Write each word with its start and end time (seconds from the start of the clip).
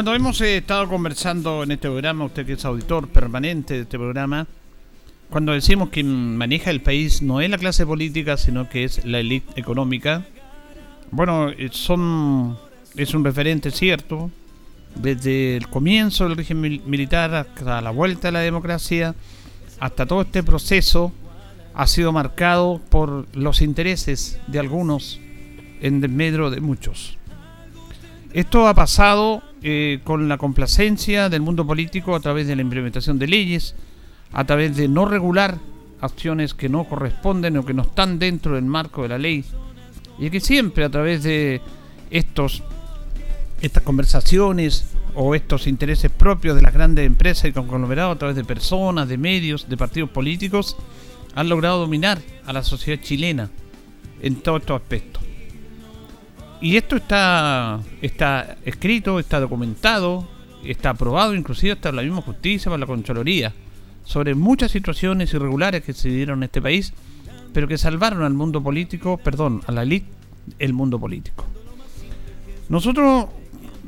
Cuando 0.00 0.14
hemos 0.14 0.40
eh, 0.40 0.56
estado 0.56 0.88
conversando 0.88 1.62
en 1.62 1.72
este 1.72 1.86
programa, 1.86 2.24
usted 2.24 2.46
que 2.46 2.54
es 2.54 2.64
auditor 2.64 3.06
permanente 3.08 3.74
de 3.74 3.80
este 3.82 3.98
programa, 3.98 4.46
cuando 5.28 5.52
decimos 5.52 5.90
que 5.90 6.02
maneja 6.02 6.70
el 6.70 6.80
país 6.80 7.20
no 7.20 7.42
es 7.42 7.50
la 7.50 7.58
clase 7.58 7.84
política, 7.84 8.38
sino 8.38 8.66
que 8.66 8.84
es 8.84 9.04
la 9.04 9.20
élite 9.20 9.60
económica, 9.60 10.24
bueno, 11.10 11.50
eh, 11.50 11.68
son 11.72 12.56
es 12.96 13.12
un 13.12 13.22
referente 13.22 13.70
cierto, 13.70 14.30
desde 14.94 15.58
el 15.58 15.68
comienzo 15.68 16.26
del 16.26 16.38
régimen 16.38 16.62
mil- 16.62 16.82
militar 16.86 17.34
hasta 17.34 17.82
la 17.82 17.90
vuelta 17.90 18.28
a 18.28 18.32
la 18.32 18.40
democracia, 18.40 19.14
hasta 19.80 20.06
todo 20.06 20.22
este 20.22 20.42
proceso 20.42 21.12
ha 21.74 21.86
sido 21.86 22.10
marcado 22.10 22.80
por 22.88 23.26
los 23.36 23.60
intereses 23.60 24.40
de 24.46 24.60
algunos 24.60 25.20
en 25.82 26.00
desmedro 26.00 26.48
de 26.48 26.62
muchos. 26.62 27.18
Esto 28.32 28.68
ha 28.68 28.74
pasado 28.74 29.42
eh, 29.62 30.00
con 30.04 30.28
la 30.28 30.38
complacencia 30.38 31.28
del 31.28 31.42
mundo 31.42 31.66
político 31.66 32.14
a 32.14 32.20
través 32.20 32.46
de 32.46 32.54
la 32.54 32.62
implementación 32.62 33.18
de 33.18 33.26
leyes, 33.26 33.74
a 34.32 34.44
través 34.44 34.76
de 34.76 34.86
no 34.86 35.04
regular 35.04 35.58
acciones 36.00 36.54
que 36.54 36.68
no 36.68 36.84
corresponden 36.84 37.56
o 37.56 37.64
que 37.64 37.74
no 37.74 37.82
están 37.82 38.20
dentro 38.20 38.54
del 38.54 38.64
marco 38.64 39.02
de 39.02 39.08
la 39.08 39.18
ley, 39.18 39.44
y 40.18 40.30
que 40.30 40.40
siempre 40.40 40.84
a 40.84 40.90
través 40.90 41.24
de 41.24 41.60
estos 42.10 42.62
estas 43.60 43.82
conversaciones 43.82 44.86
o 45.14 45.34
estos 45.34 45.66
intereses 45.66 46.10
propios 46.10 46.56
de 46.56 46.62
las 46.62 46.72
grandes 46.72 47.06
empresas 47.06 47.46
y 47.46 47.52
conglomerados 47.52 48.14
a 48.14 48.18
través 48.18 48.36
de 48.36 48.44
personas, 48.44 49.08
de 49.08 49.18
medios, 49.18 49.68
de 49.68 49.76
partidos 49.76 50.10
políticos, 50.10 50.76
han 51.34 51.48
logrado 51.48 51.80
dominar 51.80 52.20
a 52.46 52.52
la 52.52 52.62
sociedad 52.62 53.02
chilena 53.02 53.50
en 54.22 54.36
todos 54.36 54.60
estos 54.60 54.80
aspectos. 54.80 55.29
Y 56.60 56.76
esto 56.76 56.96
está, 56.96 57.80
está 58.02 58.56
escrito, 58.66 59.18
está 59.18 59.40
documentado, 59.40 60.28
está 60.62 60.90
aprobado 60.90 61.34
inclusive 61.34 61.72
hasta 61.72 61.90
la 61.90 62.02
misma 62.02 62.20
justicia, 62.20 62.70
por 62.70 62.78
la 62.78 62.86
Contraloría, 62.86 63.54
sobre 64.04 64.34
muchas 64.34 64.70
situaciones 64.70 65.32
irregulares 65.32 65.82
que 65.82 65.94
se 65.94 66.10
dieron 66.10 66.40
en 66.40 66.44
este 66.44 66.60
país, 66.60 66.92
pero 67.54 67.66
que 67.66 67.78
salvaron 67.78 68.22
al 68.22 68.34
mundo 68.34 68.62
político, 68.62 69.16
perdón, 69.16 69.62
a 69.66 69.72
la 69.72 69.82
elite, 69.82 70.06
el 70.58 70.74
mundo 70.74 70.98
político. 70.98 71.46
Nosotros 72.68 73.26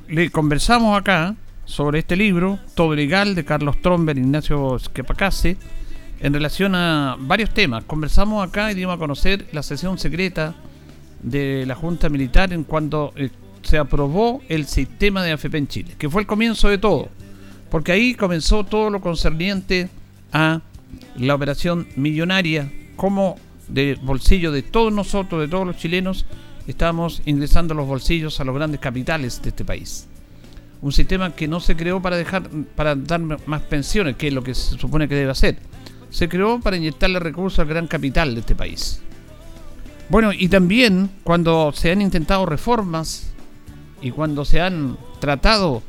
le 0.08 0.30
conversamos 0.30 0.98
acá 0.98 1.36
sobre 1.66 2.00
este 2.00 2.16
libro, 2.16 2.58
Todo 2.74 2.94
Legal, 2.94 3.34
de 3.34 3.44
Carlos 3.44 3.80
Tromber 3.82 4.16
Ignacio 4.16 4.78
Skepacase, 4.78 5.58
en 6.20 6.32
relación 6.32 6.74
a 6.74 7.16
varios 7.18 7.50
temas. 7.50 7.84
Conversamos 7.84 8.46
acá 8.46 8.72
y 8.72 8.74
dimos 8.74 8.94
a 8.94 8.98
conocer 8.98 9.46
la 9.52 9.62
sesión 9.62 9.98
secreta 9.98 10.54
de 11.22 11.64
la 11.66 11.74
Junta 11.74 12.08
Militar 12.08 12.52
en 12.52 12.64
cuando 12.64 13.12
eh, 13.16 13.30
se 13.62 13.78
aprobó 13.78 14.42
el 14.48 14.66
sistema 14.66 15.22
de 15.22 15.32
AFP 15.32 15.56
en 15.56 15.68
Chile, 15.68 15.94
que 15.98 16.10
fue 16.10 16.22
el 16.22 16.26
comienzo 16.26 16.68
de 16.68 16.78
todo, 16.78 17.08
porque 17.70 17.92
ahí 17.92 18.14
comenzó 18.14 18.64
todo 18.64 18.90
lo 18.90 19.00
concerniente 19.00 19.88
a 20.32 20.60
la 21.16 21.34
operación 21.34 21.86
millonaria, 21.96 22.70
como 22.96 23.36
de 23.68 23.98
bolsillo 24.02 24.52
de 24.52 24.62
todos 24.62 24.92
nosotros, 24.92 25.40
de 25.40 25.48
todos 25.48 25.66
los 25.66 25.76
chilenos, 25.76 26.26
estamos 26.66 27.22
ingresando 27.24 27.74
los 27.74 27.86
bolsillos 27.86 28.40
a 28.40 28.44
los 28.44 28.54
grandes 28.54 28.80
capitales 28.80 29.40
de 29.42 29.50
este 29.50 29.64
país. 29.64 30.08
Un 30.80 30.92
sistema 30.92 31.34
que 31.34 31.46
no 31.46 31.60
se 31.60 31.76
creó 31.76 32.02
para 32.02 32.16
dejar 32.16 32.48
para 32.74 32.96
dar 32.96 33.20
más 33.20 33.62
pensiones, 33.62 34.16
que 34.16 34.28
es 34.28 34.34
lo 34.34 34.42
que 34.42 34.54
se 34.54 34.76
supone 34.78 35.08
que 35.08 35.14
debe 35.14 35.30
hacer. 35.30 35.58
Se 36.10 36.28
creó 36.28 36.60
para 36.60 36.76
inyectarle 36.76 37.20
recursos 37.20 37.60
al 37.60 37.68
gran 37.68 37.86
capital 37.86 38.34
de 38.34 38.40
este 38.40 38.54
país. 38.54 39.00
Bueno, 40.08 40.32
y 40.32 40.48
también 40.48 41.10
cuando 41.24 41.72
se 41.72 41.90
han 41.90 42.02
intentado 42.02 42.44
reformas 42.46 43.32
y 44.00 44.10
cuando 44.10 44.44
se 44.44 44.60
han 44.60 44.98
tratado 45.20 45.82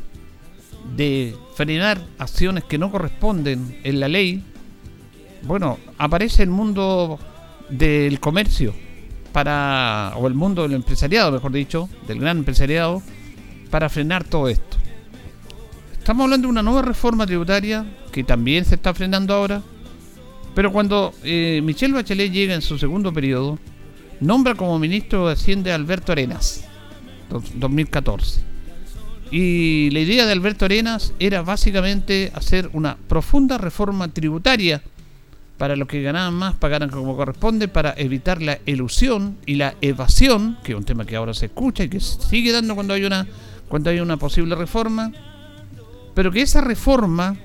de 0.96 1.36
frenar 1.56 2.02
acciones 2.18 2.64
que 2.64 2.78
no 2.78 2.92
corresponden 2.92 3.80
en 3.84 4.00
la 4.00 4.08
ley, 4.08 4.44
bueno, 5.44 5.78
aparece 5.98 6.44
el 6.44 6.50
mundo 6.50 7.20
del 7.70 8.20
comercio 8.20 8.74
para 9.34 10.14
o 10.16 10.28
el 10.28 10.36
mundo 10.36 10.62
del 10.62 10.74
empresariado, 10.74 11.32
mejor 11.32 11.52
dicho, 11.52 11.90
del 12.08 12.20
gran 12.20 12.38
empresariado 12.38 13.02
para 13.70 13.90
frenar 13.90 14.24
todo 14.24 14.48
esto. 14.48 14.78
Estamos 15.98 16.26
hablando 16.26 16.48
de 16.48 16.52
una 16.52 16.62
nueva 16.62 16.82
reforma 16.82 17.26
tributaria 17.26 17.86
que 18.12 18.24
también 18.24 18.66
se 18.66 18.76
está 18.76 18.94
frenando 18.94 19.34
ahora, 19.34 19.62
pero 20.54 20.72
cuando 20.72 21.14
eh, 21.24 21.62
Michelle 21.64 21.94
Bachelet 21.94 22.32
llega 22.32 22.54
en 22.54 22.62
su 22.62 22.78
segundo 22.78 23.12
periodo, 23.12 23.58
nombra 24.26 24.56
como 24.56 24.80
ministro 24.80 25.28
de 25.28 25.34
Hacienda 25.34 25.76
Alberto 25.76 26.12
Arenas, 26.12 26.66
dos- 27.30 27.52
2014. 27.56 28.42
Y 29.32 29.90
la 29.92 30.00
idea 30.00 30.26
de 30.26 30.32
Alberto 30.32 30.66
Arenas 30.66 31.14
era 31.20 31.42
básicamente 31.42 32.32
hacer 32.36 32.70
una 32.74 32.98
profunda 33.08 33.58
reforma 33.58 34.08
tributaria 34.08 34.82
para 35.58 35.76
los 35.76 35.88
que 35.88 36.02
ganaban 36.02 36.34
más 36.34 36.56
pagaran 36.56 36.90
como 36.90 37.16
corresponde 37.16 37.68
para 37.68 37.94
evitar 37.98 38.42
la 38.42 38.60
elusión 38.66 39.38
y 39.46 39.56
la 39.56 39.76
evasión, 39.82 40.58
que 40.64 40.74
es 40.74 40.78
un 40.78 40.84
tema 40.84 41.06
que 41.06 41.16
ahora 41.16 41.34
se 41.34 41.46
escucha 41.48 41.84
y 41.84 41.90
que 41.90 42.00
sigue 42.00 42.52
dando 42.52 42.76
cuando 42.76 42.94
hay 42.94 43.06
una 43.06 43.28
cuando 43.70 43.90
hay 43.90 44.00
una 44.00 44.18
posible 44.18 44.56
reforma, 44.56 45.12
pero 46.14 46.32
que 46.32 46.42
esa 46.42 46.62
reforma 46.62 47.36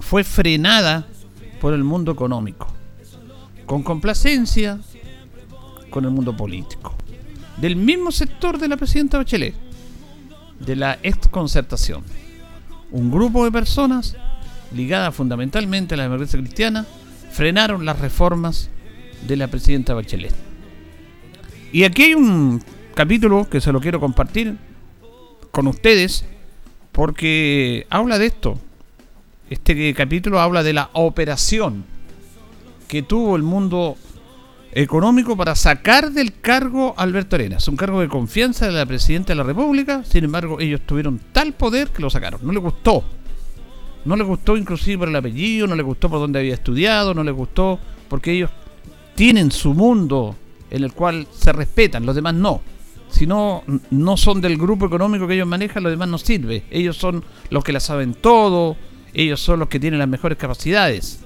fue 0.00 0.22
frenada 0.24 1.06
por 1.60 1.72
el 1.72 1.82
mundo 1.84 2.12
económico, 2.12 2.66
con 3.64 3.82
complacencia 3.82 4.78
con 5.90 6.04
el 6.04 6.10
mundo 6.10 6.36
político, 6.36 6.94
del 7.56 7.76
mismo 7.76 8.10
sector 8.12 8.58
de 8.58 8.68
la 8.68 8.76
presidenta 8.76 9.18
Bachelet, 9.18 9.54
de 10.60 10.76
la 10.76 10.98
exconcertación. 11.02 12.02
Un 12.90 13.10
grupo 13.10 13.44
de 13.44 13.52
personas 13.52 14.16
ligadas 14.74 15.14
fundamentalmente 15.14 15.94
a 15.94 15.96
la 15.96 16.04
democracia 16.04 16.38
cristiana 16.38 16.86
frenaron 17.32 17.84
las 17.84 17.98
reformas 17.98 18.70
de 19.26 19.36
la 19.36 19.48
presidenta 19.48 19.94
Bachelet. 19.94 20.34
Y 21.72 21.84
aquí 21.84 22.02
hay 22.04 22.14
un 22.14 22.62
capítulo 22.94 23.48
que 23.48 23.60
se 23.60 23.72
lo 23.72 23.80
quiero 23.80 24.00
compartir 24.00 24.56
con 25.50 25.66
ustedes 25.66 26.24
porque 26.92 27.86
habla 27.90 28.18
de 28.18 28.26
esto. 28.26 28.58
Este 29.48 29.94
capítulo 29.94 30.40
habla 30.40 30.62
de 30.62 30.72
la 30.72 30.90
operación 30.92 31.84
que 32.88 33.02
tuvo 33.02 33.36
el 33.36 33.42
mundo 33.42 33.96
económico 34.72 35.36
para 35.36 35.54
sacar 35.54 36.12
del 36.12 36.40
cargo 36.40 36.94
a 36.96 37.02
Alberto 37.02 37.36
Arenas, 37.36 37.66
un 37.68 37.76
cargo 37.76 38.00
de 38.00 38.08
confianza 38.08 38.66
de 38.66 38.72
la 38.72 38.86
presidenta 38.86 39.32
de 39.32 39.36
la 39.36 39.42
República, 39.42 40.04
sin 40.04 40.24
embargo 40.24 40.60
ellos 40.60 40.80
tuvieron 40.86 41.20
tal 41.32 41.52
poder 41.54 41.88
que 41.88 42.02
lo 42.02 42.10
sacaron, 42.10 42.40
no 42.42 42.52
le 42.52 42.60
gustó, 42.60 43.02
no 44.04 44.16
le 44.16 44.24
gustó 44.24 44.56
inclusive 44.56 44.98
por 44.98 45.08
el 45.08 45.16
apellido, 45.16 45.66
no 45.66 45.74
le 45.74 45.82
gustó 45.82 46.08
por 46.08 46.20
donde 46.20 46.38
había 46.38 46.54
estudiado, 46.54 47.14
no 47.14 47.24
le 47.24 47.32
gustó 47.32 47.78
porque 48.08 48.32
ellos 48.32 48.50
tienen 49.14 49.50
su 49.50 49.74
mundo 49.74 50.36
en 50.70 50.84
el 50.84 50.92
cual 50.92 51.26
se 51.32 51.52
respetan, 51.52 52.06
los 52.06 52.14
demás 52.14 52.34
no. 52.34 52.62
Si 53.10 53.26
no, 53.26 53.64
no 53.90 54.16
son 54.16 54.40
del 54.40 54.56
grupo 54.56 54.86
económico 54.86 55.26
que 55.26 55.34
ellos 55.34 55.46
manejan, 55.46 55.82
los 55.82 55.90
demás 55.90 56.08
no 56.08 56.16
sirve. 56.16 56.62
Ellos 56.70 56.96
son 56.96 57.24
los 57.50 57.64
que 57.64 57.72
la 57.72 57.80
saben 57.80 58.14
todo, 58.14 58.76
ellos 59.12 59.40
son 59.40 59.58
los 59.58 59.68
que 59.68 59.80
tienen 59.80 59.98
las 59.98 60.08
mejores 60.08 60.38
capacidades. 60.38 61.24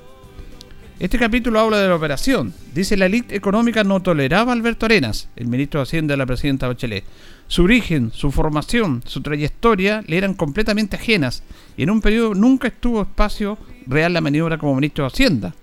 Este 1.01 1.19
capítulo 1.19 1.59
habla 1.59 1.79
de 1.79 1.89
la 1.89 1.97
operación. 1.97 2.55
Dice 2.73 2.97
la 2.97 3.07
élite 3.07 3.35
económica 3.35 3.83
no 3.83 4.01
toleraba 4.01 4.53
a 4.53 4.55
Alberto 4.55 4.87
Arenas, 4.87 5.29
el 5.35 5.49
ministro 5.49 5.81
de 5.81 5.83
Hacienda 5.83 6.13
de 6.13 6.19
la 6.19 6.25
presidenta 6.25 6.69
Bachelet. 6.69 7.03
Su 7.49 7.65
origen, 7.65 8.13
su 8.13 8.31
formación, 8.31 9.03
su 9.05 9.21
trayectoria 9.21 10.05
le 10.07 10.17
eran 10.19 10.35
completamente 10.35 10.95
ajenas 10.95 11.43
y 11.77 11.83
en 11.83 11.91
un 11.91 12.01
periodo 12.01 12.35
nunca 12.35 12.69
estuvo 12.69 13.03
espacio 13.03 13.59
real 13.89 14.13
la 14.13 14.21
maniobra 14.21 14.57
como 14.57 14.77
ministro 14.77 15.03
de 15.03 15.09
Hacienda. 15.09 15.55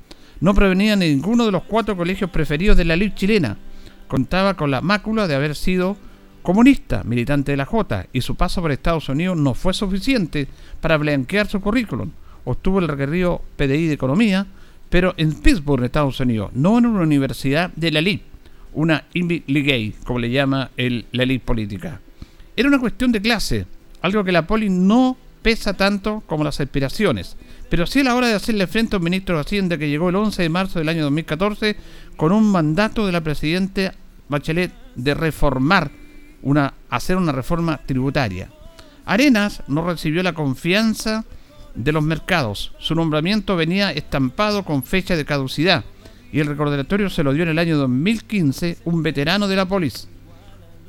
No 0.41 0.53
provenía 0.53 0.97
ninguno 0.97 1.45
de 1.45 1.53
los 1.53 1.63
cuatro 1.63 1.95
colegios 1.95 2.29
preferidos 2.29 2.75
de 2.75 2.83
la 2.83 2.95
élite 2.95 3.15
chilena. 3.15 3.57
Contaba 4.09 4.55
con 4.55 4.69
la 4.69 4.81
mácula 4.81 5.29
de 5.29 5.35
haber 5.35 5.55
sido 5.55 5.95
comunista, 6.41 7.03
militante 7.05 7.53
de 7.53 7.57
la 7.57 7.65
J, 7.65 8.07
y 8.11 8.19
su 8.19 8.35
paso 8.35 8.61
por 8.61 8.73
Estados 8.73 9.07
Unidos 9.07 9.37
no 9.37 9.53
fue 9.53 9.73
suficiente 9.73 10.49
para 10.81 10.97
blanquear 10.97 11.47
su 11.47 11.61
currículum. 11.61 12.11
Obtuvo 12.43 12.79
el 12.79 12.89
requerido 12.89 13.41
PDI 13.55 13.87
de 13.87 13.93
Economía, 13.93 14.45
pero 14.91 15.13
en 15.15 15.31
Pittsburgh, 15.31 15.85
Estados 15.85 16.19
Unidos, 16.19 16.51
no 16.53 16.77
en 16.77 16.85
una 16.85 17.03
universidad 17.03 17.71
de 17.77 17.91
la 17.91 17.99
elite, 17.99 18.25
una 18.73 19.05
Ivy 19.13 19.45
League, 19.47 19.93
como 20.03 20.19
le 20.19 20.29
llama 20.29 20.69
el, 20.75 21.05
la 21.13 21.23
elite 21.23 21.45
política. 21.45 22.01
Era 22.57 22.67
una 22.67 22.77
cuestión 22.77 23.13
de 23.13 23.21
clase, 23.21 23.65
algo 24.01 24.25
que 24.25 24.33
la 24.33 24.45
poli 24.45 24.69
no 24.69 25.15
pesa 25.41 25.75
tanto 25.75 26.21
como 26.27 26.43
las 26.43 26.59
aspiraciones, 26.59 27.37
pero 27.69 27.87
sí 27.87 28.01
a 28.01 28.03
la 28.03 28.15
hora 28.15 28.27
de 28.27 28.33
hacerle 28.33 28.67
frente 28.67 28.97
a 28.97 28.99
un 28.99 29.05
ministro 29.05 29.35
de 29.35 29.41
Hacienda 29.41 29.77
que 29.77 29.89
llegó 29.89 30.09
el 30.09 30.15
11 30.17 30.41
de 30.41 30.49
marzo 30.49 30.79
del 30.79 30.89
año 30.89 31.03
2014 31.03 31.77
con 32.17 32.33
un 32.33 32.51
mandato 32.51 33.05
de 33.05 33.13
la 33.13 33.21
presidenta 33.21 33.93
Bachelet 34.27 34.73
de 34.95 35.13
reformar 35.13 35.89
una, 36.41 36.73
hacer 36.89 37.15
una 37.15 37.31
reforma 37.31 37.77
tributaria. 37.77 38.49
Arenas 39.05 39.63
no 39.67 39.85
recibió 39.87 40.21
la 40.21 40.33
confianza 40.33 41.23
de 41.75 41.91
los 41.91 42.03
mercados. 42.03 42.73
Su 42.79 42.95
nombramiento 42.95 43.55
venía 43.55 43.91
estampado 43.91 44.63
con 44.63 44.83
fecha 44.83 45.15
de 45.15 45.25
caducidad 45.25 45.83
y 46.31 46.39
el 46.39 46.47
recordatorio 46.47 47.09
se 47.09 47.23
lo 47.23 47.33
dio 47.33 47.43
en 47.43 47.49
el 47.49 47.59
año 47.59 47.77
2015 47.77 48.79
un 48.85 49.03
veterano 49.03 49.47
de 49.47 49.55
la 49.55 49.67
polis, 49.67 50.07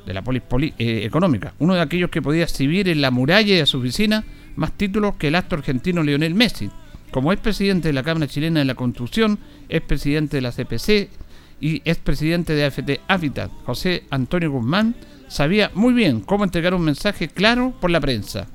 de 0.06 0.14
la 0.14 0.22
polis 0.22 0.42
eh, 0.78 1.02
económica, 1.04 1.54
uno 1.58 1.74
de 1.74 1.80
aquellos 1.80 2.10
que 2.10 2.22
podía 2.22 2.44
exhibir 2.44 2.88
en 2.88 3.00
la 3.00 3.10
muralla 3.10 3.56
de 3.56 3.66
su 3.66 3.78
oficina 3.78 4.24
más 4.56 4.72
títulos 4.72 5.16
que 5.16 5.28
el 5.28 5.34
acto 5.34 5.56
argentino 5.56 6.02
Lionel 6.02 6.34
Messi. 6.34 6.70
Como 7.10 7.32
es 7.32 7.38
presidente 7.38 7.88
de 7.88 7.94
la 7.94 8.02
Cámara 8.02 8.26
Chilena 8.26 8.60
de 8.60 8.66
la 8.66 8.74
Construcción, 8.74 9.38
es 9.68 9.82
presidente 9.82 10.38
de 10.38 10.40
la 10.40 10.52
CPC 10.52 11.10
y 11.60 11.82
es 11.84 11.98
presidente 11.98 12.54
de 12.54 12.64
AFT 12.64 13.00
Habitat, 13.06 13.50
José 13.64 14.04
Antonio 14.10 14.50
Guzmán, 14.50 14.94
sabía 15.28 15.70
muy 15.74 15.92
bien 15.92 16.20
cómo 16.20 16.44
entregar 16.44 16.74
un 16.74 16.82
mensaje 16.82 17.28
claro 17.28 17.74
por 17.80 17.90
la 17.90 18.00
prensa. 18.00 18.48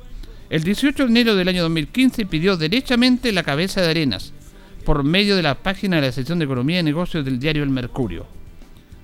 El 0.50 0.64
18 0.64 1.04
de 1.04 1.10
enero 1.10 1.36
del 1.36 1.50
año 1.50 1.64
2015 1.64 2.26
pidió 2.26 2.56
derechamente 2.56 3.34
la 3.34 3.44
cabeza 3.44 3.82
de 3.82 3.90
Arenas 3.90 4.34
por 4.86 5.04
medio 5.04 5.36
de 5.36 5.42
la 5.42 5.56
página 5.56 5.98
de 5.98 6.04
la 6.04 6.12
sección 6.14 6.40
de 6.40 6.46
Economía 6.46 6.80
y 6.80 6.84
Negocios 6.84 7.26
del 7.26 7.40
diario 7.40 7.64
El 7.64 7.70
Mercurio. 7.70 8.26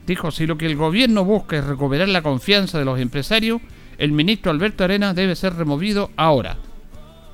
Dijo, 0.07 0.31
si 0.31 0.48
lo 0.48 0.57
que 0.57 0.66
el 0.66 0.78
gobierno 0.78 1.25
busca 1.25 1.57
es 1.57 1.66
recuperar 1.66 2.07
la 2.07 2.22
confianza 2.22 2.80
de 2.80 2.86
los 2.86 2.98
empresarios, 2.98 3.62
el 3.98 4.13
ministro 4.13 4.51
Alberto 4.51 4.86
Arenas 4.86 5.16
debe 5.16 5.36
ser 5.36 5.56
removido 5.56 6.12
ahora. 6.16 6.57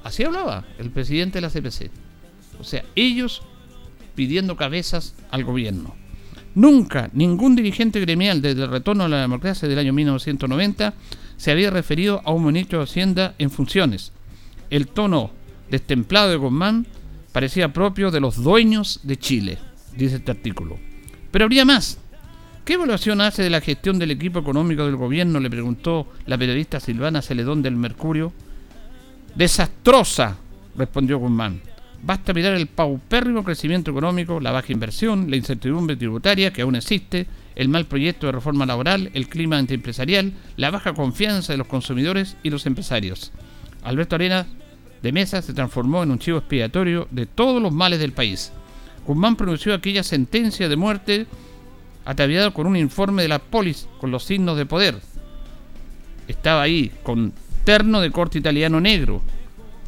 Así 0.04 0.24
hablaba 0.24 0.66
el 0.80 0.90
presidente 0.90 1.40
de 1.40 1.42
la 1.42 1.50
CPC. 1.50 1.92
O 2.60 2.64
sea, 2.64 2.84
ellos 2.96 3.44
pidiendo 4.16 4.58
cabezas 4.58 5.14
al 5.30 5.44
gobierno. 5.44 5.96
Nunca 6.56 7.12
ningún 7.14 7.56
dirigente 7.56 8.00
gremial 8.00 8.42
desde 8.42 8.64
el 8.64 8.72
retorno 8.72 9.04
a 9.04 9.10
la 9.10 9.22
democracia 9.22 9.68
del 9.68 9.78
año 9.78 9.94
1990 9.94 10.96
se 11.40 11.52
había 11.52 11.72
referido 11.72 12.22
a 12.26 12.32
un 12.32 12.46
ministro 12.46 12.80
de 12.80 12.84
Hacienda 12.84 13.34
en 13.38 13.50
funciones. 13.50 14.12
El 14.70 14.88
tono 14.90 15.32
destemplado 15.72 16.30
de 16.30 16.36
Guzmán 16.36 16.86
parecía 17.32 17.72
propio 17.72 18.12
de 18.12 18.20
los 18.20 18.44
dueños 18.44 19.00
de 19.04 19.18
Chile, 19.18 19.58
dice 19.96 20.18
este 20.18 20.32
artículo. 20.32 20.78
Pero 21.32 21.46
habría 21.46 21.64
más. 21.64 21.98
¿Qué 22.66 22.74
evaluación 22.74 23.22
hace 23.22 23.42
de 23.42 23.50
la 23.50 23.62
gestión 23.62 23.98
del 23.98 24.12
equipo 24.12 24.40
económico 24.40 24.86
del 24.86 24.98
gobierno? 24.98 25.40
Le 25.40 25.50
preguntó 25.50 26.08
la 26.26 26.38
periodista 26.38 26.82
Silvana 26.82 27.22
Celedón 27.22 27.62
del 27.62 27.78
Mercurio. 27.78 28.34
Desastrosa, 29.34 30.36
respondió 30.76 31.20
Guzmán. 31.20 31.62
Basta 32.01 32.34
mirar 32.34 32.54
el 32.54 32.68
paupérrimo 32.68 33.44
crecimiento 33.44 33.92
económico, 33.92 34.40
la 34.40 34.51
baja 34.51 34.72
inversión, 34.72 35.30
la 35.30 35.36
incertidumbre 35.36 35.96
tributaria 35.96 36.54
que 36.54 36.62
aún 36.62 36.75
existe, 36.75 37.28
el 37.56 37.68
mal 37.68 37.86
proyecto 37.86 38.25
de 38.25 38.31
reforma 38.31 38.66
laboral, 38.66 39.12
el 39.13 39.28
clima 39.28 39.57
antiempresarial, 39.57 40.34
la 40.56 40.72
baja 40.72 40.94
confianza 40.94 41.54
de 41.54 41.57
los 41.57 41.68
consumidores 41.68 42.38
y 42.42 42.50
los 42.50 42.66
empresarios. 42.66 43.34
Alberto 43.84 44.16
Arenas 44.16 44.48
de 45.01 45.12
Mesa 45.12 45.42
se 45.42 45.54
transformó 45.54 46.04
en 46.04 46.12
un 46.12 46.19
chivo 46.19 46.38
expiatorio 46.38 47.07
de 47.12 47.25
todos 47.25 47.62
los 47.62 47.74
males 47.74 48.00
del 48.00 48.13
país. 48.13 48.52
Guzmán 49.06 49.36
pronunció 49.36 49.74
aquella 49.74 50.04
sentencia 50.04 50.69
de 50.69 50.75
muerte 50.75 51.28
ataviado 52.06 52.54
con 52.54 52.66
un 52.66 52.78
informe 52.78 53.24
de 53.24 53.28
la 53.28 53.40
polis 53.40 53.88
con 54.00 54.12
los 54.12 54.24
signos 54.24 54.57
de 54.57 54.66
poder. 54.66 55.00
Estaba 56.28 56.62
ahí 56.62 56.92
con 57.04 57.34
terno 57.66 58.02
de 58.02 58.12
corte 58.12 58.38
italiano 58.38 58.80
negro, 58.80 59.22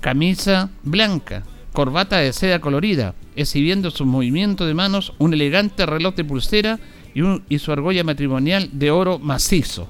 camisa 0.01 0.69
blanca, 0.83 1.43
corbata 1.73 2.18
de 2.18 2.33
seda 2.33 2.59
colorida, 2.59 3.15
exhibiendo 3.35 3.91
su 3.91 4.06
movimiento 4.06 4.65
de 4.65 4.73
manos 4.73 5.13
un 5.18 5.33
elegante 5.33 5.85
reloj 5.85 6.15
de 6.15 6.25
pulsera 6.25 6.79
y, 7.13 7.59
su 7.59 7.71
argolla 7.71 8.03
matrimonial 8.03 8.69
de 8.73 8.91
oro 8.91 9.19
macizo. 9.19 9.88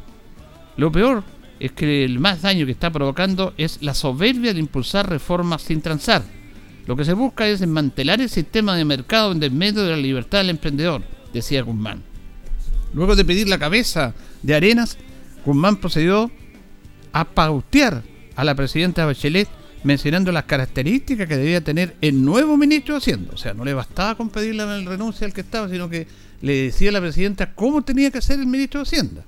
Lo 0.77 0.91
peor 0.91 1.23
es 1.59 1.71
que 1.71 2.03
el 2.03 2.19
más 2.19 2.41
daño 2.41 2.65
que 2.65 2.71
está 2.71 2.91
provocando 2.91 3.53
es 3.57 3.81
la 3.81 3.93
soberbia 3.93 4.53
de 4.53 4.59
impulsar 4.59 5.09
reformas 5.09 5.61
sin 5.61 5.81
transar. 5.81 6.23
Lo 6.87 6.95
que 6.95 7.05
se 7.05 7.13
busca 7.13 7.47
es 7.47 7.59
desmantelar 7.59 8.21
el 8.21 8.29
sistema 8.29 8.75
de 8.75 8.85
mercado 8.85 9.31
en 9.31 9.57
medio 9.57 9.83
de 9.83 9.91
la 9.91 9.97
libertad 9.97 10.39
del 10.39 10.49
emprendedor, 10.49 11.03
decía 11.33 11.61
Guzmán. 11.61 12.01
Luego 12.93 13.15
de 13.15 13.23
pedir 13.23 13.47
la 13.47 13.59
cabeza 13.59 14.13
de 14.41 14.55
Arenas, 14.55 14.97
Guzmán 15.45 15.77
procedió 15.77 16.31
a 17.13 17.25
pautear 17.25 18.03
a 18.35 18.43
la 18.43 18.55
presidenta 18.55 19.05
Bachelet 19.05 19.47
mencionando 19.83 20.31
las 20.31 20.45
características 20.45 21.27
que 21.27 21.37
debía 21.37 21.61
tener 21.61 21.95
el 22.01 22.23
nuevo 22.23 22.57
ministro 22.57 22.95
de 22.95 22.99
Hacienda. 22.99 23.31
O 23.33 23.37
sea, 23.37 23.53
no 23.53 23.65
le 23.65 23.73
bastaba 23.73 24.15
con 24.15 24.29
pedirle 24.29 24.65
la 24.65 24.79
renuncia 24.81 25.25
al 25.25 25.33
que 25.33 25.41
estaba, 25.41 25.69
sino 25.69 25.89
que 25.89 26.07
le 26.41 26.53
decía 26.63 26.89
a 26.89 26.93
la 26.93 27.01
presidenta 27.01 27.53
cómo 27.53 27.81
tenía 27.81 28.11
que 28.11 28.21
ser 28.21 28.39
el 28.39 28.47
ministro 28.47 28.79
de 28.79 28.83
Hacienda. 28.83 29.23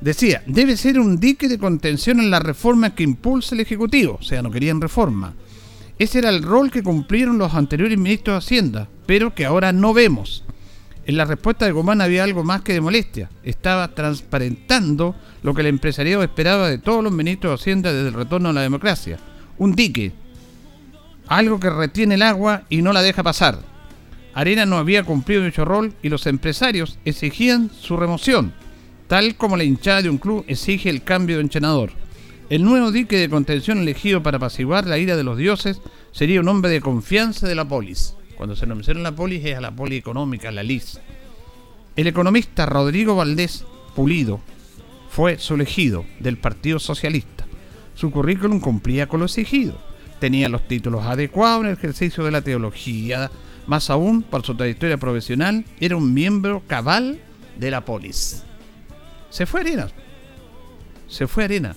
Decía, 0.00 0.42
debe 0.46 0.76
ser 0.76 0.98
un 0.98 1.20
dique 1.20 1.48
de 1.48 1.58
contención 1.58 2.18
en 2.18 2.30
la 2.30 2.40
reforma 2.40 2.94
que 2.94 3.04
impulsa 3.04 3.54
el 3.54 3.60
Ejecutivo. 3.60 4.18
O 4.20 4.22
sea, 4.24 4.42
no 4.42 4.50
querían 4.50 4.80
reforma. 4.80 5.34
Ese 5.98 6.18
era 6.18 6.30
el 6.30 6.42
rol 6.42 6.70
que 6.70 6.82
cumplieron 6.82 7.38
los 7.38 7.54
anteriores 7.54 7.96
ministros 7.96 8.34
de 8.34 8.38
Hacienda, 8.38 8.88
pero 9.06 9.34
que 9.34 9.44
ahora 9.44 9.72
no 9.72 9.94
vemos. 9.94 10.44
En 11.04 11.16
la 11.16 11.24
respuesta 11.24 11.64
de 11.64 11.72
Guzmán 11.72 12.00
había 12.00 12.22
algo 12.22 12.44
más 12.44 12.62
que 12.62 12.74
de 12.74 12.80
molestia. 12.80 13.28
Estaba 13.42 13.88
transparentando 13.88 15.16
lo 15.42 15.52
que 15.52 15.62
el 15.62 15.66
empresariado 15.66 16.22
esperaba 16.22 16.68
de 16.68 16.78
todos 16.78 17.02
los 17.02 17.12
ministros 17.12 17.50
de 17.50 17.54
Hacienda 17.54 17.92
desde 17.92 18.08
el 18.08 18.14
retorno 18.14 18.50
a 18.50 18.52
la 18.52 18.60
democracia. 18.60 19.18
Un 19.58 19.74
dique. 19.74 20.12
Algo 21.26 21.58
que 21.58 21.70
retiene 21.70 22.14
el 22.14 22.22
agua 22.22 22.62
y 22.68 22.82
no 22.82 22.92
la 22.92 23.02
deja 23.02 23.24
pasar. 23.24 23.58
Arena 24.34 24.64
no 24.64 24.76
había 24.76 25.02
cumplido 25.02 25.44
dicho 25.44 25.64
rol 25.64 25.92
y 26.02 26.08
los 26.08 26.26
empresarios 26.26 26.98
exigían 27.04 27.70
su 27.70 27.96
remoción, 27.96 28.54
tal 29.08 29.34
como 29.36 29.56
la 29.56 29.64
hinchada 29.64 30.02
de 30.02 30.08
un 30.08 30.18
club 30.18 30.44
exige 30.46 30.88
el 30.88 31.02
cambio 31.02 31.36
de 31.36 31.42
entrenador. 31.42 31.90
El 32.48 32.64
nuevo 32.64 32.92
dique 32.92 33.18
de 33.18 33.28
contención 33.28 33.78
elegido 33.78 34.22
para 34.22 34.36
apaciguar 34.36 34.86
la 34.86 34.98
ira 34.98 35.16
de 35.16 35.24
los 35.24 35.36
dioses 35.36 35.80
sería 36.12 36.40
un 36.40 36.48
hombre 36.48 36.70
de 36.70 36.80
confianza 36.80 37.48
de 37.48 37.54
la 37.54 37.66
polis. 37.66 38.14
Cuando 38.36 38.56
se 38.56 38.66
menciona 38.66 39.00
la 39.00 39.14
polis 39.14 39.44
es 39.44 39.56
a 39.56 39.60
la 39.60 39.70
poli 39.70 39.96
económica, 39.96 40.50
la 40.50 40.62
LIS. 40.62 41.00
El 41.94 42.06
economista 42.06 42.66
Rodrigo 42.66 43.16
Valdés 43.16 43.64
Pulido 43.94 44.40
fue 45.10 45.38
su 45.38 45.54
elegido 45.54 46.04
del 46.20 46.38
Partido 46.38 46.78
Socialista. 46.78 47.44
Su 47.94 48.10
currículum 48.10 48.60
cumplía 48.60 49.06
con 49.06 49.20
lo 49.20 49.26
exigido. 49.26 49.76
Tenía 50.18 50.48
los 50.48 50.66
títulos 50.66 51.04
adecuados 51.04 51.64
en 51.64 51.70
el 51.70 51.76
ejercicio 51.76 52.24
de 52.24 52.30
la 52.30 52.40
teología. 52.40 53.30
Más 53.66 53.90
aún, 53.90 54.22
por 54.22 54.42
su 54.42 54.54
trayectoria 54.54 54.96
profesional, 54.96 55.64
era 55.80 55.96
un 55.96 56.14
miembro 56.14 56.62
cabal 56.66 57.20
de 57.58 57.70
la 57.70 57.84
polis. 57.84 58.42
Se 59.28 59.44
fue 59.44 59.60
Arena. 59.60 59.88
Se 61.08 61.26
fue 61.26 61.44
Arena. 61.44 61.76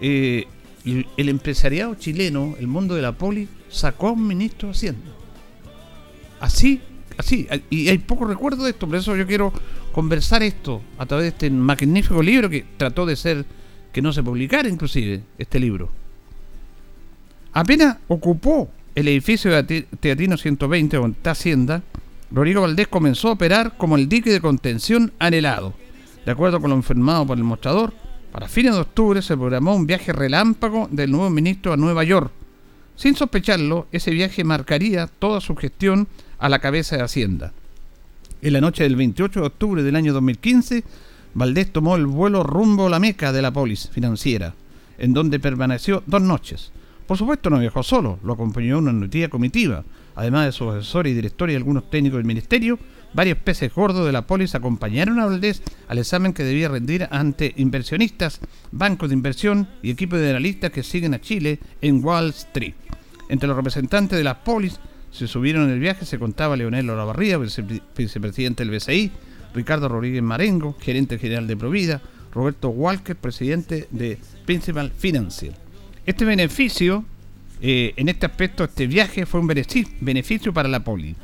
Eh, 0.00 0.46
el 0.84 1.28
empresariado 1.28 1.96
chileno, 1.96 2.54
el 2.60 2.68
mundo 2.68 2.94
de 2.94 3.02
la 3.02 3.12
polis, 3.12 3.48
sacó 3.68 4.08
a 4.08 4.12
un 4.12 4.26
ministro 4.26 4.68
de 4.68 4.74
Hacienda. 4.74 5.10
Así 6.40 6.80
así, 7.16 7.48
y 7.70 7.88
hay 7.88 7.98
poco 7.98 8.24
recuerdo 8.24 8.64
de 8.64 8.70
esto, 8.70 8.86
por 8.86 8.96
eso 8.96 9.16
yo 9.16 9.26
quiero 9.26 9.52
conversar 9.92 10.42
esto 10.42 10.82
a 10.98 11.06
través 11.06 11.24
de 11.24 11.28
este 11.28 11.50
magnífico 11.50 12.22
libro 12.22 12.50
que 12.50 12.64
trató 12.76 13.06
de 13.06 13.16
ser 13.16 13.44
que 13.92 14.02
no 14.02 14.12
se 14.12 14.22
publicara 14.22 14.68
inclusive 14.68 15.22
este 15.38 15.58
libro. 15.58 15.90
Apenas 17.52 17.96
ocupó 18.08 18.70
el 18.94 19.08
edificio 19.08 19.50
de 19.50 19.82
Teatrino 19.82 20.36
120 20.36 20.96
donde 20.96 21.16
está 21.16 21.30
Hacienda, 21.30 21.82
Rodrigo 22.30 22.62
Valdés 22.62 22.88
comenzó 22.88 23.28
a 23.28 23.32
operar 23.32 23.76
como 23.76 23.96
el 23.96 24.08
dique 24.08 24.30
de 24.30 24.40
contención 24.40 25.12
anhelado. 25.18 25.74
De 26.24 26.32
acuerdo 26.32 26.60
con 26.60 26.70
lo 26.70 26.76
informado 26.76 27.26
por 27.26 27.38
el 27.38 27.44
mostrador, 27.44 27.94
para 28.32 28.48
fines 28.48 28.74
de 28.74 28.80
octubre 28.80 29.22
se 29.22 29.36
programó 29.36 29.76
un 29.76 29.86
viaje 29.86 30.12
relámpago 30.12 30.88
del 30.90 31.10
nuevo 31.10 31.30
ministro 31.30 31.72
a 31.72 31.76
Nueva 31.76 32.04
York. 32.04 32.32
Sin 32.96 33.14
sospecharlo, 33.14 33.86
ese 33.92 34.10
viaje 34.10 34.42
marcaría 34.42 35.06
toda 35.06 35.40
su 35.40 35.54
gestión 35.54 36.08
a 36.38 36.48
la 36.48 36.58
cabeza 36.58 36.96
de 36.96 37.02
Hacienda. 37.02 37.52
En 38.42 38.52
la 38.52 38.60
noche 38.60 38.82
del 38.82 38.96
28 38.96 39.40
de 39.40 39.46
octubre 39.46 39.82
del 39.82 39.96
año 39.96 40.12
2015, 40.12 40.84
Valdés 41.34 41.72
tomó 41.72 41.96
el 41.96 42.06
vuelo 42.06 42.42
rumbo 42.42 42.86
a 42.86 42.90
la 42.90 42.98
meca 42.98 43.32
de 43.32 43.42
la 43.42 43.52
polis 43.52 43.88
financiera, 43.90 44.54
en 44.98 45.12
donde 45.12 45.40
permaneció 45.40 46.02
dos 46.06 46.22
noches. 46.22 46.72
Por 47.06 47.16
supuesto 47.16 47.50
no 47.50 47.58
viajó 47.58 47.82
solo, 47.82 48.18
lo 48.24 48.32
acompañó 48.32 48.78
una 48.78 48.92
nutrida 48.92 49.28
comitiva, 49.28 49.84
además 50.14 50.46
de 50.46 50.52
su 50.52 50.70
asesor 50.70 51.06
y 51.06 51.14
director 51.14 51.50
y 51.50 51.54
algunos 51.54 51.88
técnicos 51.88 52.18
del 52.18 52.26
ministerio, 52.26 52.78
varios 53.12 53.38
peces 53.38 53.72
gordos 53.72 54.04
de 54.04 54.12
la 54.12 54.26
polis 54.26 54.54
acompañaron 54.54 55.20
a 55.20 55.26
Valdés 55.26 55.62
al 55.88 55.98
examen 55.98 56.32
que 56.32 56.42
debía 56.42 56.68
rendir 56.68 57.06
ante 57.10 57.52
inversionistas, 57.56 58.40
bancos 58.72 59.08
de 59.08 59.14
inversión 59.14 59.68
y 59.82 59.90
equipos 59.90 60.18
de 60.18 60.30
analistas 60.30 60.70
que 60.70 60.82
siguen 60.82 61.14
a 61.14 61.20
Chile 61.20 61.60
en 61.80 62.04
Wall 62.04 62.30
Street. 62.30 62.74
Entre 63.28 63.46
los 63.46 63.56
representantes 63.56 64.18
de 64.18 64.24
la 64.24 64.42
polis 64.42 64.78
se 65.16 65.26
subieron 65.26 65.64
en 65.64 65.70
el 65.70 65.80
viaje 65.80 66.04
se 66.04 66.18
contaba 66.18 66.56
Leonel 66.56 66.90
Olavarría, 66.90 67.38
vicepresidente 67.38 68.64
del 68.64 68.76
BCI, 68.76 69.10
Ricardo 69.54 69.88
Rodríguez 69.88 70.22
Marengo, 70.22 70.76
gerente 70.78 71.18
general 71.18 71.46
de 71.46 71.56
Provida, 71.56 72.02
Roberto 72.34 72.68
Walker, 72.68 73.16
presidente 73.16 73.88
de 73.90 74.18
Principal 74.44 74.90
Financial. 74.90 75.54
Este 76.04 76.26
beneficio, 76.26 77.02
eh, 77.62 77.94
en 77.96 78.10
este 78.10 78.26
aspecto, 78.26 78.64
este 78.64 78.86
viaje 78.86 79.24
fue 79.24 79.40
un 79.40 79.46
beneficio 79.46 80.52
para 80.52 80.68
la 80.68 80.84
poli. 80.84 81.16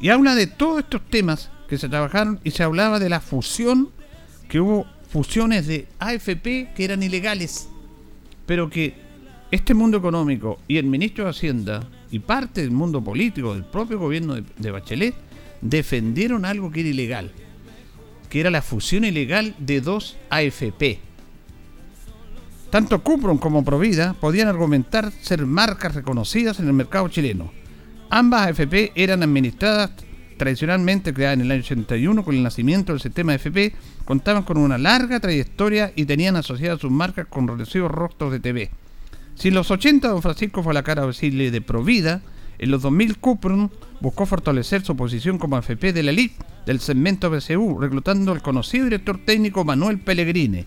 Y 0.00 0.10
habla 0.10 0.36
de 0.36 0.46
todos 0.46 0.78
estos 0.78 1.02
temas 1.10 1.50
que 1.68 1.78
se 1.78 1.88
trabajaron 1.88 2.38
y 2.44 2.52
se 2.52 2.62
hablaba 2.62 3.00
de 3.00 3.08
la 3.08 3.20
fusión, 3.20 3.88
que 4.48 4.60
hubo 4.60 4.86
fusiones 5.08 5.66
de 5.66 5.88
AFP 5.98 6.74
que 6.76 6.84
eran 6.84 7.02
ilegales, 7.02 7.68
pero 8.46 8.70
que 8.70 8.94
este 9.50 9.74
mundo 9.74 9.98
económico 9.98 10.60
y 10.68 10.76
el 10.76 10.86
ministro 10.86 11.24
de 11.24 11.30
Hacienda 11.30 11.82
y 12.12 12.18
parte 12.18 12.60
del 12.60 12.70
mundo 12.70 13.02
político 13.02 13.54
del 13.54 13.64
propio 13.64 13.98
gobierno 13.98 14.34
de, 14.34 14.70
Bachelet 14.70 15.14
defendieron 15.62 16.44
algo 16.44 16.70
que 16.70 16.80
era 16.80 16.90
ilegal, 16.90 17.32
que 18.28 18.38
era 18.38 18.50
la 18.50 18.60
fusión 18.60 19.04
ilegal 19.04 19.54
de 19.58 19.80
dos 19.80 20.18
AFP. 20.28 20.98
Tanto 22.68 23.02
Cupron 23.02 23.38
como 23.38 23.64
Provida 23.64 24.12
podían 24.12 24.48
argumentar 24.48 25.10
ser 25.10 25.46
marcas 25.46 25.94
reconocidas 25.94 26.60
en 26.60 26.66
el 26.66 26.74
mercado 26.74 27.08
chileno. 27.08 27.50
Ambas 28.10 28.48
AFP 28.48 28.92
eran 28.94 29.22
administradas 29.22 29.92
tradicionalmente 30.36 31.14
creadas 31.14 31.34
en 31.38 31.42
el 31.42 31.50
año 31.50 31.60
81 31.60 32.24
con 32.24 32.34
el 32.34 32.42
nacimiento 32.42 32.92
del 32.92 33.00
sistema 33.00 33.32
AFP, 33.32 33.74
contaban 34.04 34.42
con 34.42 34.58
una 34.58 34.76
larga 34.76 35.18
trayectoria 35.18 35.92
y 35.96 36.04
tenían 36.04 36.36
asociadas 36.36 36.80
sus 36.80 36.90
marcas 36.90 37.26
con 37.26 37.48
reducidos 37.48 37.90
rostros 37.90 38.32
de 38.32 38.40
TV. 38.40 38.70
Si 39.42 39.48
en 39.48 39.54
los 39.54 39.72
80 39.72 40.06
don 40.06 40.22
Francisco 40.22 40.62
fue 40.62 40.72
la 40.72 40.84
cara 40.84 41.04
visible 41.04 41.50
de 41.50 41.60
Provida, 41.60 42.22
en 42.60 42.70
los 42.70 42.80
2000 42.82 43.18
Cupron 43.18 43.72
buscó 43.98 44.24
fortalecer 44.24 44.84
su 44.84 44.94
posición 44.94 45.36
como 45.36 45.56
AFP 45.56 45.92
de 45.92 46.04
la 46.04 46.12
elite 46.12 46.36
del 46.64 46.78
segmento 46.78 47.28
BCU, 47.28 47.80
reclutando 47.80 48.30
al 48.30 48.40
conocido 48.40 48.84
director 48.84 49.18
técnico 49.24 49.64
Manuel 49.64 49.98
Pellegrini. 49.98 50.64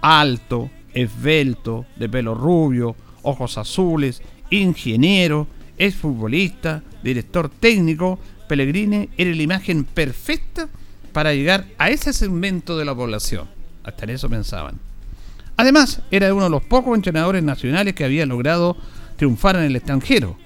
Alto, 0.00 0.70
esbelto, 0.92 1.86
de 1.94 2.08
pelo 2.08 2.34
rubio, 2.34 2.96
ojos 3.22 3.56
azules, 3.58 4.22
ingeniero, 4.50 5.46
es 5.78 5.94
futbolista, 5.94 6.82
director 7.04 7.48
técnico, 7.48 8.18
Pellegrini 8.48 9.08
era 9.16 9.32
la 9.32 9.42
imagen 9.42 9.84
perfecta 9.84 10.68
para 11.12 11.32
llegar 11.32 11.64
a 11.78 11.90
ese 11.90 12.12
segmento 12.12 12.76
de 12.76 12.86
la 12.86 12.94
población. 12.96 13.46
Hasta 13.84 14.02
en 14.02 14.10
eso 14.10 14.28
pensaban. 14.28 14.89
Además, 15.60 16.00
era 16.10 16.32
uno 16.32 16.44
de 16.44 16.50
los 16.50 16.62
pocos 16.62 16.96
entrenadores 16.96 17.42
nacionales 17.42 17.92
que 17.92 18.02
había 18.02 18.24
logrado 18.24 18.78
triunfar 19.16 19.56
en 19.56 19.64
el 19.64 19.76
extranjero. 19.76 20.38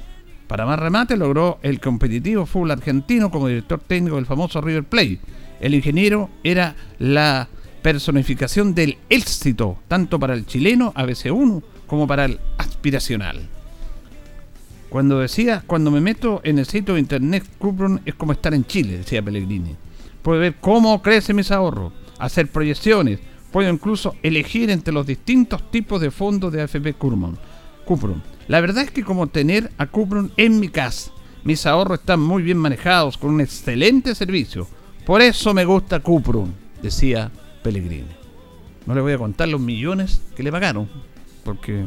Para 0.49 0.67
más 0.67 0.77
remate, 0.77 1.17
logró 1.17 1.61
el 1.63 1.79
competitivo 1.79 2.47
fútbol 2.47 2.73
argentino 2.73 3.31
como 3.31 3.47
director 3.47 3.79
técnico 3.79 4.17
del 4.17 4.27
famoso 4.27 4.61
River 4.61 4.83
Plate. 4.83 5.21
El 5.61 5.77
ingeniero 5.77 6.31
era 6.43 6.75
la 6.99 7.47
personificación 7.81 8.75
del 8.75 8.99
éxito, 9.09 9.79
tanto 9.87 10.19
para 10.19 10.35
el 10.35 10.47
chileno 10.47 10.93
ABC1 10.95 11.63
como 11.87 12.09
para 12.09 12.25
el 12.25 12.41
aspiracional. 12.59 13.49
Cuando 14.89 15.21
decía, 15.21 15.63
cuando 15.65 15.93
me 15.93 16.01
meto 16.01 16.41
en 16.43 16.59
el 16.59 16.67
sitio 16.67 16.95
de 16.95 17.01
internet 17.01 17.45
Cupron 17.59 18.01
es 18.05 18.17
como 18.17 18.33
estar 18.33 18.53
en 18.53 18.65
Chile, 18.65 18.99
decía 18.99 19.23
Pellegrini. 19.23 19.77
Puedo 20.23 20.41
ver 20.41 20.57
cómo 20.61 21.01
crecen 21.03 21.37
mis 21.37 21.53
ahorros, 21.53 21.93
hacer 22.19 22.49
proyecciones, 22.49 23.21
puedo 23.55 23.71
incluso 23.71 24.17
elegir 24.25 24.69
entre 24.69 24.93
los 24.93 25.07
distintos 25.07 25.71
tipos 25.71 26.01
de 26.01 26.11
fondos 26.11 26.53
de 26.53 26.63
AFP. 26.63 26.95
Cupron. 26.95 28.21
La 28.49 28.61
verdad 28.61 28.83
es 28.83 28.91
que 28.91 29.05
como 29.05 29.29
tener 29.29 29.71
a 29.79 29.87
Cupron 29.87 30.33
en 30.37 30.59
mi 30.59 30.71
casa, 30.71 31.13
mis 31.45 31.65
ahorros 31.65 32.01
están 32.01 32.19
muy 32.19 32.43
bien 32.43 32.59
manejados, 32.59 33.17
con 33.17 33.31
un 33.31 33.41
excelente 33.41 34.17
servicio. 34.17 34.67
Por 35.07 35.23
eso 35.23 35.55
me 35.55 35.65
gusta 35.65 36.01
Cupron, 36.01 36.53
decía 36.83 37.31
Pellegrini. 37.63 38.09
No 38.87 38.95
le 38.97 39.01
voy 39.03 39.13
a 39.13 39.19
contar 39.19 39.47
los 39.47 39.61
millones 39.61 40.21
que 40.35 40.43
le 40.43 40.51
pagaron, 40.51 40.91
porque 41.45 41.87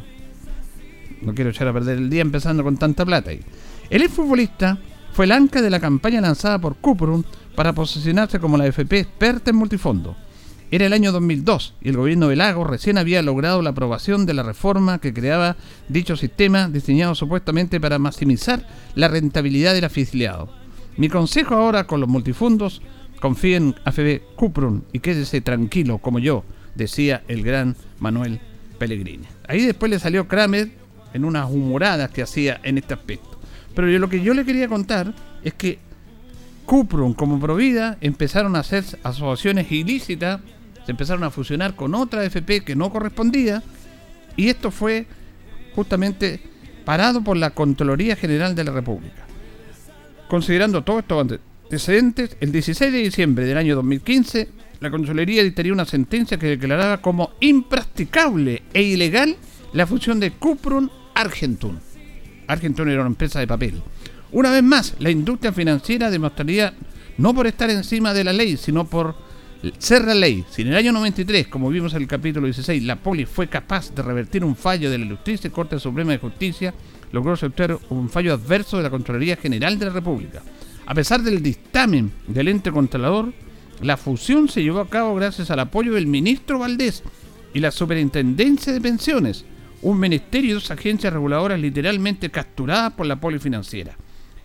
no 1.22 1.36
quiero 1.36 1.50
echar 1.50 1.68
a 1.68 1.74
perder 1.74 1.98
el 1.98 2.10
día 2.10 2.22
empezando 2.22 2.64
con 2.64 2.78
tanta 2.78 3.06
plata. 3.06 3.32
El 3.90 4.02
exfutbolista 4.04 4.78
fue 5.12 5.26
el 5.26 5.34
anca 5.34 5.62
de 5.62 5.70
la 5.70 5.82
campaña 5.82 6.22
lanzada 6.22 6.60
por 6.60 6.78
Cuprum 6.78 7.24
para 7.58 7.74
posicionarse 7.74 8.40
como 8.40 8.56
la 8.56 8.68
FP 8.68 9.00
experta 9.00 9.50
en 9.50 9.58
multifondo. 9.58 10.16
Era 10.70 10.86
el 10.86 10.94
año 10.94 11.12
2002 11.12 11.76
y 11.82 11.90
el 11.90 11.98
gobierno 11.98 12.28
de 12.28 12.36
Lago 12.36 12.66
recién 12.66 12.98
había 12.98 13.22
logrado 13.22 13.62
la 13.62 13.70
aprobación 13.70 14.26
de 14.26 14.34
la 14.34 14.44
reforma 14.44 15.00
que 15.00 15.14
creaba 15.14 15.56
dicho 15.88 16.18
sistema 16.18 16.68
diseñado 16.68 17.16
supuestamente 17.16 17.80
para 17.80 18.00
maximizar 18.00 18.68
la 18.94 19.08
rentabilidad 19.08 19.74
del 19.74 19.86
afiliado. 19.86 20.50
Mi 20.98 21.08
consejo 21.10 21.56
ahora 21.56 21.88
con 21.88 22.02
los 22.02 22.10
multifondos 22.10 22.82
Confíe 23.20 23.56
en 23.56 23.76
AFB 23.84 24.22
Cuprum 24.36 24.82
y 24.94 25.00
quédese 25.00 25.42
tranquilo 25.42 25.98
como 25.98 26.20
yo, 26.20 26.44
decía 26.76 27.24
el 27.28 27.44
gran 27.44 27.76
Manuel 28.00 28.40
Pellegrini. 28.78 29.26
Ahí 29.48 29.66
después 29.66 29.90
le 29.90 30.00
salió 30.00 30.28
Kramer 30.28 30.70
en 31.14 31.26
unas 31.26 31.50
humoradas 31.50 32.12
que 32.12 32.22
hacía 32.22 32.60
en 32.64 32.78
este 32.78 32.94
aspecto. 32.94 33.40
Pero 33.74 33.90
yo, 33.90 34.00
lo 34.00 34.10
que 34.10 34.22
yo 34.22 34.34
le 34.34 34.46
quería 34.46 34.68
contar 34.68 35.14
es 35.44 35.54
que 35.54 35.80
Cuprum 36.66 37.14
como 37.14 37.40
Provida 37.40 37.98
empezaron 38.02 38.56
a 38.56 38.60
hacer 38.60 38.84
asociaciones 39.04 39.72
ilícitas, 39.72 40.42
se 40.88 40.92
empezaron 40.92 41.26
a 41.26 41.32
fusionar 41.32 41.76
con 41.76 41.94
otra 41.96 42.22
AFP 42.22 42.64
que 42.64 42.74
no 42.74 42.90
correspondía 42.90 43.62
y 44.38 44.48
esto 44.48 44.72
fue 44.72 45.06
justamente 45.76 46.40
parado 46.86 47.22
por 47.22 47.36
la 47.36 47.50
Contraloría 47.50 48.16
General 48.16 48.56
de 48.56 48.64
la 48.64 48.72
República. 48.72 49.28
Considerando 50.30 50.86
todo 50.86 51.00
esto 51.00 51.20
antecedentes, 51.20 52.38
el 52.40 52.54
16 52.54 52.94
de 52.94 53.00
diciembre 53.00 53.44
del 53.44 53.58
año 53.58 53.76
2015, 53.76 54.48
la 54.80 54.90
Consolería 54.90 55.44
dictaría 55.44 55.74
una 55.74 55.84
sentencia 55.84 56.40
que 56.40 56.48
declaraba 56.48 57.02
como 57.02 57.32
impracticable 57.42 58.64
e 58.74 58.82
ilegal 58.84 59.36
la 59.74 59.88
fusión 59.88 60.22
de 60.22 60.32
Cuprum 60.32 60.88
Argentum. 61.16 61.80
Argentum 62.48 62.88
era 62.88 63.02
una 63.02 63.10
empresa 63.10 63.42
de 63.42 63.48
papel. 63.48 63.82
Una 64.32 64.52
vez 64.52 64.64
más, 64.64 64.96
la 65.00 65.12
industria 65.12 65.52
financiera 65.52 66.10
demostraría 66.10 66.74
no 67.18 67.34
por 67.34 67.46
estar 67.46 67.70
encima 67.70 68.14
de 68.14 68.24
la 68.24 68.32
ley, 68.32 68.56
sino 68.56 68.88
por 68.88 69.27
ser 69.78 70.06
la 70.06 70.14
ley. 70.14 70.46
Si 70.50 70.62
en 70.62 70.70
el 70.70 70.76
año 70.76 70.92
93, 70.92 71.48
como 71.48 71.70
vimos 71.70 71.94
en 71.94 72.02
el 72.02 72.08
capítulo 72.08 72.46
16, 72.46 72.84
la 72.84 72.98
poli 72.98 73.26
fue 73.26 73.48
capaz 73.48 73.94
de 73.94 74.02
revertir 74.02 74.44
un 74.44 74.56
fallo 74.56 74.90
de 74.90 74.98
la 74.98 75.06
Ilustre 75.06 75.50
Corte 75.52 75.80
Suprema 75.80 76.12
de 76.12 76.20
Justicia, 76.20 76.74
logró 77.12 77.34
aceptar 77.34 77.78
un 77.90 78.10
fallo 78.10 78.34
adverso 78.34 78.78
de 78.78 78.84
la 78.84 78.90
Contraloría 78.90 79.38
General 79.38 79.78
de 79.78 79.86
la 79.86 79.94
República. 79.94 80.42
A 80.86 80.94
pesar 80.94 81.22
del 81.22 81.42
dictamen 81.42 82.12
del 82.28 82.48
ente 82.48 82.72
controlador, 82.72 83.34
la 83.82 83.98
fusión 83.98 84.50
se 84.50 84.64
llevó 84.64 84.80
a 84.80 84.90
cabo 84.90 85.16
gracias 85.16 85.52
al 85.52 85.60
apoyo 85.60 85.94
del 85.94 86.08
ministro 86.08 86.60
Valdés 86.60 87.04
y 87.54 87.60
la 87.60 87.72
Superintendencia 87.72 88.74
de 88.74 88.82
Pensiones, 88.82 89.46
un 89.82 90.00
ministerio 90.00 90.52
y 90.52 90.54
dos 90.54 90.72
agencias 90.72 91.14
reguladoras 91.14 91.60
literalmente 91.60 92.30
capturadas 92.30 92.94
por 92.94 93.06
la 93.06 93.20
polifinanciera. 93.20 93.96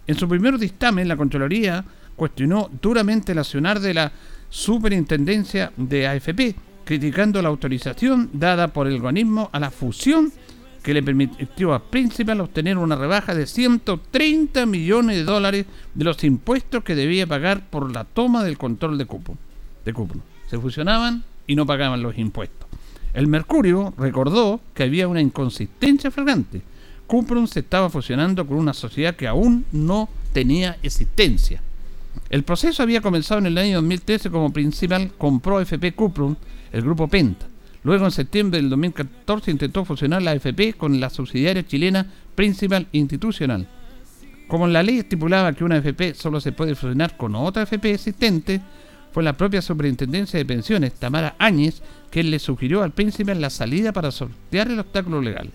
En 0.07 0.17
su 0.17 0.29
primer 0.29 0.59
dictamen, 0.59 1.09
la 1.09 1.17
Contraloría 1.17 1.85
cuestionó 2.17 2.71
duramente 2.81 3.33
el 3.33 3.39
accionar 3.39 3.81
de 3.81 3.95
la 3.95 4.13
Superintendencia 4.53 5.73
de 5.79 6.07
AFP, 6.07 6.55
criticando 6.85 7.41
la 7.41 7.49
autorización 7.49 8.29
dada 8.35 8.69
por 8.69 8.87
el 8.87 8.97
organismo 8.97 9.49
a 9.51 9.59
la 9.59 9.71
fusión 9.71 10.31
que 10.83 10.93
le 10.93 11.03
permitió 11.03 11.73
a 11.73 11.83
Principal 11.83 12.39
obtener 12.43 12.77
una 12.77 12.95
rebaja 12.95 13.35
de 13.35 13.47
130 13.47 14.67
millones 14.67 15.17
de 15.17 15.25
dólares 15.25 15.65
de 15.95 16.05
los 16.05 16.23
impuestos 16.23 16.85
que 16.85 16.95
debía 16.95 17.27
pagar 17.27 17.71
por 17.71 17.91
la 17.91 18.05
toma 18.05 18.45
del 18.45 18.59
control 18.59 18.99
de 18.99 19.07
cupo. 19.07 19.39
De. 19.87 19.95
Se 20.51 20.59
fusionaban 20.59 21.25
y 21.47 21.55
no 21.55 21.65
pagaban 21.65 22.03
los 22.03 22.19
impuestos. 22.19 22.69
El 23.15 23.29
Mercurio 23.29 23.95
recordó 23.97 24.61
que 24.75 24.83
había 24.83 25.09
una 25.09 25.23
inconsistencia 25.23 26.11
flagrante. 26.11 26.61
Cuprum 27.07 27.47
se 27.47 27.61
estaba 27.61 27.89
fusionando 27.89 28.47
con 28.47 28.59
una 28.59 28.75
sociedad 28.75 29.17
que 29.17 29.29
aún 29.29 29.65
no 29.73 30.11
tenía 30.35 30.77
existencia. 30.83 31.63
El 32.31 32.45
proceso 32.45 32.83
había 32.83 33.01
comenzado 33.01 33.41
en 33.41 33.47
el 33.47 33.59
año 33.59 33.77
2013 33.77 34.31
como 34.31 34.53
principal 34.53 35.13
compró 35.19 35.61
FP 35.61 35.93
Cuprum, 35.93 36.37
el 36.73 36.83
grupo 36.83 37.09
Penta. 37.09 37.47
Luego, 37.85 38.05
en 38.05 38.11
septiembre 38.11 38.61
del 38.61 38.71
2014, 38.71 39.51
intentó 39.51 39.85
fusionar 39.85 40.23
la 40.23 40.35
FP 40.35 40.75
con 40.75 41.01
la 41.01 41.11
subsidiaria 41.11 41.67
chilena 41.67 42.07
Principal 42.35 42.87
Institucional. 42.93 43.67
Como 44.47 44.67
la 44.67 44.83
ley 44.83 44.99
estipulaba 44.99 45.53
que 45.53 45.65
una 45.65 45.79
FP 45.79 46.15
solo 46.15 46.41
se 46.41 46.53
puede 46.53 46.75
fusionar 46.75 47.17
con 47.17 47.35
otra 47.35 47.63
FP 47.65 47.95
existente, 47.95 48.61
fue 49.13 49.23
la 49.23 49.35
propia 49.35 49.61
Superintendencia 49.61 50.39
de 50.39 50.47
Pensiones, 50.47 50.95
Tamara 50.95 51.35
Áñez, 51.39 51.83
quien 52.11 52.31
le 52.31 52.39
sugirió 52.39 52.83
al 52.83 52.93
Principal 52.93 53.41
la 53.41 53.51
salida 53.51 53.93
para 53.93 54.11
sortear 54.11 54.69
el 54.69 54.79
obstáculo 54.79 55.21
legal. 55.21 55.51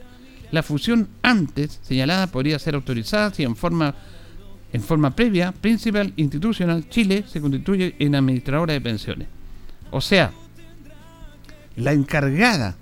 La 0.52 0.64
fusión 0.64 1.10
antes 1.24 1.80
señalada 1.82 2.28
podría 2.28 2.60
ser 2.60 2.76
autorizada 2.76 3.34
si 3.34 3.44
en 3.44 3.56
forma, 3.56 3.96
en 4.74 4.82
forma 4.82 5.16
previa 5.16 5.52
Principal 5.52 6.14
Institucional 6.18 6.90
Chile 6.90 7.24
se 7.28 7.42
constituye 7.42 7.96
en 8.00 8.16
administradora 8.16 8.74
de 8.74 8.82
pensiones. 8.82 9.28
O 9.92 10.02
sea, 10.02 10.32
la 11.76 11.94
encargada 11.94 12.76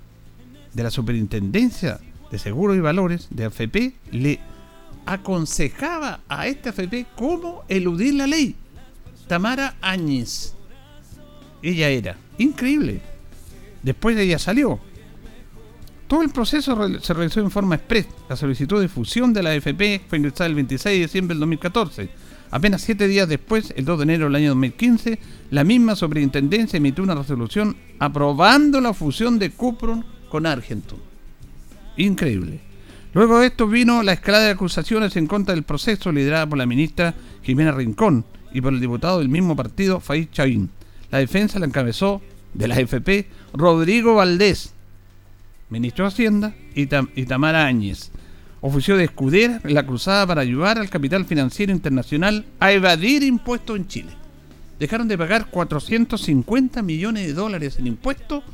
de 0.72 0.82
la 0.82 0.90
Superintendencia 0.90 2.00
de 2.30 2.38
Seguros 2.38 2.76
y 2.76 2.80
Valores 2.80 3.28
de 3.30 3.44
AFP 3.44 3.94
le 4.12 4.40
aconsejaba 5.06 6.20
a 6.28 6.46
esta 6.48 6.70
AFP 6.70 7.06
cómo 7.14 7.62
eludir 7.68 8.14
la 8.14 8.26
ley. 8.26 8.56
Tamara 9.28 9.76
Áñez. 9.80 10.54
Ella 11.62 11.88
era. 11.88 12.16
Increíble. 12.38 13.00
Después 13.82 14.16
de 14.16 14.24
ella 14.24 14.38
salió. 14.38 14.80
Todo 16.08 16.22
el 16.22 16.30
proceso 16.30 16.76
se 17.00 17.14
realizó 17.14 17.40
en 17.40 17.50
forma 17.50 17.74
express. 17.74 18.06
La 18.28 18.36
solicitud 18.36 18.80
de 18.80 18.88
fusión 18.88 19.32
de 19.32 19.42
la 19.42 19.50
AFP 19.50 20.02
fue 20.08 20.18
ingresada 20.18 20.46
el 20.46 20.54
26 20.54 20.98
de 20.98 21.02
diciembre 21.02 21.34
del 21.34 21.40
2014. 21.40 22.08
Apenas 22.52 22.82
siete 22.82 23.08
días 23.08 23.28
después, 23.28 23.74
el 23.76 23.84
2 23.84 23.98
de 23.98 24.02
enero 24.04 24.24
del 24.26 24.36
año 24.36 24.50
2015, 24.50 25.18
la 25.50 25.64
misma 25.64 25.96
superintendencia 25.96 26.76
emitió 26.76 27.02
una 27.02 27.16
resolución 27.16 27.76
aprobando 27.98 28.80
la 28.80 28.94
fusión 28.94 29.40
de 29.40 29.50
Cupron 29.50 30.04
con 30.28 30.46
Argentum. 30.46 31.00
Increíble. 31.96 32.60
Luego 33.12 33.40
de 33.40 33.48
esto 33.48 33.66
vino 33.66 34.02
la 34.04 34.12
escalada 34.12 34.44
de 34.44 34.50
acusaciones 34.50 35.16
en 35.16 35.26
contra 35.26 35.54
del 35.54 35.64
proceso 35.64 36.12
liderada 36.12 36.46
por 36.46 36.58
la 36.58 36.66
ministra 36.66 37.14
Jimena 37.42 37.72
Rincón 37.72 38.24
y 38.52 38.60
por 38.60 38.72
el 38.72 38.80
diputado 38.80 39.18
del 39.18 39.28
mismo 39.28 39.56
partido, 39.56 39.98
Faiz 39.98 40.30
Chavín. 40.30 40.70
La 41.10 41.18
defensa 41.18 41.58
la 41.58 41.66
encabezó 41.66 42.22
de 42.54 42.68
la 42.68 42.78
FP 42.78 43.26
Rodrigo 43.54 44.14
Valdés, 44.14 44.75
ministro 45.68 46.04
de 46.04 46.08
Hacienda, 46.08 46.54
y, 46.74 46.86
Tamara 46.86 47.66
Áñez, 47.66 48.10
ofició 48.60 48.96
de 48.96 49.04
escudera 49.04 49.60
en 49.64 49.74
la 49.74 49.86
cruzada 49.86 50.26
para 50.26 50.42
ayudar 50.42 50.78
al 50.78 50.90
capital 50.90 51.24
financiero 51.24 51.72
internacional 51.72 52.44
a 52.60 52.72
evadir 52.72 53.22
impuestos 53.22 53.76
en 53.76 53.86
Chile. 53.86 54.12
Dejaron 54.78 55.08
de 55.08 55.18
pagar 55.18 55.50
450 55.50 56.82
millones 56.82 57.26
de 57.26 57.32
dólares 57.32 57.78
en 57.78 57.86
impuestos 57.86 58.44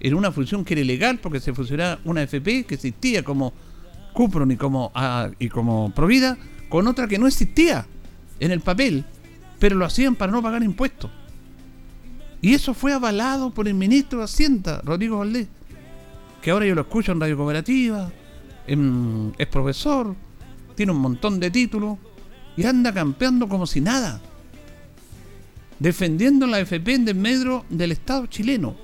en 0.00 0.14
una 0.14 0.32
función 0.32 0.64
que 0.64 0.74
era 0.74 0.80
ilegal 0.80 1.18
porque 1.18 1.40
se 1.40 1.52
fusionaba 1.52 2.00
una 2.04 2.22
FP 2.22 2.64
que 2.64 2.74
existía 2.74 3.22
como 3.22 3.52
Cupron 4.12 4.50
y 4.50 4.56
como, 4.56 4.90
ah, 4.94 5.30
y 5.38 5.48
como 5.48 5.92
Provida 5.94 6.36
con 6.68 6.86
otra 6.86 7.06
que 7.06 7.18
no 7.18 7.26
existía 7.26 7.86
en 8.40 8.50
el 8.50 8.60
papel, 8.60 9.04
pero 9.58 9.76
lo 9.76 9.84
hacían 9.84 10.16
para 10.16 10.32
no 10.32 10.42
pagar 10.42 10.62
impuestos. 10.62 11.10
Y 12.40 12.54
eso 12.54 12.74
fue 12.74 12.92
avalado 12.92 13.50
por 13.50 13.68
el 13.68 13.74
ministro 13.74 14.18
de 14.18 14.24
Hacienda, 14.24 14.80
Rodrigo 14.84 15.18
Valdés, 15.18 15.46
que 16.42 16.50
ahora 16.50 16.66
yo 16.66 16.74
lo 16.74 16.82
escucho 16.82 17.12
en 17.12 17.20
Radio 17.20 17.36
Cooperativa, 17.36 18.10
es 18.66 19.46
profesor, 19.46 20.14
tiene 20.74 20.92
un 20.92 20.98
montón 20.98 21.38
de 21.38 21.50
títulos 21.50 21.98
y 22.56 22.64
anda 22.64 22.92
campeando 22.92 23.48
como 23.48 23.66
si 23.66 23.80
nada, 23.80 24.20
defendiendo 25.78 26.46
la 26.46 26.60
FP 26.60 26.94
en 26.94 27.04
desmedro 27.04 27.64
del 27.70 27.92
Estado 27.92 28.26
chileno. 28.26 28.74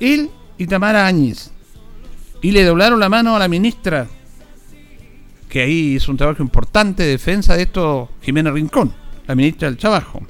Él 0.00 0.30
y 0.56 0.66
Tamara 0.66 1.06
Áñez. 1.06 1.50
Y 2.40 2.52
le 2.52 2.64
doblaron 2.64 3.00
la 3.00 3.08
mano 3.08 3.34
a 3.34 3.38
la 3.38 3.48
ministra, 3.48 4.06
que 5.48 5.62
ahí 5.62 5.96
hizo 5.96 6.10
un 6.10 6.16
trabajo 6.16 6.42
importante 6.42 7.02
de 7.02 7.10
defensa 7.10 7.56
de 7.56 7.62
esto, 7.62 8.10
Jimena 8.22 8.50
Rincón, 8.50 8.94
la 9.26 9.34
ministra 9.34 9.68
del 9.68 9.76
Trabajo. 9.76 10.22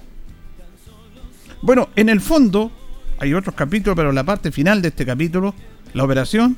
Bueno, 1.61 1.91
en 1.97 2.09
el 2.09 2.21
fondo, 2.21 2.71
hay 3.19 3.35
otros 3.35 3.55
capítulos, 3.55 3.95
pero 3.97 4.11
la 4.13 4.25
parte 4.25 4.51
final 4.51 4.81
de 4.81 4.89
este 4.89 5.05
capítulo, 5.05 5.55
la 5.99 6.05
operación, 6.05 6.57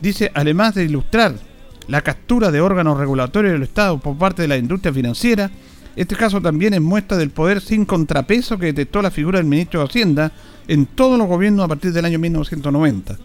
dice, 0.00 0.32
además 0.34 0.74
de 0.74 0.84
ilustrar 0.84 1.34
la 1.88 2.02
captura 2.02 2.50
de 2.50 2.60
órganos 2.60 2.98
regulatorios 2.98 3.52
del 3.52 3.62
Estado 3.62 3.98
por 3.98 4.16
parte 4.16 4.42
de 4.42 4.48
la 4.48 4.56
industria 4.56 4.92
financiera. 4.92 5.50
Este 5.96 6.16
caso 6.16 6.40
también 6.40 6.74
es 6.74 6.80
muestra 6.80 7.16
del 7.16 7.30
poder 7.30 7.60
sin 7.60 7.84
contrapeso 7.84 8.58
que 8.58 8.66
detectó 8.66 9.02
la 9.02 9.10
figura 9.10 9.38
del 9.38 9.46
ministro 9.46 9.80
de 9.80 9.86
Hacienda 9.86 10.32
en 10.68 10.86
todos 10.86 11.18
los 11.18 11.26
gobiernos 11.26 11.64
a 11.64 11.68
partir 11.68 11.92
del 11.92 12.04
año 12.04 12.18
1990. 12.18 13.16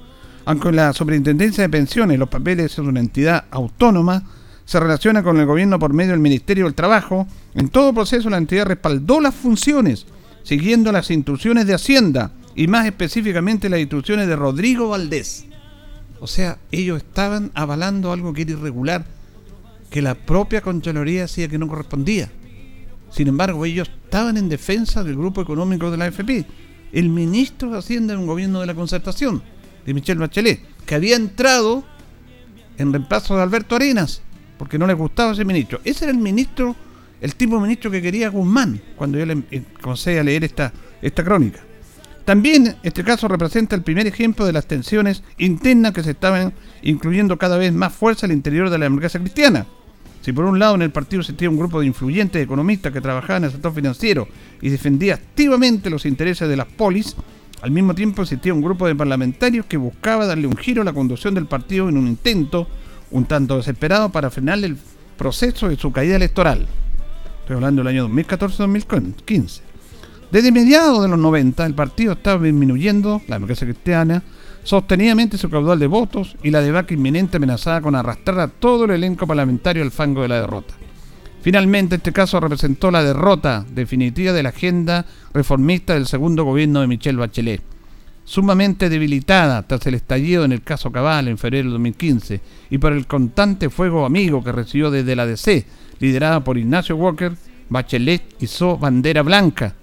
Aunque 0.45 0.71
la 0.71 0.91
Superintendencia 0.93 1.63
de 1.63 1.69
Pensiones, 1.69 2.19
los 2.19 2.29
papeles 2.29 2.71
son 2.71 2.87
una 2.87 2.99
entidad 2.99 3.45
autónoma, 3.51 4.23
se 4.65 4.79
relaciona 4.79 5.23
con 5.23 5.37
el 5.37 5.45
gobierno 5.45 5.77
por 5.77 5.93
medio 5.93 6.11
del 6.11 6.19
Ministerio 6.19 6.65
del 6.65 6.73
Trabajo, 6.73 7.27
en 7.53 7.69
todo 7.69 7.93
proceso 7.93 8.29
la 8.29 8.37
entidad 8.37 8.65
respaldó 8.65 9.21
las 9.21 9.35
funciones, 9.35 10.05
siguiendo 10.43 10.91
las 10.91 11.11
instrucciones 11.11 11.67
de 11.67 11.73
Hacienda 11.73 12.31
y 12.55 12.67
más 12.67 12.85
específicamente 12.85 13.69
las 13.69 13.79
instrucciones 13.79 14.27
de 14.27 14.35
Rodrigo 14.35 14.89
Valdés. 14.89 15.45
O 16.23 16.27
sea, 16.27 16.57
ellos 16.71 16.99
estaban 16.99 17.51
avalando 17.53 18.13
algo 18.13 18.31
que 18.31 18.43
era 18.43 18.51
irregular, 18.51 19.03
que 19.89 20.01
la 20.01 20.15
propia 20.15 20.61
Contraloría 20.61 21.23
decía 21.23 21.49
que 21.49 21.57
no 21.57 21.67
correspondía. 21.67 22.31
Sin 23.11 23.27
embargo, 23.27 23.65
ellos 23.65 23.91
estaban 24.05 24.37
en 24.37 24.47
defensa 24.47 25.03
del 25.03 25.17
grupo 25.17 25.41
económico 25.41 25.91
de 25.91 25.97
la 25.97 26.05
AFP. 26.05 26.45
El 26.93 27.09
ministro 27.09 27.71
de 27.71 27.79
Hacienda 27.79 28.13
en 28.13 28.21
un 28.21 28.27
gobierno 28.27 28.61
de 28.61 28.67
la 28.67 28.73
concertación, 28.73 29.43
de 29.85 29.93
Michelle 29.93 30.21
Bachelet, 30.21 30.61
que 30.85 30.95
había 30.95 31.17
entrado 31.17 31.83
en 32.77 32.93
reemplazo 32.93 33.35
de 33.35 33.43
Alberto 33.43 33.75
Arenas, 33.75 34.21
porque 34.57 34.77
no 34.77 34.87
le 34.87 34.93
gustaba 34.93 35.33
ese 35.33 35.43
ministro. 35.43 35.81
Ese 35.83 36.05
era 36.05 36.13
el 36.13 36.19
ministro, 36.19 36.73
el 37.19 37.35
tipo 37.35 37.55
de 37.55 37.63
ministro 37.63 37.91
que 37.91 38.01
quería 38.01 38.29
Guzmán, 38.29 38.79
cuando 38.95 39.17
yo 39.17 39.25
le 39.25 39.43
conseguí 39.81 40.19
a 40.19 40.23
leer 40.23 40.45
esta, 40.45 40.71
esta 41.01 41.21
crónica. 41.21 41.59
También 42.25 42.77
este 42.83 43.03
caso 43.03 43.27
representa 43.27 43.75
el 43.75 43.81
primer 43.81 44.07
ejemplo 44.07 44.45
de 44.45 44.53
las 44.53 44.65
tensiones 44.65 45.23
internas 45.37 45.91
que 45.91 46.03
se 46.03 46.11
estaban 46.11 46.53
incluyendo 46.81 47.37
cada 47.37 47.57
vez 47.57 47.73
más 47.73 47.93
fuerza 47.93 48.25
al 48.25 48.31
interior 48.31 48.69
de 48.69 48.77
la 48.77 48.85
democracia 48.85 49.19
cristiana. 49.19 49.65
Si 50.21 50.31
por 50.31 50.45
un 50.45 50.57
lado 50.57 50.75
en 50.75 50.83
el 50.83 50.91
partido 50.91 51.19
existía 51.19 51.49
un 51.49 51.57
grupo 51.57 51.81
de 51.81 51.87
influyentes 51.87 52.41
economistas 52.41 52.93
que 52.93 53.01
trabajaban 53.01 53.43
en 53.43 53.47
el 53.47 53.51
sector 53.51 53.73
financiero 53.73 54.29
y 54.61 54.69
defendía 54.69 55.15
activamente 55.15 55.89
los 55.89 56.05
intereses 56.05 56.47
de 56.47 56.55
las 56.55 56.67
polis, 56.67 57.17
al 57.61 57.71
mismo 57.71 57.93
tiempo 57.93 58.21
existía 58.21 58.53
un 58.53 58.61
grupo 58.61 58.87
de 58.87 58.95
parlamentarios 58.95 59.65
que 59.65 59.75
buscaba 59.75 60.25
darle 60.25 60.47
un 60.47 60.55
giro 60.55 60.81
a 60.81 60.85
la 60.85 60.93
conducción 60.93 61.33
del 61.33 61.45
partido 61.45 61.89
en 61.89 61.97
un 61.97 62.07
intento 62.07 62.67
un 63.11 63.25
tanto 63.25 63.57
desesperado 63.57 64.09
para 64.09 64.29
frenar 64.29 64.63
el 64.63 64.77
proceso 65.17 65.67
de 65.67 65.75
su 65.75 65.91
caída 65.91 66.15
electoral. 66.15 66.67
Estoy 67.41 67.57
hablando 67.57 67.83
del 67.83 67.89
año 67.89 68.07
2014-2015. 68.07 69.72
Desde 70.33 70.51
mediados 70.51 71.03
de 71.03 71.09
los 71.09 71.19
90, 71.19 71.63
el 71.63 71.75
partido 71.75 72.13
estaba 72.13 72.43
disminuyendo, 72.43 73.21
la 73.27 73.35
democracia 73.35 73.67
cristiana, 73.67 74.23
sostenidamente 74.63 75.37
su 75.37 75.47
caudal 75.47 75.77
de 75.77 75.85
votos 75.85 76.35
y 76.41 76.49
la 76.49 76.61
debacle 76.61 76.97
inminente 76.97 77.37
amenazada 77.37 77.81
con 77.81 77.93
arrastrar 77.93 78.39
a 78.39 78.47
todo 78.47 78.85
el 78.85 78.91
elenco 78.91 79.27
parlamentario 79.27 79.83
al 79.83 79.91
fango 79.91 80.23
de 80.23 80.29
la 80.29 80.41
derrota. 80.41 80.73
Finalmente, 81.43 81.97
este 81.97 82.11
caso 82.11 82.39
representó 82.39 82.89
la 82.89 83.03
derrota 83.03 83.63
definitiva 83.75 84.33
de 84.33 84.41
la 84.41 84.49
agenda 84.49 85.05
reformista 85.35 85.93
del 85.93 86.07
segundo 86.07 86.45
gobierno 86.45 86.81
de 86.81 86.87
Michelle 86.87 87.19
Bachelet, 87.19 87.61
sumamente 88.25 88.89
debilitada 88.89 89.61
tras 89.61 89.85
el 89.85 89.93
estallido 89.93 90.45
en 90.45 90.51
el 90.51 90.63
caso 90.63 90.91
Cabal 90.91 91.27
en 91.27 91.37
febrero 91.37 91.67
de 91.67 91.73
2015 91.73 92.41
y 92.71 92.79
por 92.79 92.93
el 92.93 93.05
constante 93.05 93.69
fuego 93.69 94.03
amigo 94.03 94.43
que 94.43 94.51
recibió 94.51 94.89
desde 94.89 95.15
la 95.15 95.27
DC, 95.27 95.63
liderada 95.99 96.43
por 96.43 96.57
Ignacio 96.57 96.95
Walker, 96.95 97.33
Bachelet 97.69 98.23
hizo 98.39 98.79
bandera 98.79 99.21
blanca 99.21 99.75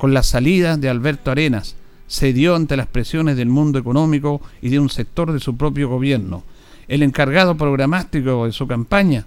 con 0.00 0.14
la 0.14 0.22
salida 0.22 0.78
de 0.78 0.88
Alberto 0.88 1.30
Arenas, 1.30 1.76
cedió 2.08 2.56
ante 2.56 2.74
las 2.74 2.86
presiones 2.86 3.36
del 3.36 3.50
mundo 3.50 3.78
económico 3.78 4.40
y 4.62 4.70
de 4.70 4.78
un 4.78 4.88
sector 4.88 5.30
de 5.30 5.40
su 5.40 5.58
propio 5.58 5.90
gobierno. 5.90 6.42
El 6.88 7.02
encargado 7.02 7.54
programático 7.54 8.46
de 8.46 8.52
su 8.52 8.66
campaña, 8.66 9.26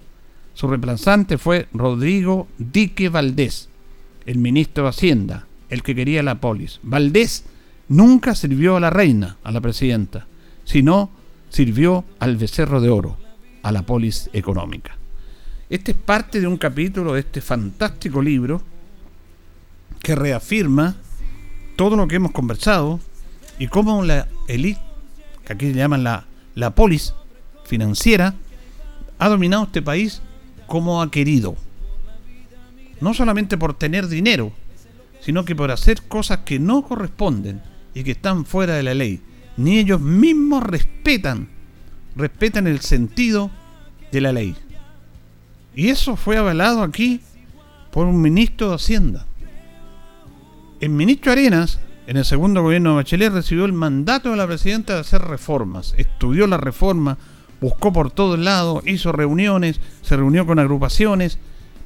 su 0.52 0.66
reemplazante 0.66 1.38
fue 1.38 1.68
Rodrigo 1.72 2.48
Dique 2.58 3.08
Valdés, 3.08 3.68
el 4.26 4.38
ministro 4.38 4.82
de 4.82 4.90
Hacienda, 4.90 5.46
el 5.68 5.84
que 5.84 5.94
quería 5.94 6.24
la 6.24 6.40
polis. 6.40 6.80
Valdés 6.82 7.44
nunca 7.86 8.34
sirvió 8.34 8.74
a 8.74 8.80
la 8.80 8.90
reina, 8.90 9.36
a 9.44 9.52
la 9.52 9.60
presidenta, 9.60 10.26
sino 10.64 11.08
sirvió 11.50 12.04
al 12.18 12.36
becerro 12.36 12.80
de 12.80 12.90
oro. 12.90 13.16
a 13.62 13.70
la 13.70 13.82
polis 13.82 14.28
económica. 14.32 14.98
Este 15.70 15.92
es 15.92 15.96
parte 15.96 16.40
de 16.40 16.48
un 16.48 16.56
capítulo 16.56 17.14
de 17.14 17.20
este 17.20 17.40
fantástico 17.40 18.20
libro 18.20 18.73
que 20.04 20.14
reafirma 20.14 20.94
todo 21.74 21.96
lo 21.96 22.06
que 22.06 22.16
hemos 22.16 22.30
conversado 22.30 23.00
y 23.58 23.66
cómo 23.66 24.04
la 24.04 24.28
élite, 24.46 24.80
que 25.44 25.52
aquí 25.54 25.66
le 25.66 25.74
llaman 25.74 26.04
la, 26.04 26.26
la 26.54 26.74
polis 26.74 27.14
financiera, 27.64 28.34
ha 29.18 29.28
dominado 29.28 29.64
este 29.64 29.82
país 29.82 30.22
como 30.66 31.02
ha 31.02 31.10
querido. 31.10 31.56
No 33.00 33.14
solamente 33.14 33.56
por 33.56 33.74
tener 33.74 34.06
dinero, 34.06 34.52
sino 35.20 35.44
que 35.44 35.56
por 35.56 35.70
hacer 35.70 36.02
cosas 36.02 36.40
que 36.40 36.58
no 36.58 36.82
corresponden 36.82 37.62
y 37.94 38.04
que 38.04 38.12
están 38.12 38.44
fuera 38.44 38.74
de 38.74 38.82
la 38.82 38.94
ley. 38.94 39.22
Ni 39.56 39.78
ellos 39.78 40.00
mismos 40.00 40.62
respetan, 40.62 41.48
respetan 42.14 42.66
el 42.66 42.80
sentido 42.80 43.50
de 44.12 44.20
la 44.20 44.32
ley. 44.32 44.54
Y 45.74 45.88
eso 45.88 46.16
fue 46.16 46.36
avalado 46.36 46.82
aquí 46.82 47.20
por 47.90 48.06
un 48.06 48.20
ministro 48.20 48.68
de 48.68 48.74
Hacienda. 48.74 49.26
El 50.84 50.90
ministro 50.90 51.32
Arenas, 51.32 51.80
en 52.06 52.18
el 52.18 52.26
segundo 52.26 52.62
gobierno 52.62 52.90
de 52.90 52.96
Bachelet, 52.96 53.32
recibió 53.32 53.64
el 53.64 53.72
mandato 53.72 54.30
de 54.30 54.36
la 54.36 54.46
presidenta 54.46 54.92
de 54.92 55.00
hacer 55.00 55.22
reformas. 55.22 55.94
Estudió 55.96 56.46
la 56.46 56.58
reforma, 56.58 57.16
buscó 57.58 57.90
por 57.90 58.10
todos 58.10 58.38
lados, 58.38 58.86
hizo 58.86 59.10
reuniones, 59.10 59.80
se 60.02 60.14
reunió 60.14 60.44
con 60.44 60.58
agrupaciones, 60.58 61.38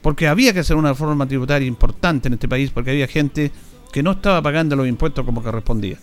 porque 0.02 0.26
había 0.26 0.52
que 0.52 0.58
hacer 0.58 0.74
una 0.74 0.88
reforma 0.88 1.28
tributaria 1.28 1.68
importante 1.68 2.26
en 2.26 2.34
este 2.34 2.48
país, 2.48 2.72
porque 2.72 2.90
había 2.90 3.06
gente 3.06 3.52
que 3.92 4.02
no 4.02 4.10
estaba 4.10 4.42
pagando 4.42 4.74
los 4.74 4.88
impuestos 4.88 5.24
como 5.24 5.44
correspondía. 5.44 6.00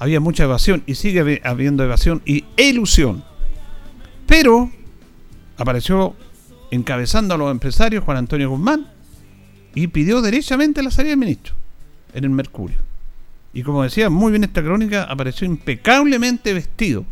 Había 0.00 0.18
mucha 0.18 0.42
evasión 0.42 0.82
y 0.86 0.96
sigue 0.96 1.40
habiendo 1.44 1.84
evasión 1.84 2.20
y 2.24 2.46
ilusión. 2.56 3.22
Pero 4.26 4.72
apareció 5.56 6.16
encabezando 6.72 7.34
a 7.34 7.38
los 7.38 7.52
empresarios 7.52 8.02
Juan 8.02 8.16
Antonio 8.16 8.50
Guzmán 8.50 8.88
y 9.76 9.86
pidió 9.86 10.20
derechamente 10.20 10.82
la 10.82 10.90
salida 10.90 11.10
del 11.10 11.18
ministro 11.20 11.54
en 12.14 12.24
el 12.24 12.30
Mercurio. 12.30 12.78
Y 13.52 13.62
como 13.62 13.82
decía 13.82 14.08
muy 14.08 14.32
bien 14.32 14.44
esta 14.44 14.62
crónica, 14.62 15.04
apareció 15.04 15.46
impecablemente 15.46 16.54
vestido, 16.54 17.04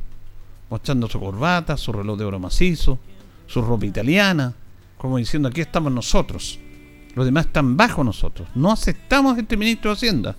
mostrando 0.70 1.08
su 1.08 1.20
corbata, 1.20 1.76
su 1.76 1.92
reloj 1.92 2.18
de 2.18 2.24
oro 2.24 2.38
macizo, 2.38 2.98
su 3.46 3.60
ropa 3.62 3.86
italiana, 3.86 4.54
como 4.96 5.18
diciendo 5.18 5.48
aquí 5.48 5.60
estamos 5.60 5.92
nosotros. 5.92 6.58
Los 7.14 7.26
demás 7.26 7.46
están 7.46 7.76
bajo 7.76 8.02
nosotros. 8.02 8.48
No 8.54 8.72
aceptamos 8.72 9.36
este 9.38 9.56
ministro 9.56 9.90
de 9.90 9.96
Hacienda. 9.96 10.36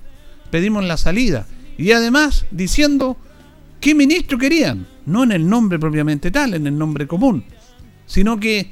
Pedimos 0.49 0.83
la 0.83 0.97
salida. 0.97 1.45
Y 1.77 1.91
además 1.91 2.45
diciendo 2.49 3.17
qué 3.79 3.93
ministro 3.93 4.37
querían. 4.37 4.87
No 5.05 5.23
en 5.23 5.31
el 5.33 5.47
nombre 5.47 5.77
propiamente 5.77 6.31
tal, 6.31 6.53
en 6.53 6.65
el 6.65 6.77
nombre 6.77 7.05
común. 7.07 7.43
Sino 8.07 8.39
que 8.39 8.71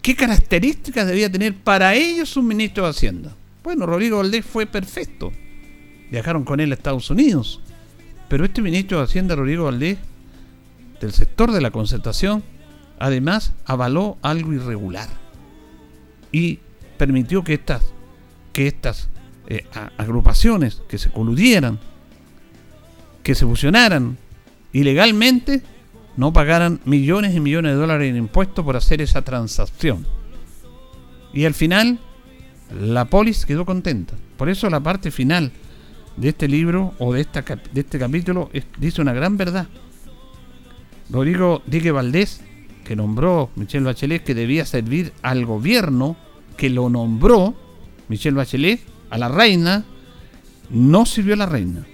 qué 0.00 0.16
características 0.16 1.06
debía 1.06 1.30
tener 1.30 1.54
para 1.54 1.94
ellos 1.94 2.36
un 2.36 2.48
ministro 2.48 2.84
de 2.84 2.90
Hacienda. 2.90 3.36
Bueno, 3.62 3.86
Rodrigo 3.86 4.18
Valdés 4.18 4.44
fue 4.44 4.66
perfecto. 4.66 5.32
Viajaron 6.10 6.44
con 6.44 6.60
él 6.60 6.72
a 6.72 6.74
Estados 6.74 7.10
Unidos. 7.10 7.60
Pero 8.28 8.44
este 8.44 8.62
ministro 8.62 8.98
de 8.98 9.04
Hacienda, 9.04 9.36
Rodrigo 9.36 9.64
Valdés, 9.64 9.98
del 11.00 11.12
sector 11.12 11.52
de 11.52 11.60
la 11.60 11.70
concertación, 11.70 12.42
además 12.98 13.52
avaló 13.64 14.18
algo 14.22 14.52
irregular. 14.52 15.08
Y 16.32 16.60
permitió 16.96 17.44
que 17.44 17.54
estas, 17.54 17.92
que 18.52 18.66
estas 18.66 19.08
eh, 19.48 19.64
agrupaciones 19.96 20.82
que 20.88 20.98
se 20.98 21.10
coludieran, 21.10 21.78
que 23.22 23.34
se 23.34 23.46
fusionaran 23.46 24.18
ilegalmente, 24.72 25.62
no 26.16 26.32
pagaran 26.32 26.80
millones 26.84 27.34
y 27.34 27.40
millones 27.40 27.72
de 27.72 27.78
dólares 27.78 28.10
en 28.10 28.16
impuestos 28.16 28.64
por 28.64 28.76
hacer 28.76 29.00
esa 29.00 29.22
transacción. 29.22 30.06
Y 31.32 31.44
al 31.44 31.54
final, 31.54 31.98
la 32.80 33.04
polis 33.06 33.46
quedó 33.46 33.64
contenta. 33.64 34.14
Por 34.36 34.48
eso 34.48 34.68
la 34.70 34.80
parte 34.80 35.10
final 35.10 35.52
de 36.16 36.28
este 36.28 36.48
libro 36.48 36.94
o 36.98 37.12
de, 37.12 37.22
esta, 37.22 37.42
de 37.42 37.80
este 37.80 37.98
capítulo 37.98 38.50
dice 38.78 39.02
una 39.02 39.12
gran 39.12 39.36
verdad. 39.36 39.66
Rodrigo 41.10 41.62
Dique 41.66 41.90
Valdés, 41.90 42.40
que 42.84 42.96
nombró 42.96 43.50
Michelle 43.56 43.84
Bachelet, 43.84 44.24
que 44.24 44.34
debía 44.34 44.64
servir 44.64 45.12
al 45.22 45.44
gobierno, 45.44 46.16
que 46.56 46.70
lo 46.70 46.88
nombró 46.88 47.54
Michelle 48.08 48.36
Bachelet, 48.36 48.80
a 49.10 49.18
la 49.18 49.28
reina, 49.28 49.84
no 50.70 51.04
sirvió 51.04 51.34
a 51.34 51.38
la 51.38 51.46
reina, 51.46 51.86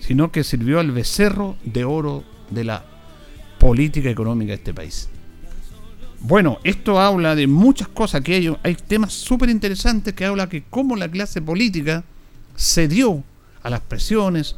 sino 0.00 0.32
que 0.32 0.42
sirvió 0.42 0.80
al 0.80 0.90
becerro 0.90 1.56
de 1.64 1.84
oro 1.84 2.24
de 2.50 2.64
la 2.64 2.84
política 3.58 4.08
económica 4.08 4.50
de 4.50 4.56
este 4.56 4.74
país. 4.74 5.10
Bueno, 6.20 6.58
esto 6.64 7.00
habla 7.00 7.34
de 7.34 7.46
muchas 7.46 7.88
cosas 7.88 8.22
que 8.22 8.34
hay, 8.34 8.56
hay 8.62 8.74
temas 8.74 9.12
súper 9.12 9.48
interesantes 9.48 10.14
que 10.14 10.24
habla 10.24 10.48
que 10.48 10.64
cómo 10.68 10.96
la 10.96 11.08
clase 11.08 11.42
política 11.42 12.04
cedió 12.56 13.22
a 13.62 13.70
las 13.70 13.80
presiones, 13.80 14.56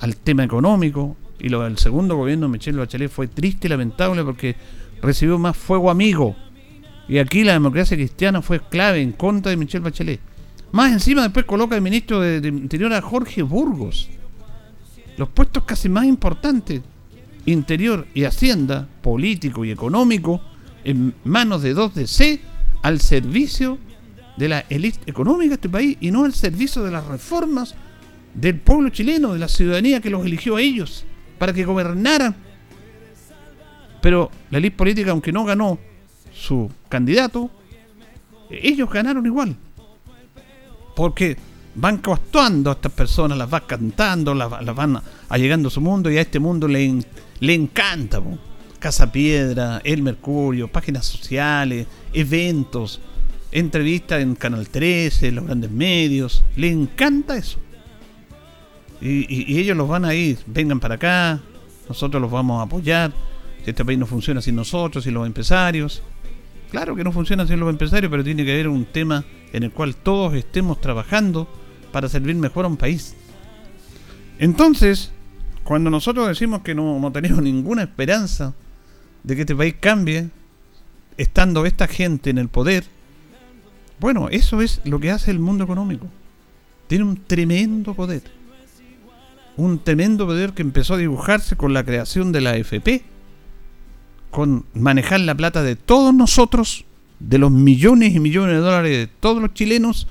al 0.00 0.16
tema 0.16 0.44
económico, 0.44 1.16
y 1.38 1.48
lo 1.48 1.62
del 1.62 1.78
segundo 1.78 2.16
gobierno 2.16 2.46
de 2.46 2.52
Michelle 2.52 2.78
Bachelet 2.78 3.10
fue 3.10 3.28
triste 3.28 3.66
y 3.66 3.70
lamentable 3.70 4.22
porque 4.24 4.56
recibió 5.02 5.38
más 5.38 5.56
fuego 5.56 5.90
amigo. 5.90 6.36
Y 7.08 7.18
aquí 7.18 7.44
la 7.44 7.54
democracia 7.54 7.96
cristiana 7.96 8.40
fue 8.40 8.60
clave 8.60 9.00
en 9.00 9.12
contra 9.12 9.50
de 9.50 9.56
Michelle 9.56 9.82
Bachelet. 9.82 10.20
Más 10.72 10.92
encima 10.92 11.22
después 11.22 11.44
coloca 11.46 11.74
el 11.74 11.82
ministro 11.82 12.20
de 12.20 12.46
Interior 12.46 12.92
a 12.92 13.02
Jorge 13.02 13.42
Burgos. 13.42 14.08
Los 15.16 15.28
puestos 15.30 15.64
casi 15.64 15.88
más 15.88 16.04
importantes 16.04 16.82
interior 17.46 18.06
y 18.14 18.24
hacienda, 18.24 18.88
político 19.02 19.64
y 19.64 19.70
económico, 19.70 20.40
en 20.84 21.14
manos 21.24 21.62
de 21.62 21.74
dos 21.74 21.94
de 21.94 22.06
C 22.06 22.40
al 22.82 23.00
servicio 23.00 23.78
de 24.36 24.48
la 24.48 24.60
élite 24.68 24.98
económica 25.06 25.50
de 25.50 25.54
este 25.54 25.68
país 25.68 25.96
y 26.00 26.10
no 26.10 26.24
al 26.24 26.34
servicio 26.34 26.82
de 26.82 26.90
las 26.90 27.06
reformas 27.06 27.74
del 28.34 28.58
pueblo 28.58 28.90
chileno, 28.90 29.32
de 29.32 29.38
la 29.38 29.48
ciudadanía 29.48 30.00
que 30.00 30.10
los 30.10 30.24
eligió 30.24 30.56
a 30.56 30.62
ellos 30.62 31.04
para 31.38 31.52
que 31.52 31.64
gobernaran. 31.64 32.34
Pero 34.00 34.30
la 34.50 34.58
élite 34.58 34.76
política, 34.76 35.10
aunque 35.10 35.32
no 35.32 35.44
ganó 35.44 35.78
su 36.32 36.70
candidato, 36.88 37.50
ellos 38.50 38.90
ganaron 38.90 39.26
igual. 39.26 39.56
Porque 40.96 41.36
van 41.74 41.98
coactuando 41.98 42.70
a 42.70 42.74
estas 42.74 42.92
personas, 42.92 43.36
las 43.38 43.48
van 43.48 43.62
cantando, 43.66 44.34
las, 44.34 44.50
van 44.74 45.00
allegando 45.28 45.68
a 45.68 45.70
su 45.70 45.80
mundo 45.80 46.10
y 46.10 46.18
a 46.18 46.22
este 46.22 46.38
mundo 46.38 46.66
le, 46.66 47.02
le 47.40 47.54
encanta. 47.54 48.22
Casa 48.80 49.12
Piedra, 49.12 49.80
El 49.84 50.02
Mercurio, 50.02 50.66
páginas 50.66 51.06
sociales, 51.06 51.86
eventos, 52.12 53.00
entrevistas 53.52 54.20
en 54.22 54.34
Canal 54.34 54.68
13, 54.68 55.30
los 55.32 55.44
grandes 55.44 55.70
medios. 55.70 56.42
Le 56.56 56.68
encanta 56.68 57.36
eso. 57.36 57.58
Y, 59.00 59.58
ellos 59.58 59.76
los 59.76 59.88
van 59.88 60.04
a 60.04 60.14
ir, 60.14 60.38
vengan 60.46 60.80
para 60.80 60.96
acá, 60.96 61.40
nosotros 61.88 62.20
los 62.20 62.30
vamos 62.30 62.60
a 62.60 62.64
apoyar. 62.64 63.12
Si 63.64 63.70
este 63.70 63.84
país 63.84 63.98
no 63.98 64.06
funciona 64.06 64.40
sin 64.40 64.56
nosotros, 64.56 65.04
sin 65.04 65.14
los 65.14 65.26
empresarios. 65.26 66.02
Claro 66.70 66.96
que 66.96 67.04
no 67.04 67.12
funciona 67.12 67.46
sin 67.46 67.60
los 67.60 67.68
empresarios, 67.70 68.10
pero 68.10 68.24
tiene 68.24 68.44
que 68.44 68.52
haber 68.52 68.68
un 68.68 68.84
tema 68.86 69.24
en 69.52 69.62
el 69.62 69.70
cual 69.70 69.96
todos 69.96 70.34
estemos 70.34 70.80
trabajando 70.80 71.48
para 71.92 72.08
servir 72.08 72.36
mejor 72.36 72.64
a 72.64 72.68
un 72.68 72.76
país. 72.76 73.14
Entonces, 74.38 75.12
cuando 75.64 75.90
nosotros 75.90 76.28
decimos 76.28 76.62
que 76.62 76.74
no, 76.74 77.10
tenemos 77.12 77.42
ninguna 77.42 77.82
esperanza 77.82 78.54
de 79.22 79.34
que 79.34 79.42
este 79.42 79.56
país 79.56 79.74
cambie, 79.80 80.30
estando 81.16 81.66
esta 81.66 81.86
gente 81.86 82.30
en 82.30 82.38
el 82.38 82.48
poder, 82.48 82.84
bueno, 84.00 84.28
eso 84.30 84.62
es 84.62 84.80
lo 84.84 84.98
que 84.98 85.10
hace 85.10 85.30
el 85.30 85.38
mundo 85.38 85.64
económico. 85.64 86.06
Tiene 86.86 87.04
un 87.04 87.16
tremendo 87.16 87.94
poder. 87.94 88.22
Un 89.56 89.78
tremendo 89.78 90.26
poder 90.26 90.52
que 90.52 90.62
empezó 90.62 90.94
a 90.94 90.98
dibujarse 90.98 91.56
con 91.56 91.74
la 91.74 91.84
creación 91.84 92.32
de 92.32 92.40
la 92.40 92.50
AFP, 92.52 93.02
con 94.30 94.64
manejar 94.72 95.20
la 95.20 95.34
plata 95.34 95.62
de 95.62 95.76
todos 95.76 96.14
nosotros, 96.14 96.86
de 97.18 97.36
los 97.36 97.50
millones 97.50 98.14
y 98.14 98.20
millones 98.20 98.56
de 98.56 98.60
dólares 98.60 98.96
de 98.96 99.06
todos 99.06 99.42
los 99.42 99.52
chilenos, 99.52 100.08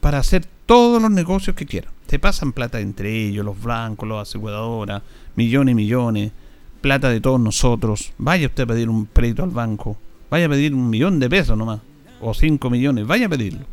para 0.00 0.18
hacer 0.18 0.44
todos 0.66 1.00
los 1.00 1.10
negocios 1.10 1.54
que 1.54 1.66
quieran. 1.66 1.92
Se 2.08 2.18
pasan 2.18 2.52
plata 2.52 2.80
entre 2.80 3.26
ellos, 3.26 3.44
los 3.44 3.62
blancos, 3.62 4.08
los 4.08 4.20
aseguradoras, 4.20 5.02
millones 5.36 5.72
y 5.72 5.76
millones, 5.76 6.32
plata 6.80 7.10
de 7.10 7.20
todos 7.20 7.40
nosotros. 7.40 8.12
Vaya 8.18 8.46
usted 8.46 8.64
a 8.64 8.66
pedir 8.66 8.88
un 8.88 9.06
crédito 9.06 9.44
al 9.44 9.50
banco, 9.50 9.98
vaya 10.30 10.46
a 10.46 10.50
pedir 10.50 10.74
un 10.74 10.88
millón 10.90 11.18
de 11.20 11.28
pesos 11.28 11.56
nomás, 11.56 11.80
o 12.20 12.34
cinco 12.34 12.70
millones, 12.70 13.06
vaya 13.06 13.26
a 13.26 13.30
pedirlo. 13.30 13.66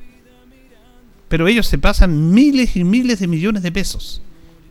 Pero 1.28 1.48
ellos 1.48 1.68
se 1.68 1.78
pasan 1.78 2.32
miles 2.34 2.76
y 2.76 2.84
miles 2.84 3.20
de 3.20 3.28
millones 3.28 3.64
de 3.64 3.72
pesos 3.72 4.22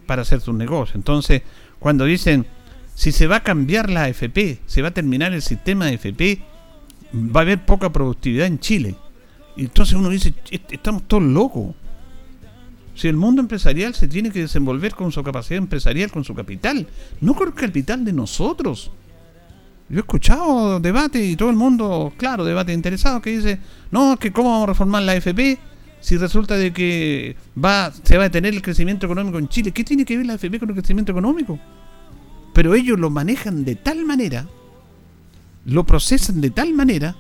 para 0.07 0.23
hacer 0.23 0.41
sus 0.41 0.55
negocios. 0.55 0.97
Entonces, 0.97 1.43
cuando 1.79 2.05
dicen, 2.05 2.47
si 2.95 3.13
se 3.13 3.27
va 3.27 3.37
a 3.37 3.43
cambiar 3.43 3.91
la 3.91 4.05
AFP, 4.05 4.61
se 4.67 4.83
va 4.83 4.89
a 4.89 4.95
terminar 4.95 5.33
el 5.33 5.43
sistema 5.43 5.87
de 5.87 5.95
AFP, 5.95 6.43
va 7.15 7.41
a 7.41 7.43
haber 7.43 7.65
poca 7.65 7.93
productividad 7.93 8.47
en 8.47 8.61
Chile. 8.61 8.95
Y 9.57 9.63
entonces 9.63 9.95
uno 9.95 10.09
dice, 10.09 10.35
estamos 10.71 11.03
todos 11.05 11.23
locos. 11.23 11.75
Si 12.95 13.09
el 13.09 13.17
mundo 13.17 13.43
empresarial 13.43 13.95
se 13.95 14.09
tiene 14.09 14.31
que 14.31 14.41
desenvolver 14.41 14.95
con 14.95 15.11
su 15.11 15.23
capacidad 15.23 15.59
empresarial, 15.59 16.11
con 16.11 16.25
su 16.25 16.35
capital, 16.35 16.87
no 17.21 17.35
con 17.35 17.49
el 17.49 17.55
capital 17.55 18.05
de 18.05 18.13
nosotros. 18.13 18.91
Yo 19.89 19.97
he 19.97 20.01
escuchado 20.01 20.81
debate 20.81 21.25
y 21.25 21.37
todo 21.37 21.51
el 21.51 21.57
mundo, 21.57 22.13
claro, 22.17 22.45
debate 22.45 22.73
interesado 22.73 23.21
que 23.21 23.31
dice, 23.31 23.59
no, 23.91 24.17
que 24.17 24.33
cómo 24.33 24.51
vamos 24.51 24.65
a 24.65 24.73
reformar 24.73 25.03
la 25.03 25.13
AFP 25.13 25.59
si 26.01 26.17
resulta 26.17 26.57
de 26.57 26.73
que 26.73 27.37
va 27.63 27.91
se 27.91 28.17
va 28.17 28.25
a 28.25 28.29
detener 28.29 28.55
el 28.55 28.63
crecimiento 28.63 29.07
económico 29.07 29.39
en 29.39 29.49
Chile. 29.49 29.73
¿Qué 29.73 29.85
tiene 29.85 30.05
que 30.05 30.17
ver 30.17 30.27
la 30.27 30.35
AFP 30.35 30.59
con 30.59 30.69
el 30.69 30.75
crecimiento 30.75 31.13
económico? 31.13 31.59
Pero 32.53 32.75
ellos 32.75 32.99
lo 32.99 33.11
manejan 33.11 33.65
de 33.65 33.75
tal 33.75 34.05
manera, 34.05 34.47
lo 35.67 35.85
procesan 35.85 36.41
de 36.41 36.51
tal 36.51 36.73
manera, 36.73 37.17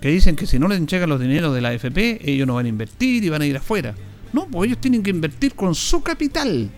que 0.00 0.08
dicen 0.10 0.36
que 0.36 0.46
si 0.46 0.58
no 0.58 0.68
les 0.68 0.78
entregan 0.78 1.08
los 1.08 1.20
dineros 1.20 1.54
de 1.54 1.62
la 1.62 1.70
AFP, 1.70 2.30
ellos 2.30 2.46
no 2.46 2.54
van 2.54 2.66
a 2.66 2.68
invertir 2.68 3.24
y 3.24 3.28
van 3.30 3.42
a 3.42 3.46
ir 3.46 3.56
afuera. 3.56 3.94
No, 4.32 4.46
pues 4.46 4.68
ellos 4.68 4.80
tienen 4.80 5.02
que 5.02 5.10
invertir 5.10 5.54
con 5.54 5.74
su 5.74 6.02
capital. 6.02 6.70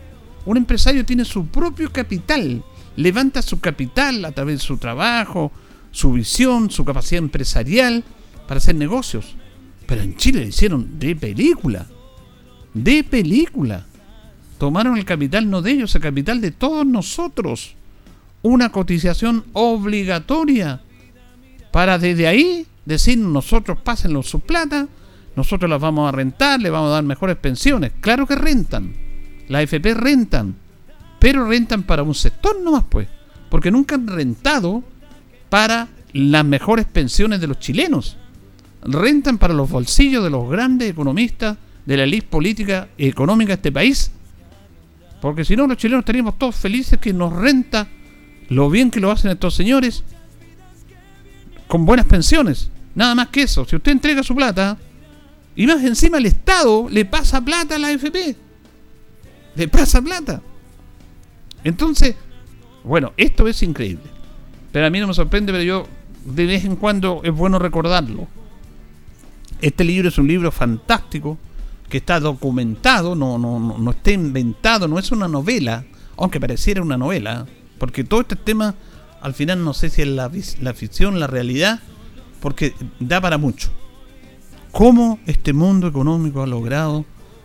Un 0.44 0.56
empresario 0.56 1.04
tiene 1.04 1.24
su 1.24 1.46
propio 1.46 1.92
capital 1.92 2.62
levanta 2.98 3.42
su 3.42 3.61
capital 3.61 4.24
a 4.24 4.32
través 4.32 4.58
de 4.58 4.66
su 4.66 4.76
trabajo, 4.76 5.52
su 5.92 6.12
visión, 6.12 6.68
su 6.68 6.84
capacidad 6.84 7.22
empresarial 7.22 8.02
para 8.48 8.58
hacer 8.58 8.74
negocios. 8.74 9.37
Pero 9.87 10.02
en 10.02 10.16
Chile 10.16 10.40
lo 10.40 10.48
hicieron 10.48 10.98
de 10.98 11.14
película. 11.14 11.87
De 12.74 13.04
película. 13.04 13.87
Tomaron 14.58 14.98
el 14.98 15.04
capital 15.04 15.48
no 15.48 15.62
de 15.62 15.70
ellos, 15.70 15.94
el 15.94 16.02
capital 16.02 16.40
de 16.40 16.50
todos 16.50 16.84
nosotros. 16.84 17.76
Una 18.42 18.70
cotización 18.72 19.44
obligatoria 19.52 20.80
para 21.70 21.98
desde 21.98 22.26
ahí 22.26 22.66
decir 22.84 23.18
nosotros 23.18 23.78
pásenlo 23.78 24.24
su 24.24 24.40
plata, 24.40 24.88
nosotros 25.38 25.70
las 25.70 25.81
vamos 25.81 26.09
a 26.09 26.12
rentar, 26.12 26.61
le 26.61 26.68
vamos 26.68 26.88
a 26.88 26.94
dar 26.94 27.05
mejores 27.05 27.37
pensiones. 27.37 27.92
Claro 28.01 28.27
que 28.27 28.35
rentan. 28.35 28.92
La 29.48 29.62
FP 29.62 29.94
rentan 29.94 30.55
pero 31.18 31.46
rentan 31.46 31.83
para 31.83 32.03
un 32.03 32.14
sector 32.14 32.61
nomás, 32.61 32.85
pues, 32.88 33.09
porque 33.51 33.70
nunca 33.70 33.96
han 33.96 34.07
rentado 34.07 34.85
para 35.48 35.88
las 36.12 36.44
mejores 36.44 36.87
pensiones 36.87 37.40
de 37.40 37.46
los 37.46 37.59
chilenos. 37.59 38.16
Rentan 38.83 39.38
para 39.38 39.55
los 39.55 39.68
bolsillos 39.68 40.22
de 40.22 40.31
los 40.31 40.48
grandes 40.48 40.90
economistas 40.90 41.57
de 41.85 41.96
la 41.96 42.05
elite 42.05 42.29
política 42.29 42.88
y 42.96 43.09
económica 43.09 43.48
de 43.48 43.55
este 43.55 43.72
país. 43.72 44.12
Porque 45.20 45.44
si 45.44 45.57
no, 45.57 45.66
los 45.66 45.77
chilenos 45.77 46.03
estaríamos 46.03 46.38
todos 46.38 46.55
felices 46.55 46.98
que 47.01 47.12
nos 47.12 47.33
renta 47.33 47.88
lo 48.48 48.70
bien 48.70 48.90
que 48.90 49.01
lo 49.01 49.11
hacen 49.11 49.31
estos 49.31 49.55
señores 49.55 50.05
con 51.66 51.85
buenas 51.85 52.07
pensiones. 52.07 52.70
Nada 52.94 53.14
más 53.14 53.29
que 53.29 53.42
eso. 53.42 53.64
Si 53.64 53.77
usted 53.77 53.92
entrega 53.92 54.22
su 54.22 54.35
plata 54.35 54.79
y 55.59 55.66
más 55.66 55.83
encima 55.83 56.18
el 56.18 56.27
Estado 56.27 56.88
le 56.88 57.05
pasa 57.05 57.44
plata 57.44 57.75
a 57.75 57.79
la 57.81 57.88
AFP. 57.88 58.37
Le 59.57 59.66
pasa 59.66 60.01
plata. 60.01 60.40
Entonces, 61.64 62.14
bueno, 62.85 63.12
esto 63.16 63.49
es 63.49 63.61
increíble. 63.64 64.05
Pero 64.71 64.87
a 64.87 64.90
mí 64.90 65.01
no 65.01 65.09
me 65.09 65.14
sorprende, 65.14 65.51
pero 65.51 65.64
yo 65.64 65.88
de 66.25 66.47
vez 66.47 66.64
en 66.64 66.77
cuando 66.77 67.23
es 67.25 67.35
bueno 67.35 67.59
recordarlo. 67.59 68.29
Este 69.61 69.83
libro 69.83 70.11
es 70.11 70.18
un 70.18 70.29
libro 70.29 70.53
fantástico 70.53 71.37
que 71.88 71.99
está 71.99 72.21
documentado, 72.21 73.16
no, 73.16 73.37
no, 73.37 73.59
no, 73.59 73.90
está 73.90 74.12
inventado, 74.12 74.87
no 74.87 74.97
es 74.97 75.11
una 75.11 75.27
novela, 75.27 75.85
aunque 76.16 76.38
pareciera 76.38 76.83
una 76.83 76.97
novela, 76.97 77.47
porque 77.79 78.05
todo 78.05 78.21
este 78.21 78.37
tema 78.37 78.77
al 79.21 79.35
final 79.35 79.64
no 79.64 79.75
sé 79.75 79.90
si 79.90 80.03
es 80.03 80.09
la, 80.09 80.31
la 80.61 80.73
ficción, 80.73 81.18
la 81.18 81.27
realidad, 81.27 81.81
porque 82.40 82.75
da 83.01 83.21
para 83.21 83.38
mucho. 83.38 83.73
¿Cómo 84.72 85.18
este 85.26 85.52
mundo 85.52 85.88
económico 85.88 86.42
ha 86.42 86.46
logrado 86.46 87.04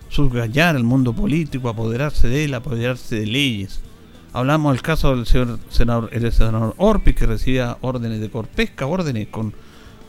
subgallar 0.09 0.75
al 0.75 0.83
mundo 0.83 1.13
político, 1.13 1.69
apoderarse 1.69 2.27
de 2.27 2.45
él, 2.45 2.53
apoderarse 2.53 3.15
de 3.15 3.25
leyes? 3.25 3.79
Hablamos 4.33 4.73
del 4.73 4.81
caso 4.81 5.15
del 5.15 5.25
señor 5.25 5.59
senador, 5.69 6.09
el 6.11 6.31
senador 6.31 6.73
Orpi, 6.77 7.13
que 7.13 7.25
recibía 7.25 7.77
órdenes 7.81 8.19
de 8.19 8.29
corpesca, 8.29 8.87
órdenes 8.87 9.27
con, 9.29 9.53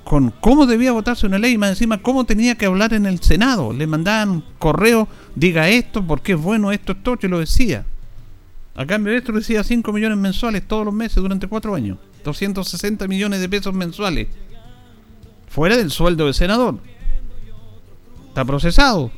con 0.03 0.31
cómo 0.41 0.67
debía 0.67 0.93
votarse 0.93 1.27
una 1.27 1.39
ley, 1.39 1.57
más 1.57 1.71
encima 1.71 2.03
cómo 2.03 2.25
tenía 2.25 2.57
que 2.57 2.67
hablar 2.67 2.95
en 2.95 3.07
el 3.07 3.21
Senado. 3.21 3.73
Le 3.73 3.87
mandaban 3.87 4.43
correo, 4.59 5.09
diga 5.35 5.69
esto, 5.69 6.07
porque 6.07 6.33
es 6.33 6.41
bueno 6.41 6.73
esto, 6.73 6.93
esto, 6.93 7.19
y 7.23 7.29
lo 7.29 7.39
decía. 7.39 7.85
A 8.75 8.87
cambio 8.87 9.13
de 9.13 9.19
esto 9.19 9.31
recibía 9.31 9.63
5 9.63 9.93
millones 9.93 10.19
mensuales 10.19 10.67
todos 10.67 10.85
los 10.85 10.95
meses 10.95 11.17
durante 11.17 11.47
4 11.47 11.75
años. 11.75 11.99
260 12.25 13.07
millones 13.07 13.41
de 13.41 13.49
pesos 13.49 13.73
mensuales. 13.73 14.27
Fuera 15.49 15.77
del 15.77 15.91
sueldo 15.91 16.27
de 16.27 16.33
senador. 16.33 16.81
Está 18.35 18.45
procesado. 18.45 19.11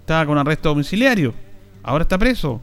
Estaba 0.00 0.26
con 0.26 0.38
arresto 0.38 0.68
domiciliario. 0.68 1.34
Ahora 1.82 2.02
está 2.02 2.18
preso 2.18 2.60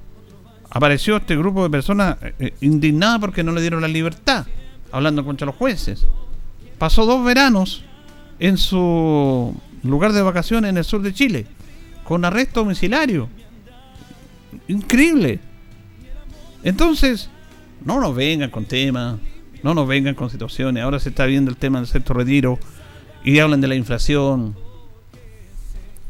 apareció 0.74 1.18
este 1.18 1.36
grupo 1.38 1.64
de 1.64 1.70
personas 1.70 2.18
eh, 2.22 2.34
eh, 2.40 2.54
indignadas 2.62 3.20
porque 3.20 3.44
no 3.44 3.52
le 3.52 3.62
dieron 3.62 3.82
la 3.82 3.88
libertad, 3.88 4.48
hablando 4.92 5.24
contra 5.24 5.46
los 5.46 5.56
jueces. 5.56 6.08
Pasó 6.80 7.06
dos 7.06 7.24
veranos 7.24 7.84
en 8.40 8.58
su 8.58 9.56
lugar 9.84 10.14
de 10.14 10.24
vacaciones 10.24 10.70
en 10.70 10.78
el 10.78 10.84
sur 10.84 11.04
de 11.04 11.14
Chile, 11.14 11.46
con 12.04 12.26
arresto 12.26 12.62
domiciliario. 12.62 13.30
Increíble. 14.68 15.40
Entonces, 16.64 17.30
no 17.86 18.00
nos 18.00 18.16
vengan 18.16 18.50
con 18.50 18.66
temas, 18.66 19.20
no 19.62 19.76
nos 19.76 19.88
vengan 19.88 20.16
con 20.16 20.32
situaciones. 20.32 20.84
Ahora 20.84 21.00
se 21.00 21.10
está 21.10 21.28
viendo 21.28 21.52
el 21.52 21.58
tema 21.58 21.78
del 21.78 21.88
sexto 21.88 22.16
retiro 22.16 22.58
y 23.24 23.38
hablan 23.38 23.62
de 23.62 23.68
la 23.68 23.76
inflación, 23.76 24.56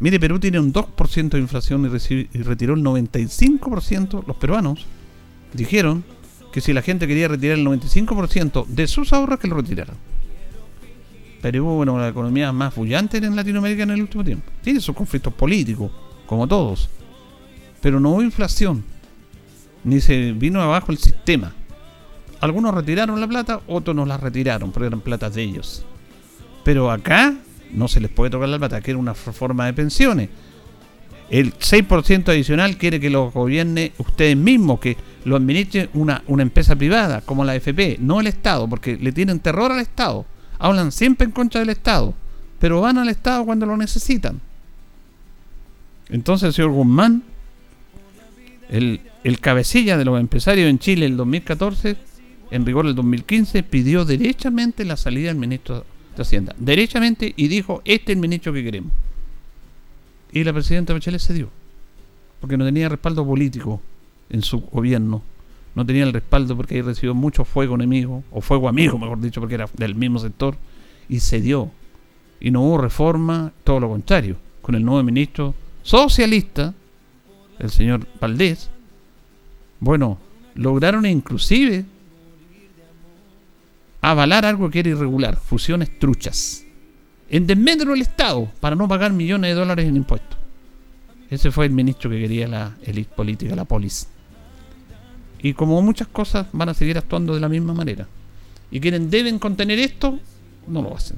Mire, 0.04 0.20
Perú 0.20 0.38
tiene 0.38 0.60
un 0.60 0.74
2% 0.74 1.30
de 1.30 1.40
inflación 1.40 1.86
y, 1.86 2.38
retiró 2.40 2.74
el 2.74 2.84
95%. 2.84 4.26
Los 4.28 4.36
peruanos 4.36 4.86
dijeron 5.54 6.04
que 6.52 6.60
si 6.60 6.74
la 6.74 6.82
gente 6.82 7.08
quería 7.08 7.30
retirar 7.30 7.58
el 7.58 7.66
95% 7.66 8.66
de 8.66 8.88
sus 8.88 9.14
ahorros, 9.14 9.40
que 9.40 9.48
lo 9.48 9.56
retiraran. 9.56 9.96
Perú, 11.42 11.64
bueno, 11.64 11.98
la 11.98 12.10
economía 12.10 12.52
más 12.52 12.76
bullante 12.76 13.16
en 13.16 13.34
Latinoamérica 13.34 13.84
en 13.84 13.92
el 13.92 14.02
último 14.02 14.26
tiempo. 14.26 14.52
Tiene 14.62 14.82
sus 14.82 14.94
conflictos 14.94 15.34
políticos, 15.34 15.90
como 16.26 16.50
todos. 16.50 16.90
Pero 17.82 18.02
no 18.02 18.10
hubo 18.10 18.24
inflación. 18.24 18.84
Ni 19.86 20.02
se 20.02 20.34
vino 20.34 20.62
abajo 20.62 20.92
el 20.92 20.98
sistema. 20.98 21.54
Algunos 22.42 22.76
retiraron 22.76 23.22
la 23.22 23.28
plata, 23.30 23.62
otros 23.68 23.96
no 23.96 24.06
la 24.06 24.18
retiraron, 24.18 24.74
pero 24.74 24.86
eran 24.86 25.00
platas 25.00 25.34
de 25.34 25.44
ellos. 25.44 25.86
Pero 26.66 26.92
acá 26.92 27.38
no 27.74 27.88
se 27.88 28.00
les 28.00 28.10
puede 28.10 28.32
tocar 28.32 28.50
la 28.50 28.60
plata, 28.60 28.82
que 28.82 28.92
era 28.92 28.98
una 28.98 29.14
reforma 29.14 29.66
de 29.66 29.74
pensiones. 29.74 30.30
El 31.30 31.54
6% 31.54 32.30
adicional 32.30 32.78
quiere 32.78 33.00
que 33.00 33.10
lo 33.10 33.32
gobierne 33.32 33.94
ustedes 33.98 34.38
mismos, 34.38 34.80
que 34.80 34.98
lo 35.26 35.36
administre 35.36 35.90
una, 35.94 36.24
una 36.28 36.44
empresa 36.44 36.76
privada 36.76 37.22
como 37.22 37.44
la 37.44 37.56
FP, 37.56 37.98
no 38.00 38.20
el 38.20 38.28
Estado, 38.28 38.68
porque 38.68 38.98
le 38.98 39.12
tienen 39.12 39.40
terror 39.40 39.72
al 39.72 39.80
Estado. 39.80 40.26
Hablan 40.60 40.92
siempre 40.92 41.26
en 41.26 41.32
contra 41.32 41.60
del 41.60 41.70
Estado, 41.70 42.14
pero 42.60 42.82
van 42.82 42.98
al 42.98 43.10
Estado 43.10 43.46
cuando 43.46 43.66
lo 43.66 43.78
necesitan. 43.78 44.40
Entonces 46.10 46.48
el 46.48 46.54
señor 46.54 46.72
Guzmán, 46.72 47.24
el, 48.70 49.02
el 49.24 49.40
cabecilla 49.40 49.98
de 49.98 50.06
los 50.06 50.20
empresarios 50.20 50.70
en 50.70 50.80
Chile 50.80 51.06
en 51.06 51.14
el 51.14 51.18
2014, 51.18 51.96
en 52.52 52.66
rigor 52.66 52.86
el 52.86 52.96
2015, 52.96 53.64
pidió 53.64 54.06
derechamente 54.06 54.86
la 54.86 54.98
salida 54.98 55.30
del 55.30 55.38
ministro 55.38 55.86
Hacienda, 56.22 56.56
derechamente, 56.58 57.34
y 57.36 57.48
dijo, 57.48 57.82
este 57.86 58.12
es 58.12 58.16
el 58.16 58.22
ministro 58.22 58.54
que 58.54 58.64
queremos. 58.64 58.92
Y 60.32 60.44
la 60.44 60.54
presidenta 60.54 60.94
Bachelet 60.94 61.20
se 61.20 61.34
dio, 61.34 61.50
porque 62.40 62.58
no 62.58 62.66
tenía 62.66 62.90
respaldo 62.90 63.26
político 63.26 63.82
en 64.30 64.42
su 64.42 64.62
gobierno, 64.62 65.22
no 65.76 65.86
tenía 65.86 66.04
el 66.04 66.14
respaldo 66.14 66.56
porque 66.56 66.76
ahí 66.76 66.82
recibió 66.82 67.14
mucho 67.14 67.46
fuego 67.46 67.76
enemigo, 67.76 68.24
o 68.32 68.42
fuego 68.42 68.70
amigo, 68.70 68.98
mejor 68.98 69.20
dicho, 69.20 69.42
porque 69.42 69.56
era 69.56 69.70
del 69.74 69.96
mismo 69.96 70.20
sector, 70.20 70.56
y 71.10 71.20
se 71.20 71.42
dio. 71.42 71.72
Y 72.40 72.52
no 72.52 72.62
hubo 72.62 72.78
reforma, 72.78 73.52
todo 73.64 73.80
lo 73.80 73.90
contrario, 73.90 74.38
con 74.62 74.76
el 74.76 74.84
nuevo 74.84 75.02
ministro 75.04 75.56
socialista, 75.82 76.74
el 77.60 77.70
señor 77.70 78.08
Valdés, 78.20 78.70
bueno, 79.80 80.18
lograron 80.56 81.06
inclusive 81.06 81.86
avalar 84.04 84.46
algo 84.46 84.70
que 84.70 84.82
era 84.82 84.90
irregular, 84.90 85.38
fusiones 85.38 85.98
truchas, 85.98 86.66
en 87.30 87.48
desmedro 87.48 87.94
del 87.94 88.02
Estado 88.02 88.52
para 88.60 88.76
no 88.76 88.88
pagar 88.88 89.14
millones 89.14 89.52
de 89.52 89.56
dólares 89.56 89.88
en 89.88 89.96
impuestos. 89.96 90.38
Ese 91.30 91.52
fue 91.52 91.66
el 91.66 91.72
ministro 91.72 92.10
que 92.10 92.20
quería 92.20 92.48
la 92.48 92.76
élite 92.84 93.16
política, 93.16 93.56
la 93.56 93.64
polis. 93.64 94.08
Y 95.42 95.54
como 95.54 95.82
muchas 95.82 96.10
cosas 96.10 96.48
van 96.52 96.70
a 96.70 96.74
seguir 96.74 96.98
actuando 96.98 97.34
de 97.34 97.40
la 97.40 97.50
misma 97.50 97.74
manera. 97.74 98.06
Y 98.70 98.82
quienes 98.82 99.10
deben 99.10 99.40
contener 99.40 99.80
esto, 99.80 100.20
no 100.68 100.82
lo 100.82 100.96
hacen. 100.96 101.18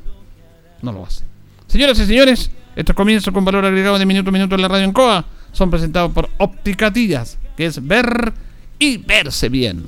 No 0.84 0.92
lo 0.92 1.06
hacen. 1.06 1.26
Señoras 1.68 2.00
y 2.00 2.06
señores, 2.06 2.52
estos 2.76 2.96
comienzos 2.96 3.34
con 3.34 3.44
valor 3.44 3.66
agregado 3.66 3.98
de 3.98 4.06
minuto 4.06 4.30
a 4.30 4.34
minuto 4.34 4.56
en 4.56 4.62
la 4.62 4.68
radio 4.68 4.86
en 4.86 4.94
COA 4.94 5.26
son 5.52 5.72
presentados 5.72 6.12
por 6.12 6.30
Óptica 6.38 6.92
Díaz, 6.92 7.40
que 7.58 7.66
es 7.66 7.86
ver 7.86 8.32
y 8.78 8.98
verse 8.98 9.50
bien. 9.50 9.86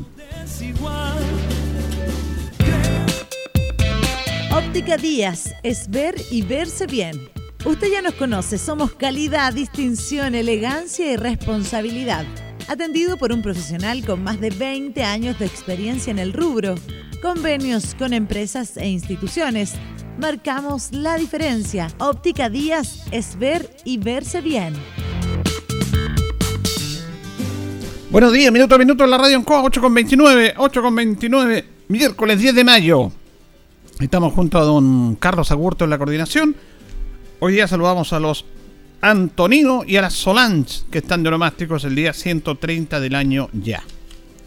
Óptica 4.58 4.98
Díaz 4.98 5.54
es 5.62 5.88
ver 5.88 6.15
y 6.32 6.41
verse 6.41 6.88
bien. 6.88 7.30
Usted 7.63 7.91
ya 7.91 8.02
nos 8.02 8.15
conoce, 8.15 8.58
somos 8.58 8.91
calidad, 8.91 9.54
distinción, 9.54 10.34
elegancia 10.34 11.12
y 11.12 11.15
responsabilidad. 11.15 12.26
Atendido 12.67 13.17
por 13.17 13.32
un 13.32 13.43
profesional 13.43 14.04
con 14.04 14.24
más 14.24 14.41
de 14.41 14.50
20 14.50 15.04
años 15.04 15.38
de 15.38 15.46
experiencia 15.46 16.10
en 16.10 16.17
el 16.17 16.34
rubro. 16.34 16.74
convenios 17.22 17.93
con 17.93 18.13
empresas 18.13 18.78
e 18.78 18.88
instituciones. 18.88 19.74
Marcamos 20.20 20.91
la 20.91 21.17
diferencia. 21.17 21.89
Óptica 22.00 22.50
Díaz 22.50 23.06
es 23.12 23.38
ver 23.38 23.70
y 23.86 24.00
verse 24.00 24.41
bien. 24.41 24.74
Buenos 28.10 28.34
días, 28.34 28.52
minuto 28.52 28.74
a 28.74 28.80
minuto 28.80 29.04
en 29.04 29.12
la 29.12 29.20
radio 29.20 29.38
en 29.38 29.43
Coa, 29.43 29.62
8 29.62 29.80
con 29.80 29.93
29, 29.93 30.56
8 30.58 30.82
con 30.82 30.96
29, 30.96 31.65
miércoles 31.89 32.39
10 32.39 32.56
de 32.56 32.63
mayo. 32.63 33.12
Estamos 33.99 34.33
junto 34.33 34.60
a 34.60 34.63
don 34.63 35.15
Carlos 35.15 35.51
Agurto 35.51 35.83
en 35.83 35.89
la 35.89 35.97
coordinación. 35.97 36.55
Hoy 37.39 37.53
día 37.53 37.67
saludamos 37.67 38.13
a 38.13 38.19
los 38.19 38.45
Antonino 39.01 39.81
y 39.88 39.95
a 39.95 40.03
las 40.03 40.13
Solange, 40.13 40.83
que 40.91 40.99
están 40.99 41.23
de 41.23 41.29
onomásticos 41.29 41.83
el 41.83 41.95
día 41.95 42.13
130 42.13 42.99
del 42.99 43.15
año 43.15 43.49
ya. 43.53 43.81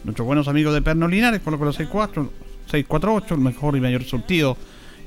Nuestros 0.05 0.25
buenos 0.25 0.47
amigos 0.47 0.73
de 0.73 0.81
Perno 0.81 1.05
Linares, 1.05 1.41
con 1.41 1.51
los 1.51 1.75
64, 1.75 2.31
648, 2.71 3.35
el 3.35 3.41
mejor 3.41 3.75
y 3.75 3.81
mayor 3.81 4.05
surtido 4.05 4.55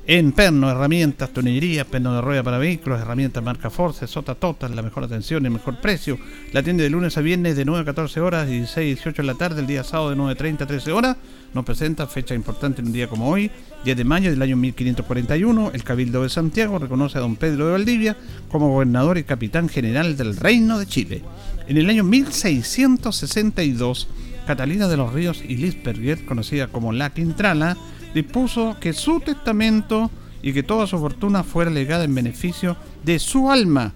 en 0.07 0.33
perno, 0.33 0.69
herramientas, 0.69 1.31
tonillería, 1.31 1.83
perno 1.83 2.13
de 2.13 2.21
rueda 2.21 2.43
para 2.43 2.59
vehículos, 2.59 3.01
herramientas 3.01 3.43
marca 3.43 3.71
Force, 3.71 4.05
Sota 4.05 4.35
Total, 4.35 4.75
la 4.75 4.83
mejor 4.83 5.03
atención 5.03 5.43
el 5.45 5.51
mejor 5.51 5.81
precio. 5.81 6.19
La 6.53 6.61
tienda 6.61 6.83
de 6.83 6.91
lunes 6.91 7.17
a 7.17 7.21
viernes 7.21 7.55
de 7.55 7.65
9 7.65 7.81
a 7.81 7.85
14 7.85 8.21
horas 8.21 8.49
y 8.49 8.67
6 8.67 8.77
a 8.77 8.81
18 8.81 9.21
de 9.23 9.25
la 9.25 9.33
tarde, 9.33 9.61
el 9.61 9.67
día 9.67 9.83
sábado 9.83 10.11
de 10.11 10.17
9.30 10.17 10.61
a 10.61 10.67
13 10.67 10.91
horas. 10.91 11.17
Nos 11.55 11.65
presenta 11.65 12.05
fecha 12.05 12.35
importante 12.35 12.81
en 12.81 12.87
un 12.87 12.93
día 12.93 13.07
como 13.07 13.29
hoy, 13.29 13.49
10 13.83 13.97
de 13.97 14.03
mayo 14.03 14.29
del 14.29 14.41
año 14.41 14.57
1541. 14.57 15.71
El 15.73 15.83
Cabildo 15.83 16.21
de 16.21 16.29
Santiago 16.29 16.77
reconoce 16.77 17.17
a 17.17 17.21
don 17.21 17.35
Pedro 17.35 17.65
de 17.65 17.71
Valdivia 17.71 18.15
como 18.49 18.69
gobernador 18.69 19.17
y 19.17 19.23
capitán 19.23 19.69
general 19.69 20.17
del 20.17 20.37
Reino 20.37 20.77
de 20.77 20.85
Chile. 20.85 21.23
En 21.67 21.77
el 21.77 21.89
año 21.89 22.03
1662, 22.03 24.07
Catalina 24.45 24.87
de 24.87 24.97
los 24.97 25.11
Ríos 25.11 25.43
y 25.47 25.57
Lisperger, 25.57 26.25
conocida 26.25 26.67
como 26.67 26.93
La 26.93 27.11
Quintrala, 27.11 27.75
dispuso 28.15 28.77
que 28.79 28.93
su 28.93 29.19
testamento 29.19 30.09
y 30.41 30.53
que 30.53 30.63
toda 30.63 30.87
su 30.87 30.97
fortuna 30.97 31.43
fuera 31.43 31.69
legada 31.69 32.05
en 32.05 32.15
beneficio 32.15 32.77
de 33.03 33.19
su 33.19 33.51
alma 33.51 33.91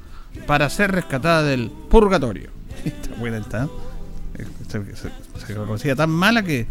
para 0.45 0.69
ser 0.69 0.91
rescatada 0.91 1.41
del 1.43 1.71
purgatorio. 1.89 2.51
Esta 2.86 3.15
buena 3.15 3.38
está. 3.38 3.69
¿eh? 4.38 4.45
Se, 4.67 4.84
se, 5.47 5.55
conocía 5.55 5.95
tan 5.95 6.10
mala 6.10 6.43
que 6.43 6.67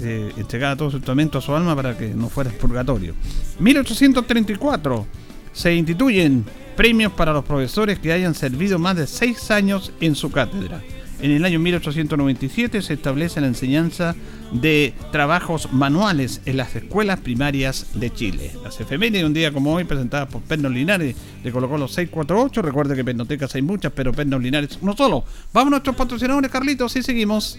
eh, 0.00 0.32
entregaba 0.36 0.76
todo 0.76 0.90
su 0.90 0.98
testamento 0.98 1.38
a 1.38 1.40
su 1.40 1.54
alma 1.54 1.74
para 1.74 1.98
que 1.98 2.14
no 2.14 2.28
fuera 2.28 2.50
purgatorio. 2.50 3.14
1834 3.58 5.06
se 5.52 5.74
instituyen 5.74 6.44
premios 6.76 7.12
para 7.12 7.32
los 7.32 7.44
profesores 7.44 7.98
que 7.98 8.12
hayan 8.12 8.34
servido 8.34 8.78
más 8.78 8.94
de 8.96 9.08
seis 9.08 9.50
años 9.50 9.92
en 10.00 10.14
su 10.14 10.30
cátedra. 10.30 10.80
En 11.20 11.32
el 11.32 11.44
año 11.44 11.58
1897 11.58 12.80
se 12.80 12.94
establece 12.94 13.40
la 13.40 13.48
enseñanza 13.48 14.14
de 14.52 14.94
trabajos 15.10 15.72
manuales 15.72 16.40
en 16.46 16.56
las 16.56 16.76
escuelas 16.76 17.18
primarias 17.18 17.86
de 17.94 18.12
Chile. 18.12 18.52
Las 18.62 18.80
efemérides, 18.80 19.24
un 19.24 19.34
día 19.34 19.52
como 19.52 19.74
hoy, 19.74 19.82
presentadas 19.82 20.28
por 20.28 20.42
Pernos 20.42 20.70
Linares, 20.70 21.16
le 21.42 21.50
colocó 21.50 21.76
los 21.76 21.92
648. 21.92 22.62
Recuerde 22.62 22.94
que 22.94 23.04
Pernotecas 23.04 23.52
hay 23.56 23.62
muchas, 23.62 23.92
pero 23.92 24.12
Pernos 24.12 24.40
Linares 24.40 24.78
uno 24.80 24.96
solo. 24.96 25.24
Vamos 25.52 25.68
a 25.68 25.70
nuestros 25.70 25.96
patrocinadores, 25.96 26.50
Carlitos, 26.52 26.94
y 26.94 27.02
seguimos. 27.02 27.58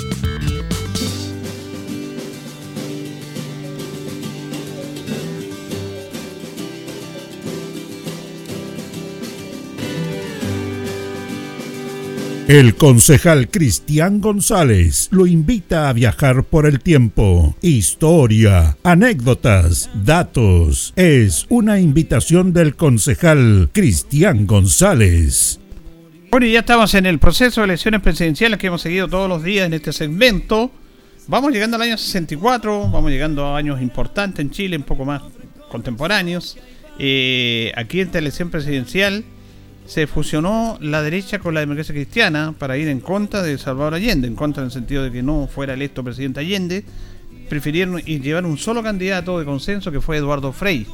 El 12.51 12.75
concejal 12.75 13.47
Cristian 13.49 14.19
González 14.19 15.07
lo 15.11 15.25
invita 15.25 15.87
a 15.87 15.93
viajar 15.93 16.43
por 16.43 16.65
el 16.65 16.81
tiempo. 16.81 17.55
Historia, 17.61 18.75
anécdotas, 18.83 19.89
datos. 19.93 20.91
Es 20.97 21.45
una 21.47 21.79
invitación 21.79 22.51
del 22.51 22.75
concejal 22.75 23.69
Cristian 23.71 24.47
González. 24.47 25.61
Bueno, 26.29 26.45
y 26.45 26.51
ya 26.51 26.59
estamos 26.59 26.93
en 26.93 27.05
el 27.05 27.19
proceso 27.19 27.61
de 27.61 27.65
elecciones 27.67 28.01
presidenciales 28.01 28.59
que 28.59 28.67
hemos 28.67 28.81
seguido 28.81 29.07
todos 29.07 29.29
los 29.29 29.43
días 29.43 29.67
en 29.67 29.73
este 29.73 29.93
segmento. 29.93 30.71
Vamos 31.27 31.53
llegando 31.53 31.77
al 31.77 31.83
año 31.83 31.97
64, 31.97 32.89
vamos 32.89 33.11
llegando 33.11 33.45
a 33.45 33.57
años 33.57 33.81
importantes 33.81 34.41
en 34.43 34.51
Chile, 34.51 34.75
un 34.75 34.83
poco 34.83 35.05
más 35.05 35.21
contemporáneos. 35.69 36.57
eh, 36.99 37.71
aquí 37.77 38.01
en 38.01 38.07
esta 38.07 38.19
elección 38.19 38.49
presidencial 38.49 39.23
se 39.91 40.07
fusionó 40.07 40.77
la 40.79 41.01
derecha 41.01 41.39
con 41.39 41.53
la 41.53 41.59
democracia 41.59 41.93
cristiana 41.93 42.55
para 42.57 42.77
ir 42.77 42.87
en 42.87 43.01
contra 43.01 43.43
de 43.43 43.57
Salvador 43.57 43.95
Allende, 43.95 44.25
en 44.25 44.35
contra 44.35 44.63
en 44.63 44.67
el 44.67 44.71
sentido 44.71 45.03
de 45.03 45.11
que 45.11 45.21
no 45.21 45.49
fuera 45.53 45.73
electo 45.73 46.01
presidente 46.01 46.39
Allende, 46.39 46.85
prefirieron 47.49 48.01
y 48.05 48.21
llevar 48.21 48.45
un 48.45 48.57
solo 48.57 48.81
candidato 48.81 49.37
de 49.37 49.43
consenso 49.43 49.91
que 49.91 49.99
fue 49.99 50.15
Eduardo 50.15 50.53
Frei. 50.53 50.87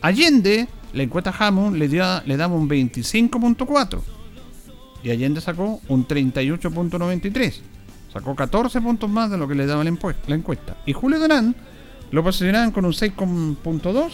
Allende, 0.00 0.68
la 0.92 1.02
encuesta 1.02 1.34
Hammond 1.36 1.76
le, 1.76 1.88
dio, 1.88 2.04
le 2.24 2.36
daba 2.36 2.54
un 2.54 2.68
25.4%, 2.68 4.15
y 5.06 5.10
Allende 5.10 5.40
sacó 5.40 5.80
un 5.86 6.06
38.93. 6.08 7.54
Sacó 8.12 8.34
14 8.34 8.80
puntos 8.80 9.08
más 9.08 9.30
de 9.30 9.38
lo 9.38 9.46
que 9.46 9.54
le 9.54 9.64
daba 9.64 9.84
la, 9.84 9.90
encuesta. 9.90 10.76
Y 10.84 10.94
Julio 10.94 11.20
Durán 11.20 11.54
lo 12.10 12.24
posicionaban 12.24 12.72
con 12.72 12.84
un 12.84 12.92
6.2 12.92 14.10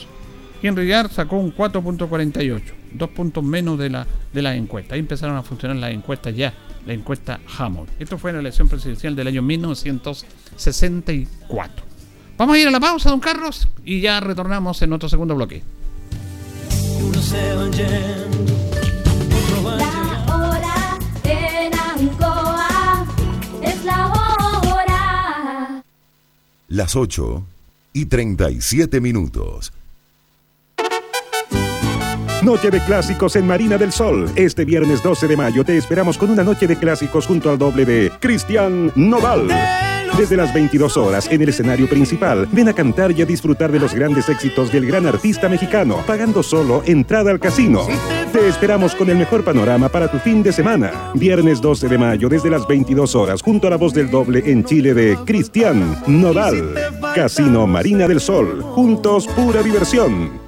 y 0.63 0.67
Enrique 0.67 1.03
sacó 1.11 1.39
un 1.39 1.57
4.48. 1.57 2.61
Dos 2.93 3.09
puntos 3.09 3.43
menos 3.43 3.79
de 3.79 3.89
la, 3.89 4.07
de 4.35 4.43
la 4.43 4.55
encuesta. 4.55 4.95
Ahí 4.95 5.01
empezaron 5.01 5.35
a 5.35 5.43
funcionar 5.43 5.79
las 5.79 5.93
encuestas 5.93 6.37
ya. 6.37 6.53
La 6.87 6.93
encuesta 6.93 7.41
Hammond. 7.57 7.89
Esto 7.99 8.19
fue 8.19 8.33
en 8.33 8.37
la 8.37 8.41
elección 8.41 8.69
presidencial 8.69 9.17
del 9.17 9.29
año 9.29 9.41
1964. 9.41 11.87
Vamos 12.37 12.55
a 12.55 12.59
ir 12.59 12.69
a 12.69 12.71
la 12.71 12.81
pausa, 12.81 13.09
don 13.09 13.21
Carlos, 13.21 13.67
y 13.83 14.03
ya 14.03 14.21
retornamos 14.21 14.83
en 14.83 14.91
nuestro 14.91 15.09
segundo 15.09 15.35
bloque. 15.35 15.63
Las 26.73 26.97
8 26.97 27.45
y 27.93 28.07
37 28.07 29.01
minutos. 29.03 29.75
Noche 32.43 32.71
de 32.71 32.81
clásicos 32.81 33.37
en 33.37 33.47
Marina 33.47 33.77
del 33.77 33.93
Sol. 33.93 34.31
Este 34.37 34.65
viernes 34.65 35.03
12 35.03 35.29
de 35.29 35.37
mayo 35.37 35.65
te 35.65 35.77
esperamos 35.77 36.17
con 36.17 36.31
una 36.31 36.43
noche 36.43 36.67
de 36.67 36.77
clásicos 36.77 37.27
junto 37.27 37.51
al 37.51 37.59
doble 37.59 37.85
de 37.85 38.11
Cristian 38.21 38.91
Noval. 38.97 39.49
Desde 40.17 40.37
las 40.37 40.53
22 40.55 40.97
horas 40.97 41.29
en 41.31 41.43
el 41.43 41.51
escenario 41.51 41.89
principal, 41.89 42.49
ven 42.51 42.69
a 42.69 42.73
cantar 42.73 43.13
y 43.13 43.21
a 43.21 43.27
disfrutar 43.27 43.71
de 43.71 43.79
los 43.79 43.95
grandes 43.95 44.31
éxitos 44.31 44.73
del 44.73 44.87
gran 44.87 45.07
artista 45.07 45.51
mexicano, 45.51 45.99
pagando 46.07 46.43
solo 46.43 46.83
entrada 46.87 47.31
al 47.31 47.39
casino. 47.39 47.87
Te 48.33 48.49
esperamos 48.49 48.95
con 48.95 49.11
el 49.11 49.19
mejor 49.19 49.45
panorama 49.45 49.91
para 49.91 50.11
tu 50.11 50.19
fin 50.19 50.43
de 50.43 50.53
semana. 50.53 50.91
Viernes 51.15 51.61
12 51.61 51.87
de 51.87 51.99
mayo 51.99 52.31
desde 52.31 52.49
las 52.49 52.67
22 52.67 53.15
horas 53.15 53.43
junto 53.43 53.67
a 53.67 53.71
la 53.71 53.77
voz 53.77 53.93
del 53.93 54.11
doble 54.11 54.43
en 54.47 54.65
Chile 54.65 54.95
de 54.95 55.19
Cristian 55.27 56.03
Nodal. 56.07 56.75
Casino 57.15 57.67
Marina 57.67 58.09
del 58.09 58.21
Sol. 58.21 58.63
Juntos 58.63 59.27
pura 59.29 59.63
diversión. 59.63 60.42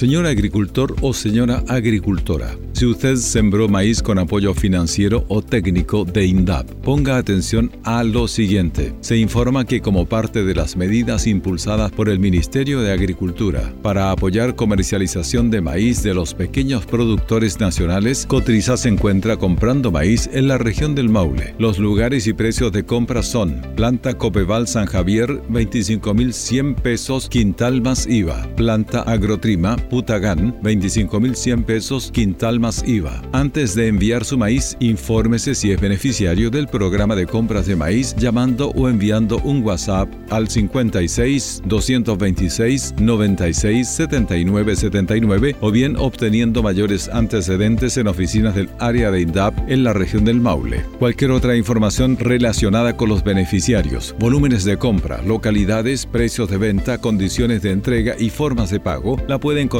Señor 0.00 0.24
agricultor 0.24 0.96
o 1.02 1.12
señora 1.12 1.62
agricultora, 1.68 2.56
si 2.72 2.86
usted 2.86 3.16
sembró 3.16 3.68
maíz 3.68 4.00
con 4.02 4.18
apoyo 4.18 4.54
financiero 4.54 5.26
o 5.28 5.42
técnico 5.42 6.06
de 6.06 6.24
INDAP, 6.24 6.70
ponga 6.76 7.18
atención 7.18 7.70
a 7.84 8.02
lo 8.02 8.26
siguiente. 8.26 8.94
Se 9.02 9.18
informa 9.18 9.66
que 9.66 9.82
como 9.82 10.06
parte 10.06 10.42
de 10.42 10.54
las 10.54 10.74
medidas 10.74 11.26
impulsadas 11.26 11.92
por 11.92 12.08
el 12.08 12.18
Ministerio 12.18 12.80
de 12.80 12.92
Agricultura 12.92 13.74
para 13.82 14.10
apoyar 14.10 14.56
comercialización 14.56 15.50
de 15.50 15.60
maíz 15.60 16.02
de 16.02 16.14
los 16.14 16.32
pequeños 16.32 16.86
productores 16.86 17.60
nacionales, 17.60 18.24
Cotriza 18.26 18.78
se 18.78 18.88
encuentra 18.88 19.36
comprando 19.36 19.92
maíz 19.92 20.30
en 20.32 20.48
la 20.48 20.56
región 20.56 20.94
del 20.94 21.10
Maule. 21.10 21.54
Los 21.58 21.78
lugares 21.78 22.26
y 22.26 22.32
precios 22.32 22.72
de 22.72 22.86
compra 22.86 23.22
son 23.22 23.60
planta 23.76 24.14
Copeval 24.14 24.66
San 24.66 24.86
Javier 24.86 25.42
25.100 25.50 26.76
pesos 26.76 27.28
quintal 27.28 27.82
más 27.82 28.06
IVA, 28.06 28.48
planta 28.56 29.02
Agrotrima 29.02 29.76
Putagán, 29.90 30.54
25.100 30.62 31.64
pesos 31.64 32.10
quintal 32.12 32.60
más 32.60 32.86
IVA. 32.86 33.20
Antes 33.32 33.74
de 33.74 33.88
enviar 33.88 34.24
su 34.24 34.38
maíz, 34.38 34.76
infórmese 34.78 35.56
si 35.56 35.72
es 35.72 35.80
beneficiario 35.80 36.48
del 36.48 36.68
programa 36.68 37.16
de 37.16 37.26
compras 37.26 37.66
de 37.66 37.74
maíz 37.74 38.14
llamando 38.16 38.70
o 38.70 38.88
enviando 38.88 39.38
un 39.38 39.64
WhatsApp 39.64 40.08
al 40.30 40.48
56 40.48 41.62
226 41.66 42.94
96 43.00 43.88
79 43.88 44.76
79 44.76 45.56
o 45.60 45.70
bien 45.72 45.96
obteniendo 45.96 46.62
mayores 46.62 47.08
antecedentes 47.08 47.96
en 47.96 48.06
oficinas 48.06 48.54
del 48.54 48.70
área 48.78 49.10
de 49.10 49.22
INDAP 49.22 49.58
en 49.68 49.82
la 49.82 49.92
región 49.92 50.24
del 50.24 50.40
Maule. 50.40 50.84
Cualquier 51.00 51.32
otra 51.32 51.56
información 51.56 52.16
relacionada 52.16 52.96
con 52.96 53.08
los 53.08 53.24
beneficiarios, 53.24 54.14
volúmenes 54.20 54.64
de 54.64 54.76
compra, 54.76 55.20
localidades, 55.22 56.06
precios 56.06 56.48
de 56.48 56.58
venta, 56.58 56.98
condiciones 56.98 57.62
de 57.62 57.72
entrega 57.72 58.14
y 58.16 58.30
formas 58.30 58.70
de 58.70 58.78
pago 58.78 59.16
la 59.26 59.40
puede 59.40 59.60
encontrar 59.60 59.79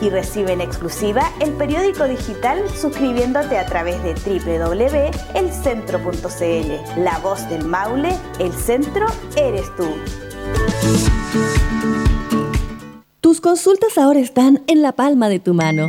y 0.00 0.10
recibe 0.10 0.52
en 0.52 0.60
exclusiva 0.60 1.32
el 1.40 1.52
periódico 1.52 2.04
digital 2.04 2.68
suscribiéndote 2.70 3.58
a 3.58 3.66
través 3.66 4.00
de 4.02 4.14
www.elcentro.cl. 4.14 7.02
La 7.02 7.18
voz 7.18 7.48
del 7.48 7.64
Maule, 7.64 8.16
el 8.38 8.52
centro 8.52 9.06
eres 9.36 9.74
tú. 9.76 9.88
Tus 13.20 13.40
consultas 13.40 13.98
ahora 13.98 14.20
están 14.20 14.62
en 14.66 14.82
la 14.82 14.92
palma 14.92 15.28
de 15.28 15.40
tu 15.40 15.54
mano. 15.54 15.88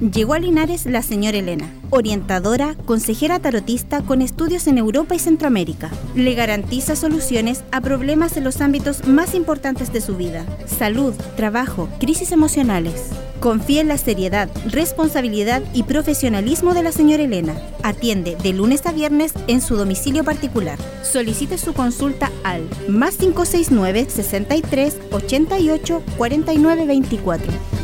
Llegó 0.00 0.34
a 0.34 0.40
Linares 0.40 0.86
la 0.86 1.02
señora 1.02 1.38
Elena, 1.38 1.70
orientadora, 1.90 2.74
consejera 2.84 3.38
tarotista 3.38 4.02
con 4.02 4.22
estudios 4.22 4.66
en 4.66 4.78
Europa 4.78 5.14
y 5.14 5.20
Centroamérica. 5.20 5.90
Le 6.16 6.34
garantiza 6.34 6.96
soluciones 6.96 7.62
a 7.70 7.80
problemas 7.80 8.36
en 8.36 8.44
los 8.44 8.60
ámbitos 8.60 9.06
más 9.06 9.34
importantes 9.34 9.92
de 9.92 10.00
su 10.00 10.16
vida, 10.16 10.44
salud, 10.66 11.14
trabajo, 11.36 11.88
crisis 12.00 12.32
emocionales. 12.32 13.10
Confía 13.38 13.82
en 13.82 13.88
la 13.88 13.98
seriedad, 13.98 14.50
responsabilidad 14.66 15.62
y 15.74 15.84
profesionalismo 15.84 16.74
de 16.74 16.82
la 16.82 16.92
señora 16.92 17.22
Elena. 17.22 17.54
Atiende 17.82 18.36
de 18.42 18.52
lunes 18.52 18.86
a 18.86 18.92
viernes 18.92 19.32
en 19.46 19.60
su 19.60 19.76
domicilio 19.76 20.24
particular. 20.24 20.78
Solicite 21.02 21.56
su 21.56 21.72
consulta 21.72 22.32
al 22.42 22.62
más 22.88 23.16
569 23.16 24.06
63 24.08 24.96
88 25.12 26.02
49 26.16 26.86
24. 26.86 27.83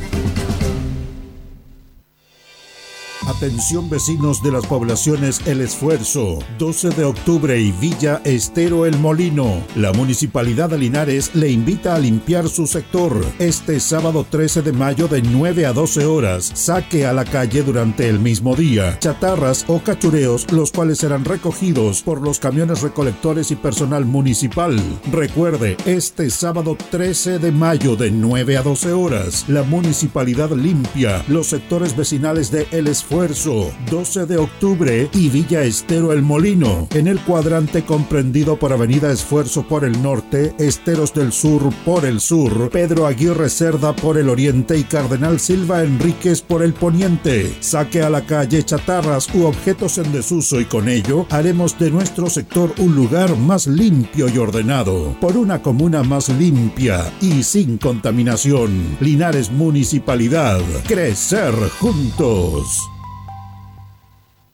Atención 3.26 3.90
vecinos 3.90 4.42
de 4.42 4.50
las 4.50 4.66
poblaciones 4.66 5.42
El 5.46 5.60
Esfuerzo, 5.60 6.38
12 6.58 6.88
de 6.90 7.04
octubre 7.04 7.60
y 7.60 7.70
Villa 7.70 8.22
Estero 8.24 8.86
El 8.86 8.98
Molino. 8.98 9.62
La 9.76 9.92
Municipalidad 9.92 10.70
de 10.70 10.78
Linares 10.78 11.34
le 11.34 11.50
invita 11.50 11.94
a 11.94 11.98
limpiar 11.98 12.48
su 12.48 12.66
sector. 12.66 13.22
Este 13.38 13.78
sábado 13.78 14.26
13 14.28 14.62
de 14.62 14.72
mayo 14.72 15.06
de 15.06 15.20
9 15.20 15.66
a 15.66 15.72
12 15.74 16.06
horas, 16.06 16.50
saque 16.54 17.04
a 17.04 17.12
la 17.12 17.26
calle 17.26 17.62
durante 17.62 18.08
el 18.08 18.18
mismo 18.18 18.56
día 18.56 18.98
chatarras 18.98 19.66
o 19.68 19.80
cachureos, 19.80 20.50
los 20.50 20.72
cuales 20.72 20.98
serán 20.98 21.26
recogidos 21.26 22.02
por 22.02 22.22
los 22.22 22.38
camiones 22.38 22.80
recolectores 22.80 23.50
y 23.50 23.56
personal 23.56 24.06
municipal. 24.06 24.80
Recuerde, 25.12 25.76
este 25.84 26.30
sábado 26.30 26.76
13 26.90 27.38
de 27.38 27.52
mayo 27.52 27.96
de 27.96 28.10
9 28.10 28.56
a 28.56 28.62
12 28.62 28.92
horas, 28.92 29.44
la 29.46 29.62
Municipalidad 29.62 30.50
limpia 30.52 31.22
los 31.28 31.48
sectores 31.48 31.94
vecinales 31.94 32.50
de 32.50 32.66
El 32.70 32.88
Esfuerzo 32.88 33.09
12 33.10 34.26
de 34.26 34.38
octubre 34.38 35.10
y 35.12 35.28
Villa 35.30 35.64
Estero 35.64 36.12
El 36.12 36.22
Molino, 36.22 36.86
en 36.92 37.08
el 37.08 37.18
cuadrante 37.18 37.84
comprendido 37.84 38.56
por 38.56 38.72
Avenida 38.72 39.10
Esfuerzo 39.10 39.66
por 39.66 39.84
el 39.84 40.00
norte, 40.00 40.54
Esteros 40.58 41.12
del 41.12 41.32
Sur 41.32 41.74
por 41.84 42.04
el 42.04 42.20
sur, 42.20 42.70
Pedro 42.70 43.06
Aguirre 43.06 43.48
Cerda 43.48 43.96
por 43.96 44.16
el 44.16 44.28
oriente 44.28 44.78
y 44.78 44.84
Cardenal 44.84 45.40
Silva 45.40 45.82
Enríquez 45.82 46.40
por 46.40 46.62
el 46.62 46.72
poniente. 46.72 47.52
Saque 47.58 48.00
a 48.00 48.10
la 48.10 48.24
calle 48.24 48.62
chatarras 48.62 49.28
u 49.34 49.44
objetos 49.44 49.98
en 49.98 50.12
desuso 50.12 50.60
y 50.60 50.66
con 50.66 50.88
ello 50.88 51.26
haremos 51.30 51.76
de 51.80 51.90
nuestro 51.90 52.30
sector 52.30 52.72
un 52.78 52.94
lugar 52.94 53.36
más 53.36 53.66
limpio 53.66 54.28
y 54.28 54.38
ordenado, 54.38 55.16
por 55.20 55.36
una 55.36 55.60
comuna 55.60 56.04
más 56.04 56.28
limpia 56.28 57.12
y 57.20 57.42
sin 57.42 57.76
contaminación. 57.76 58.98
Linares 59.00 59.50
Municipalidad. 59.50 60.60
Crecer 60.86 61.54
juntos. 61.80 62.78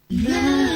Radio 0.08 0.75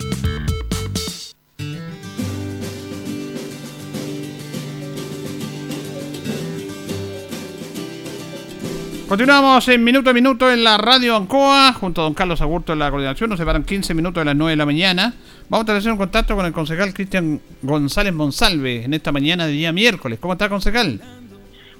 Continuamos 9.11 9.67
en 9.67 9.83
minuto 9.83 10.09
a 10.09 10.13
minuto 10.13 10.49
en 10.49 10.63
la 10.63 10.77
radio 10.77 11.17
Ancoa, 11.17 11.73
junto 11.73 11.99
a 11.99 12.05
don 12.05 12.13
Carlos 12.13 12.39
Agurto 12.39 12.71
en 12.71 12.79
la 12.79 12.89
coordinación. 12.89 13.29
Nos 13.29 13.39
separan 13.39 13.65
15 13.65 13.93
minutos 13.93 14.21
de 14.21 14.23
las 14.23 14.37
9 14.37 14.51
de 14.51 14.55
la 14.55 14.65
mañana. 14.65 15.13
Vamos 15.49 15.65
a 15.65 15.73
tener 15.73 15.91
un 15.91 15.97
contacto 15.97 16.33
con 16.33 16.45
el 16.45 16.53
concejal 16.53 16.93
Cristian 16.93 17.41
González 17.61 18.13
Monsalve 18.13 18.85
en 18.85 18.93
esta 18.93 19.11
mañana 19.11 19.47
de 19.47 19.51
día 19.51 19.73
miércoles. 19.73 20.17
¿Cómo 20.17 20.31
está, 20.31 20.47
concejal? 20.47 21.01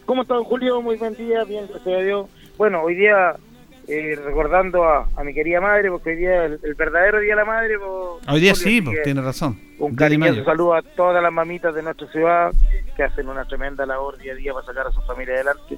¿Cómo 0.05 0.23
está, 0.23 0.33
don 0.33 0.43
Julio? 0.43 0.81
Muy 0.81 0.97
buen 0.97 1.15
día, 1.15 1.45
bien, 1.45 1.67
gracias 1.69 1.95
a 1.95 2.01
Dios. 2.01 2.27
Bueno, 2.57 2.81
hoy 2.81 2.95
día 2.95 3.37
eh, 3.93 4.15
recordando 4.15 4.85
a, 4.85 5.05
mi 5.21 5.33
querida 5.33 5.59
madre, 5.59 5.91
porque 5.91 6.11
hoy 6.11 6.15
día 6.15 6.45
es 6.45 6.63
el, 6.63 6.75
verdadero 6.75 7.19
Día 7.19 7.31
de 7.31 7.35
la 7.35 7.45
Madre. 7.45 7.75
hoy 7.77 8.39
día 8.39 8.55
sí, 8.55 8.81
pues, 8.81 9.03
tiene 9.03 9.21
razón. 9.21 9.59
Un 9.79 9.95
cariñoso 9.95 10.45
saludo 10.45 10.75
a 10.75 10.81
todas 10.81 11.21
las 11.21 11.33
mamitas 11.33 11.75
de 11.75 11.83
nuestra 11.83 12.07
ciudad 12.07 12.51
que 12.95 13.03
hacen 13.03 13.27
una 13.27 13.43
tremenda 13.43 13.85
labor 13.85 14.17
día 14.17 14.31
a 14.31 14.35
día 14.35 14.53
para 14.53 14.65
sacar 14.65 14.87
a 14.87 14.91
su 14.91 15.01
familia 15.01 15.33
adelante 15.35 15.77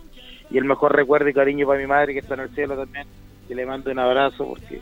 y 0.52 0.58
el 0.60 0.66
mejor 0.66 0.96
recuerdo 0.96 1.28
y 1.28 1.34
cariño 1.34 1.66
para 1.66 1.80
mi 1.80 1.88
madre 1.88 2.14
que 2.14 2.20
está 2.20 2.36
en 2.36 2.42
el 2.42 2.50
cielo 2.50 2.78
también, 2.78 3.08
que 3.48 3.56
le 3.56 3.66
mando 3.66 3.90
un 3.90 3.98
abrazo 3.98 4.46
porque 4.48 4.82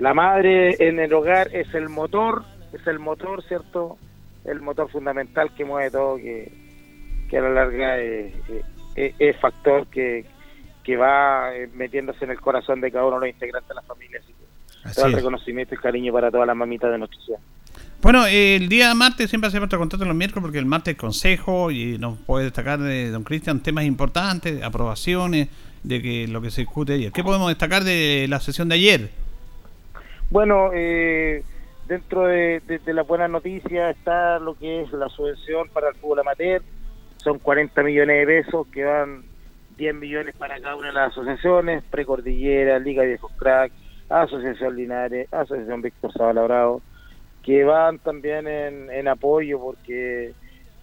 la 0.00 0.12
madre 0.12 0.74
en 0.80 0.98
el 0.98 1.14
hogar 1.14 1.54
es 1.54 1.72
el 1.74 1.88
motor, 1.88 2.42
es 2.72 2.84
el 2.88 2.98
motor, 2.98 3.44
¿cierto? 3.44 3.98
El 4.44 4.60
motor 4.60 4.90
fundamental 4.90 5.54
que 5.54 5.64
mueve 5.64 5.92
todo, 5.92 6.16
que, 6.16 6.50
que 7.30 7.38
a 7.38 7.42
la 7.42 7.50
larga 7.50 7.98
es, 7.98 8.34
es, 8.96 9.36
factor 9.36 9.86
que, 9.86 10.24
que 10.82 10.96
va 10.96 11.54
eh, 11.54 11.68
metiéndose 11.74 12.24
en 12.24 12.32
el 12.32 12.40
corazón 12.40 12.80
de 12.80 12.90
cada 12.90 13.06
uno 13.06 13.20
de 13.20 13.26
los 13.26 13.34
integrantes 13.34 13.68
de 13.68 13.74
la 13.74 13.82
familia. 13.82 14.20
Así 14.22 14.32
que 14.32 14.94
todo 14.94 15.06
el 15.06 15.12
reconocimiento 15.12 15.74
y 15.74 15.78
cariño 15.78 16.12
para 16.12 16.30
todas 16.30 16.46
las 16.46 16.56
mamitas 16.56 16.90
de 16.90 16.98
nuestra 16.98 17.20
ciudad. 17.20 17.40
Bueno, 18.02 18.26
el 18.26 18.68
día 18.68 18.92
martes 18.94 19.30
siempre 19.30 19.46
hacemos 19.46 19.62
nuestro 19.62 19.78
contacto 19.78 20.04
los 20.04 20.16
miércoles 20.16 20.42
porque 20.42 20.58
el 20.58 20.66
martes 20.66 20.96
consejo 20.96 21.70
y 21.70 21.98
nos 21.98 22.18
puede 22.18 22.46
destacar 22.46 22.80
de 22.80 23.10
don 23.10 23.22
Cristian 23.22 23.62
temas 23.62 23.84
importantes, 23.84 24.60
aprobaciones, 24.62 25.48
de 25.84 26.02
que 26.02 26.28
lo 26.28 26.40
que 26.40 26.50
se 26.50 26.62
discute 26.62 26.94
ayer. 26.94 27.12
¿Qué 27.12 27.22
podemos 27.22 27.48
destacar 27.48 27.84
de 27.84 28.26
la 28.28 28.40
sesión 28.40 28.68
de 28.68 28.74
ayer? 28.74 29.10
Bueno, 30.30 30.70
eh, 30.72 31.44
dentro 31.86 32.24
de, 32.24 32.60
la 32.86 33.02
buena 33.02 33.28
noticia 33.28 33.90
está 33.90 34.38
lo 34.38 34.54
que 34.54 34.82
es 34.82 34.92
la 34.92 35.08
subvención 35.08 35.68
para 35.68 35.90
el 35.90 35.94
fútbol 35.96 36.20
amateur. 36.20 36.62
Son 37.18 37.38
40 37.38 37.82
millones 37.82 38.26
de 38.26 38.42
pesos 38.42 38.66
que 38.68 38.84
van 38.84 39.24
10 39.82 39.96
millones 39.96 40.36
para 40.36 40.60
cada 40.60 40.76
una 40.76 40.88
de 40.88 40.92
las 40.92 41.10
asociaciones, 41.10 41.82
Precordillera, 41.90 42.78
Liga 42.78 43.02
Viejos 43.02 43.32
Crack, 43.36 43.72
Asociación 44.08 44.76
Linares, 44.76 45.26
Asociación 45.32 45.82
Víctor 45.82 46.12
Sabalabrado 46.12 46.80
que 47.42 47.64
van 47.64 47.98
también 47.98 48.46
en, 48.46 49.08
apoyo 49.08 49.58
porque 49.58 50.34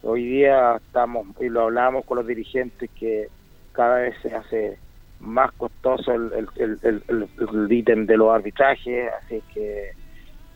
hoy 0.04 0.26
día 0.26 0.76
estamos 0.76 1.28
y 1.40 1.48
lo 1.48 1.62
hablamos 1.62 2.04
con 2.04 2.18
los 2.18 2.28
dirigentes 2.28 2.90
que 3.00 3.30
cada 3.72 4.00
vez 4.00 4.16
se 4.22 4.36
hace 4.36 4.78
más 5.22 5.54
costoso 5.54 6.12
el, 6.12 6.50
el, 6.58 7.72
ítem 7.72 8.06
de 8.06 8.18
los 8.18 8.34
arbitrajes, 8.34 9.10
así 9.24 9.42
que 9.54 9.92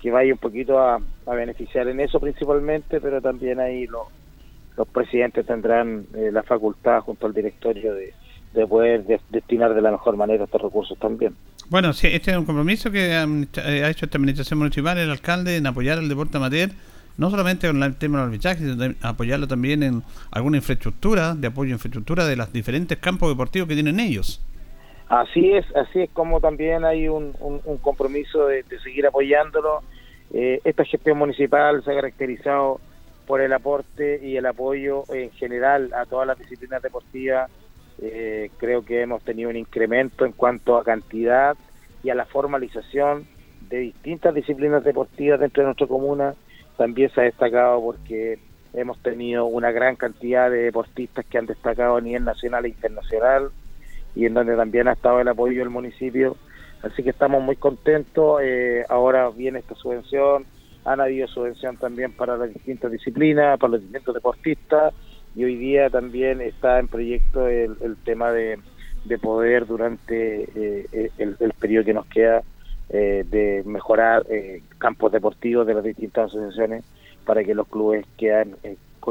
que 0.02 0.12
vaya 0.12 0.34
un 0.34 0.40
poquito 0.40 0.80
a, 0.80 1.00
beneficiar 1.28 1.88
en 1.88 2.02
eso 2.02 2.20
principalmente, 2.20 3.00
pero 3.00 3.22
también 3.22 3.62
ahí 3.62 3.88
los, 3.88 4.08
los 4.76 4.86
presidentes 4.90 5.46
tendrán 5.46 6.08
eh, 6.14 6.30
la 6.30 6.44
facultad 6.44 7.00
junto 7.00 7.26
al 7.26 7.34
directorio 7.34 7.94
de, 7.94 8.14
de 8.54 8.68
poder 8.68 9.04
destinar 9.30 9.74
de 9.74 9.82
la 9.82 9.92
mejor 9.92 10.16
manera 10.16 10.44
estos 10.44 10.62
recursos 10.62 10.98
también. 11.00 11.36
Bueno, 11.70 11.94
sí, 11.94 12.08
este 12.08 12.32
es 12.32 12.38
un 12.38 12.46
compromiso 12.46 12.92
que 12.92 13.12
eh, 13.12 13.84
ha 13.84 13.90
hecho 13.90 14.06
esta 14.06 14.18
administración 14.18 14.60
municipal, 14.60 14.98
el 14.98 15.10
alcalde, 15.10 15.58
en 15.58 15.66
apoyar 15.66 15.98
al 15.98 16.08
deporte 16.08 16.38
amateur, 16.38 16.70
no 17.18 17.30
solamente 17.30 17.68
con 17.68 17.82
el 17.82 17.96
tema 17.96 18.20
del 18.20 18.28
arbitraje, 18.28 18.60
sino 18.60 18.96
apoyarlo 19.02 19.48
también 19.48 19.84
en 19.84 20.04
alguna 20.32 20.58
infraestructura, 20.58 21.36
de 21.36 21.48
apoyo 21.48 21.72
a 21.72 21.74
infraestructura 21.74 22.26
de 22.26 22.36
los 22.36 22.52
diferentes 22.54 22.98
campos 22.98 23.30
deportivos 23.30 23.68
que 23.68 23.76
tienen 23.76 24.00
ellos. 24.00 24.42
Así 25.10 25.52
es, 25.52 25.66
así 25.76 26.02
es 26.02 26.10
como 26.12 26.40
también 26.40 26.86
hay 26.86 27.08
un, 27.08 27.34
compromiso 27.82 28.48
de, 28.48 28.64
seguir 28.84 29.06
apoyándolo. 29.06 29.82
Eh, 30.34 30.60
esta 30.64 30.86
gestión 30.86 31.18
municipal 31.18 31.84
se 31.84 31.92
ha 31.92 31.96
caracterizado 31.96 32.80
por 33.28 33.42
el 33.42 33.54
aporte 33.54 34.20
y 34.24 34.38
el 34.38 34.46
apoyo 34.46 35.04
en 35.14 35.32
general 35.32 35.92
a 35.94 36.06
todas 36.06 36.28
las 36.28 36.38
disciplinas 36.40 36.82
deportivas 36.82 37.50
eh, 38.02 38.50
creo 38.58 38.84
que 38.84 39.02
hemos 39.02 39.24
tenido 39.24 39.50
un 39.50 39.56
incremento 39.56 40.26
en 40.26 40.32
cuanto 40.32 40.78
a 40.78 40.84
cantidad 40.84 41.56
y 42.04 42.10
a 42.10 42.16
la 42.16 42.26
formalización 42.26 43.28
de 43.70 43.80
distintas 43.80 44.34
disciplinas 44.34 44.84
deportivas 44.84 45.40
dentro 45.40 45.62
de 45.62 45.68
nuestra 45.68 45.88
comuna. 45.88 46.34
También 46.78 47.10
se 47.12 47.22
ha 47.22 47.24
destacado 47.26 47.82
porque 47.82 48.40
hemos 48.74 49.02
tenido 49.02 49.46
una 49.46 49.72
gran 49.72 49.96
cantidad 49.96 50.50
de 50.50 50.64
deportistas 50.64 51.26
que 51.26 51.38
han 51.38 51.46
destacado 51.46 51.98
a 51.98 52.02
nivel 52.02 52.26
nacional 52.26 52.66
e 52.66 52.70
internacional 52.70 53.52
y 54.16 54.26
en 54.26 54.34
donde 54.34 54.56
también 54.56 54.88
ha 54.88 54.94
estado 54.94 55.20
el 55.22 55.28
apoyo 55.28 55.60
del 55.60 55.70
municipio. 55.70 56.36
Así 56.82 57.04
que 57.04 57.12
estamos 57.12 57.42
muy 57.42 57.56
contentos. 57.56 58.42
Eh, 58.44 58.84
ahora 58.90 59.30
viene 59.30 59.60
esta 59.60 59.76
subvención. 59.76 60.46
Han 60.84 61.00
habido 61.00 61.28
subvención 61.28 61.78
también 61.78 62.12
para 62.12 62.36
las 62.36 62.54
distintas 62.54 62.92
disciplinas, 62.92 63.58
para 63.58 63.74
los 63.74 63.82
distintos 63.82 64.14
deportistas 64.14 64.94
y 65.36 65.44
hoy 65.44 65.56
día 65.56 65.90
también 65.90 66.42
está 66.42 66.80
en 66.80 66.88
proyecto 66.88 67.48
el, 67.48 67.98
tema 68.04 68.32
de, 68.32 68.60
poder 69.22 69.66
durante 69.66 70.50
eh, 70.56 71.12
el, 71.18 71.54
periodo 71.60 71.86
que 71.86 71.94
nos 71.94 72.06
queda 72.08 72.44
eh, 72.90 73.26
de 73.30 73.64
mejorar 73.66 74.26
eh, 74.30 74.62
campos 74.78 75.12
deportivos 75.12 75.66
de 75.66 75.74
las 75.74 75.84
distintas 75.84 76.26
asociaciones 76.26 76.84
para 77.26 77.44
que 77.44 77.56
los 77.56 77.68
clubes 77.68 78.06
queden, 78.18 78.56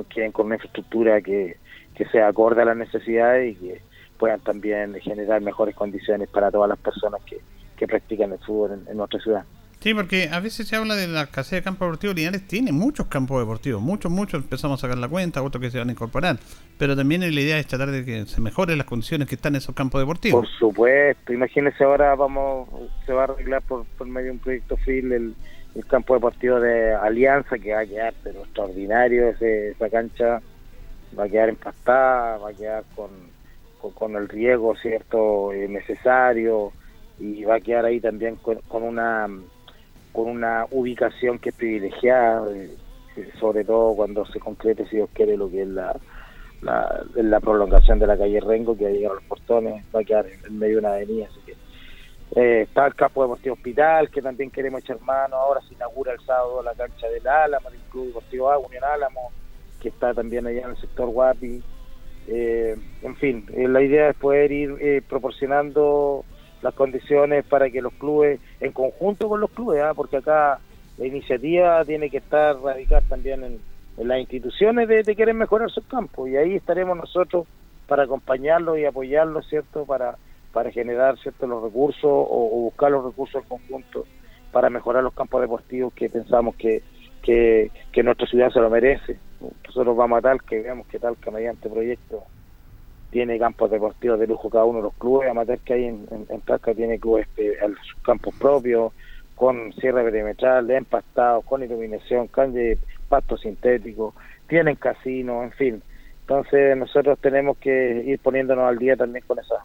queden 0.09 0.33
con 0.33 0.47
una 0.47 0.57
infraestructura 0.57 1.21
que, 1.21 1.57
que 1.95 2.05
sea 2.07 2.29
acorde 2.29 2.63
a 2.63 2.67
las 2.67 2.77
necesidades 2.77 3.53
y 3.53 3.57
que 3.57 3.81
puedan 4.19 4.41
también 4.41 4.95
generar 5.01 5.41
mejores 5.41 5.75
condiciones 5.75 6.29
para 6.29 6.51
todas 6.51 6.69
las 6.69 6.79
personas 6.79 7.21
que, 7.23 7.39
que 7.77 7.87
practican 7.89 8.33
el 8.33 8.39
fútbol 8.39 8.85
en 8.89 8.97
nuestra 8.97 9.21
ciudad. 9.21 9.45
Sí, 9.83 9.95
porque 9.95 10.29
a 10.31 10.39
veces 10.39 10.69
se 10.69 10.77
habla 10.77 10.95
de 10.95 11.09
la 11.09 11.23
escasez 11.23 11.59
de 11.59 11.63
campos 11.63 11.89
deportivos. 11.89 12.15
Linares, 12.15 12.47
tiene 12.47 12.71
muchos 12.71 13.07
campos 13.07 13.41
deportivos, 13.41 13.83
muchos, 13.83 14.13
muchos, 14.13 14.45
empezamos 14.45 14.79
a 14.79 14.83
sacar 14.83 14.97
la 14.97 15.09
cuenta, 15.09 15.43
otros 15.43 15.61
que 15.61 15.73
se 15.73 15.79
van 15.79 15.89
a 15.89 15.93
incorporar, 15.93 16.39
pero 16.79 16.95
también 16.95 17.23
la 17.23 17.27
idea 17.27 17.59
es 17.59 17.67
tratar 17.67 17.91
de 17.91 18.05
que 18.05 18.27
se 18.27 18.41
mejoren 18.41 18.79
las 18.79 18.87
condiciones 18.87 19.27
que 19.27 19.35
están 19.35 19.55
en 19.55 19.57
esos 19.57 19.75
campos 19.75 20.01
deportivos. 20.01 20.47
Por 20.47 20.57
supuesto, 20.57 21.33
imagínese 21.33 21.83
ahora 21.83 22.15
vamos, 22.15 22.69
se 23.05 23.13
va 23.13 23.23
a 23.23 23.25
arreglar 23.25 23.61
por, 23.63 23.85
medio 24.07 24.27
de 24.27 24.31
un 24.31 24.39
proyecto 24.39 24.77
FIL 24.77 25.13
el, 25.13 25.35
campo 25.89 26.15
deportivo 26.15 26.61
de 26.61 26.95
Alianza, 26.95 27.59
que 27.59 27.73
va 27.73 27.81
a 27.81 27.87
quedar 27.87 28.15
pero 28.23 28.43
extraordinario, 28.45 29.31
esa 29.31 29.91
cancha. 29.91 30.41
Va 31.19 31.25
a 31.25 31.29
quedar 31.29 31.49
empastada, 31.49 32.39
va 32.39 32.51
a 32.51 32.53
quedar 32.55 32.85
con, 32.95 33.11
con, 33.95 34.15
el 34.15 34.29
riego, 34.29 34.77
¿cierto?, 34.77 35.53
eh, 35.53 35.67
necesario, 35.69 36.73
y 37.19 37.43
va 37.45 37.57
a 37.57 37.61
quedar 37.61 37.85
ahí 37.85 38.01
también 38.01 38.37
con 38.37 38.83
una 38.83 39.29
con 40.13 40.29
una 40.29 40.67
ubicación 40.71 41.39
que 41.39 41.51
es 41.51 41.55
privilegiada, 41.55 42.45
eh, 42.53 42.77
sobre 43.41 43.65
todo 43.65 43.95
cuando 43.97 44.25
se 44.27 44.39
concrete, 44.39 44.87
si 44.87 44.97
Dios 44.97 45.11
quiere, 45.13 45.37
lo 45.37 45.51
que 45.51 45.63
es 45.63 45.69
la, 45.69 45.99
la, 46.63 47.41
prolongación 47.41 47.99
de 47.99 48.07
la 48.07 48.17
calle 48.17 48.41
Rengo, 48.41 48.77
que 48.77 48.85
va 48.85 49.09
a 49.09 49.13
a 49.13 49.15
los 49.15 49.25
portones, 49.25 49.85
va 49.95 50.01
a 50.01 50.05
quedar 50.05 50.27
en 50.27 50.59
medio 50.59 50.75
de 50.75 50.79
una 50.81 50.95
avenida. 50.95 51.27
Así 51.31 51.41
que, 51.45 51.53
eh, 52.35 52.63
está 52.63 52.87
el 52.87 52.95
campo 52.95 53.23
deportivo 53.23 53.55
hospital, 53.55 54.11
que 54.11 54.23
también 54.23 54.51
queremos 54.51 54.83
echar 54.83 55.01
mano, 55.01 55.37
ahora 55.37 55.61
se 55.63 55.75
inaugura 55.75 56.13
el 56.13 56.21
sábado 56.21 56.63
la 56.63 56.75
cancha 56.75 57.09
del 57.09 57.27
Álamo, 57.27 57.69
el 57.69 57.79
Club 57.91 58.07
Deportivo 58.07 58.51
Agua, 58.51 58.69
Unión 58.69 58.85
Álamo, 58.85 59.31
que 59.81 59.89
está 59.89 60.15
también 60.15 60.47
allá 60.47 60.63
en 60.63 60.71
el 60.71 60.77
sector 60.77 61.09
Guapi. 61.09 61.63
Eh, 62.29 62.77
en 63.03 63.17
fin, 63.17 63.47
la 63.55 63.83
idea 63.83 64.11
es 64.11 64.17
poder 64.17 64.53
ir 64.53 65.03
proporcionando 65.09 66.25
las 66.63 66.75
condiciones 66.75 67.45
para 67.45 67.71
que 67.71 67.83
los 67.83 67.93
clubes, 67.95 68.41
en 68.61 68.73
conjunto 68.73 69.29
con 69.29 69.41
los 69.41 69.51
clubes, 69.51 69.83
¿ah? 69.83 69.93
porque 69.95 70.19
acá 70.19 70.61
la 70.99 71.07
iniciativa 71.07 71.85
tiene 71.85 72.09
que 72.11 72.19
estar 72.19 72.57
radicada 72.61 73.03
también 73.09 73.45
en, 73.45 73.61
las 73.99 74.19
instituciones 74.19 74.89
de, 74.89 75.03
de, 75.03 75.15
querer 75.15 75.35
mejorar 75.35 75.71
su 75.71 75.87
campo 75.87 76.27
y 76.27 76.37
ahí 76.37 76.55
estaremos 76.55 76.97
nosotros 76.97 77.47
para 77.87 78.05
acompañarlos 78.05 78.79
y 78.79 78.87
apoyarlos, 78.87 79.47
¿cierto? 79.49 79.85
Para, 79.85 80.17
para 80.53 80.71
generar, 80.71 81.19
¿cierto? 81.19 81.47
Los 81.47 81.63
recursos 81.63 82.05
o, 82.05 82.49
buscar 82.63 82.91
los 82.91 83.05
recursos 83.05 83.43
en 83.43 83.49
conjunto 83.49 84.07
para 84.53 84.71
mejorar 84.71 85.03
los 85.03 85.15
campos 85.15 85.41
deportivos 85.41 85.93
que 85.95 86.09
pensamos 86.09 86.55
que, 86.57 86.83
que, 87.23 87.71
nuestra 88.03 88.27
ciudad 88.27 88.51
se 88.51 88.61
lo 88.61 88.71
merece. 88.71 89.19
Nosotros 89.67 89.97
vamos 89.97 90.19
a 90.19 90.23
tal 90.23 90.43
que 90.43 90.61
veamos 90.61 90.87
que 90.87 90.99
tal 90.99 91.17
que 91.17 91.31
mediante 91.31 91.69
proyecto 91.69 92.25
tiene 93.13 93.39
campos 93.39 93.71
deportivos 93.71 94.19
de 94.19 94.27
lujo 94.27 94.49
cada 94.49 94.65
uno 94.65 94.79
de 94.79 94.85
los 94.85 94.95
clubes, 94.95 95.31
amateur 95.31 95.59
que 95.59 95.75
hay 95.75 95.85
en, 95.85 96.07
en, 96.31 96.41
Talca 96.41 96.75
tiene 96.75 96.99
clubes 96.99 97.29
sus 97.37 98.03
campos 98.03 98.35
propios, 98.39 98.91
con 99.37 99.73
cierre 99.75 100.03
perimetral, 100.03 100.71
empastados, 100.71 101.45
con 101.45 101.63
iluminación, 101.63 102.27
calle, 102.29 102.79
pasto 103.09 103.37
sintético, 103.37 104.15
tienen 104.49 104.77
casino, 104.77 105.43
en 105.43 105.53
fin. 105.53 105.83
Entonces 106.23 106.75
nosotros 106.77 107.19
tenemos 107.21 107.59
que 107.59 108.03
ir 108.07 108.19
poniéndonos 108.19 108.65
al 108.65 108.79
día 108.79 108.97
también 108.97 109.25
con 109.27 109.39
esa 109.39 109.57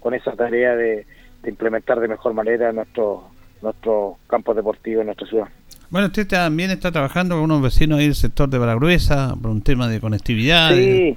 con 0.00 0.14
esa 0.14 0.32
tarea 0.32 0.74
de, 0.76 1.06
implementar 1.46 2.00
de 2.00 2.08
mejor 2.08 2.32
manera 2.32 2.72
nuestros 2.72 3.20
nuestros 3.60 4.16
campos 4.26 4.56
deportivos 4.56 5.02
en 5.02 5.06
nuestra 5.06 5.26
ciudad. 5.26 5.48
Bueno, 5.90 6.06
usted 6.06 6.26
también 6.26 6.70
está 6.70 6.90
trabajando 6.90 7.34
con 7.34 7.44
unos 7.44 7.60
vecinos 7.60 7.98
ahí 7.98 8.06
del 8.06 8.14
sector 8.14 8.48
de 8.48 8.58
Baragruesa 8.58 9.34
por 9.40 9.50
un 9.50 9.62
tema 9.62 9.88
de 9.88 10.00
conectividad. 10.00 10.70
Sí. 10.70 11.16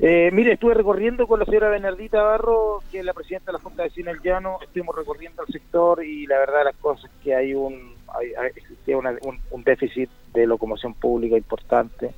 Eh, 0.00 0.30
mire, 0.32 0.52
estuve 0.52 0.74
recorriendo 0.74 1.26
con 1.26 1.40
la 1.40 1.44
señora 1.44 1.70
Bernardita 1.70 2.22
Barro, 2.22 2.84
que 2.88 3.00
es 3.00 3.04
la 3.04 3.12
presidenta 3.12 3.50
de 3.50 3.58
la 3.58 3.64
Junta 3.64 3.82
de 3.82 3.90
Cine 3.90 4.12
El 4.12 4.20
Llano, 4.20 4.58
estuvimos 4.62 4.94
recorriendo 4.94 5.42
el 5.42 5.52
sector 5.52 6.04
y 6.04 6.24
la 6.26 6.38
verdad 6.38 6.66
las 6.66 6.76
cosas 6.76 7.10
es 7.10 7.24
que 7.24 7.34
hay 7.34 7.52
un, 7.52 7.94
hay, 8.06 8.30
existía 8.54 8.96
un, 8.96 9.64
déficit 9.64 10.08
de 10.32 10.46
locomoción 10.46 10.94
pública 10.94 11.36
importante, 11.36 12.12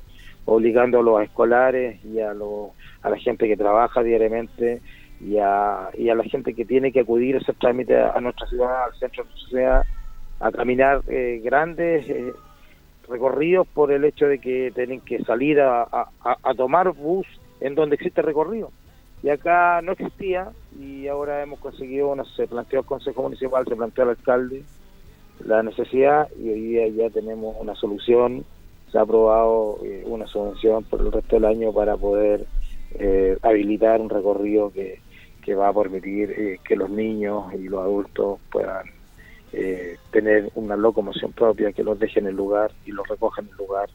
obligando 0.45 0.99
a 0.99 1.01
los 1.01 1.23
escolares 1.23 2.05
y 2.05 2.19
a, 2.19 2.29
a 2.29 3.09
la 3.09 3.17
gente 3.17 3.47
que 3.47 3.57
trabaja 3.57 4.03
diariamente 4.03 4.79
y 5.19 5.39
a, 5.39 5.89
y 5.97 6.09
a 6.09 6.15
la 6.15 6.23
gente 6.25 6.53
que 6.53 6.65
tiene 6.65 6.91
que 6.91 6.99
acudir 6.99 7.35
a 7.35 7.39
hacer 7.39 7.55
trámite 7.55 7.99
a, 7.99 8.19
nuestra 8.21 8.45
ciudad, 8.45 8.83
al 8.83 8.93
centro 8.99 9.23
de 9.23 9.29
nuestra 9.31 9.49
ciudad, 9.49 9.83
a 10.39 10.51
caminar 10.51 11.01
eh, 11.07 11.41
grandes 11.43 12.07
eh, 12.07 12.31
recorridos 13.09 13.65
por 13.73 13.91
el 13.91 14.05
hecho 14.05 14.27
de 14.27 14.37
que 14.37 14.71
tienen 14.75 15.01
que 15.01 15.23
salir 15.23 15.59
a, 15.61 15.87
a 16.21 16.53
tomar 16.55 16.91
bus 16.91 17.25
en 17.61 17.75
donde 17.75 17.95
existe 17.95 18.21
recorrido. 18.21 18.71
Y 19.23 19.29
acá 19.29 19.81
no 19.81 19.91
existía 19.91 20.51
y 20.79 21.07
ahora 21.07 21.43
hemos 21.43 21.59
conseguido, 21.59 22.09
una, 22.09 22.25
se 22.25 22.47
planteó 22.47 22.79
el 22.79 22.85
Consejo 22.85 23.21
Municipal, 23.21 23.65
se 23.65 23.75
planteó 23.75 24.03
al 24.03 24.09
alcalde 24.11 24.63
la 25.45 25.63
necesidad 25.63 26.27
y 26.39 26.49
hoy 26.49 26.61
día 26.61 26.87
ya 26.87 27.09
tenemos 27.09 27.55
una 27.59 27.75
solución, 27.75 28.43
se 28.91 28.97
ha 28.97 29.01
aprobado 29.01 29.77
eh, 29.83 30.03
una 30.05 30.27
subvención 30.27 30.83
por 30.83 31.01
el 31.01 31.11
resto 31.11 31.35
del 31.35 31.45
año 31.45 31.71
para 31.71 31.97
poder 31.97 32.45
eh, 32.95 33.37
habilitar 33.41 34.01
un 34.01 34.09
recorrido 34.09 34.71
que, 34.71 34.99
que 35.43 35.55
va 35.55 35.69
a 35.69 35.73
permitir 35.73 36.31
eh, 36.31 36.59
que 36.63 36.75
los 36.75 36.89
niños 36.89 37.53
y 37.53 37.63
los 37.63 37.81
adultos 37.81 38.39
puedan 38.51 38.85
tener 40.11 40.49
una 40.55 40.77
locomoción 40.77 41.33
propia, 41.33 41.73
que 41.73 41.83
los 41.83 41.99
dejen 41.99 42.23
en 42.23 42.29
el 42.29 42.37
lugar 42.37 42.71
y 42.85 42.91
los 42.91 43.05
recojan 43.05 43.43
en 43.43 43.51
el 43.51 43.57
lugar 43.57 43.89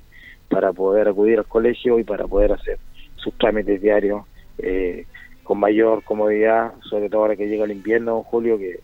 para 0.50 0.70
poder 0.74 1.08
acudir 1.08 1.38
al 1.38 1.46
colegio 1.46 1.98
y 1.98 2.04
para 2.04 2.26
poder 2.26 2.52
hacer 2.52 2.78
sus 3.26 3.36
trámites 3.38 3.82
diarios 3.82 4.24
eh, 4.58 5.04
con 5.42 5.58
mayor 5.58 6.04
comodidad, 6.04 6.74
sobre 6.88 7.08
todo 7.08 7.22
ahora 7.22 7.36
que 7.36 7.48
llega 7.48 7.64
el 7.64 7.72
invierno, 7.72 8.22
Julio, 8.22 8.56
que 8.56 8.78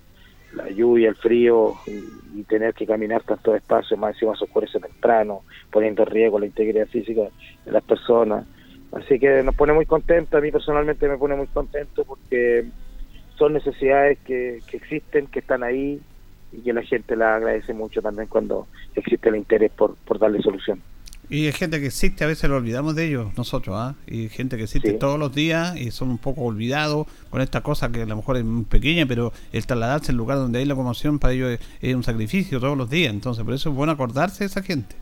la 0.55 0.69
lluvia, 0.69 1.09
el 1.11 1.15
frío 1.15 1.75
y, 1.87 2.43
tener 2.45 2.75
que 2.75 2.87
caminar 2.87 3.23
tantos 3.23 3.55
espacios, 3.55 3.99
más 3.99 4.15
encima 4.15 4.37
se 4.37 4.45
oscurece 4.45 4.81
temprano, 4.81 5.43
poniendo 5.71 6.03
en 6.03 6.11
riesgo 6.11 6.41
la 6.41 6.47
integridad 6.47 6.87
física 6.87 7.23
de 7.65 7.73
las 7.73 7.85
personas. 7.85 8.45
Así 8.91 9.19
que 9.19 9.43
nos 9.43 9.55
pone 9.55 9.73
muy 9.73 9.87
contentos, 9.87 10.35
a 10.35 10.43
mí 10.43 10.51
personalmente 10.51 11.09
me 11.09 11.17
pone 11.17 11.37
muy 11.37 11.47
contento 11.47 12.05
porque 12.05 12.65
son 13.37 13.53
necesidades 13.55 14.19
que, 14.27 14.59
que 14.67 14.77
existen, 14.77 15.29
que 15.29 15.39
están 15.39 15.63
ahí 15.63 16.01
y 16.53 16.63
que 16.63 16.73
la 16.73 16.83
gente 16.83 17.17
la 17.17 17.37
agradece 17.37 17.73
mucho 17.73 18.03
también 18.03 18.29
cuando 18.29 18.67
existe 18.95 19.29
el 19.29 19.37
interés 19.37 19.71
por, 19.71 19.95
por 20.05 20.19
darle 20.19 20.43
solución. 20.43 20.83
Y 21.33 21.47
hay 21.47 21.53
gente 21.53 21.81
que 21.81 21.87
existe, 21.87 22.25
a 22.25 22.27
veces 22.27 22.51
lo 22.51 22.57
olvidamos 22.57 22.95
de 22.95 23.07
ellos, 23.07 23.29
nosotros, 23.39 23.75
¿ah? 23.79 23.95
Y 24.07 24.29
gente 24.29 24.59
que 24.59 24.65
existe 24.65 24.93
todos 24.93 25.19
los 25.19 25.35
días 25.35 25.75
y 25.81 25.91
son 25.91 26.11
un 26.11 26.19
poco 26.19 26.43
olvidados 26.43 27.07
con 27.31 27.41
esta 27.41 27.63
cosa 27.63 27.91
que 27.91 28.03
a 28.03 28.05
lo 28.05 28.17
mejor 28.17 28.37
es 28.37 28.45
muy 28.45 28.65
pequeña, 28.65 29.07
pero 29.07 29.33
el 29.51 29.67
trasladarse 29.67 30.13
al 30.13 30.19
lugar 30.19 30.37
donde 30.37 30.59
hay 30.59 30.67
locomoción 30.67 31.19
para 31.19 31.33
ellos 31.33 31.59
es, 31.81 31.95
un 31.95 32.03
sacrificio 32.03 32.61
todos 32.61 32.77
los 32.77 32.91
días. 32.91 33.15
Entonces, 33.15 33.43
por 33.45 33.55
eso 33.55 33.71
es 33.71 33.75
bueno 33.75 33.93
acordarse 33.93 34.45
de 34.45 34.49
esa 34.49 34.63
gente. 34.63 34.95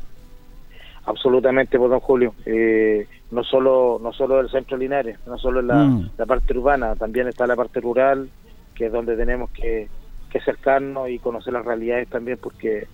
Absolutamente, 1.05 1.77
pues, 1.77 1.91
don 1.91 1.99
Julio. 1.99 2.33
Eh, 2.47 3.09
no 3.33 3.43
solo 3.43 3.99
no 4.01 4.13
solo 4.13 4.37
del 4.37 4.51
centro 4.51 4.77
Linares, 4.77 5.19
no 5.27 5.37
solo 5.37 5.61
la, 5.63 5.83
mm. 5.83 6.11
la, 6.17 6.27
parte 6.27 6.57
urbana, 6.57 6.95
también 6.95 7.27
está 7.27 7.45
la 7.49 7.57
parte 7.57 7.81
rural, 7.81 8.31
que 8.77 8.87
es 8.87 8.93
donde 8.93 9.17
tenemos 9.17 9.51
que, 9.51 9.89
que 10.31 10.39
acercarnos 10.39 11.11
y 11.11 11.19
conocer 11.19 11.53
las 11.53 11.65
realidades 11.65 12.09
también, 12.09 12.39
porque 12.41 12.87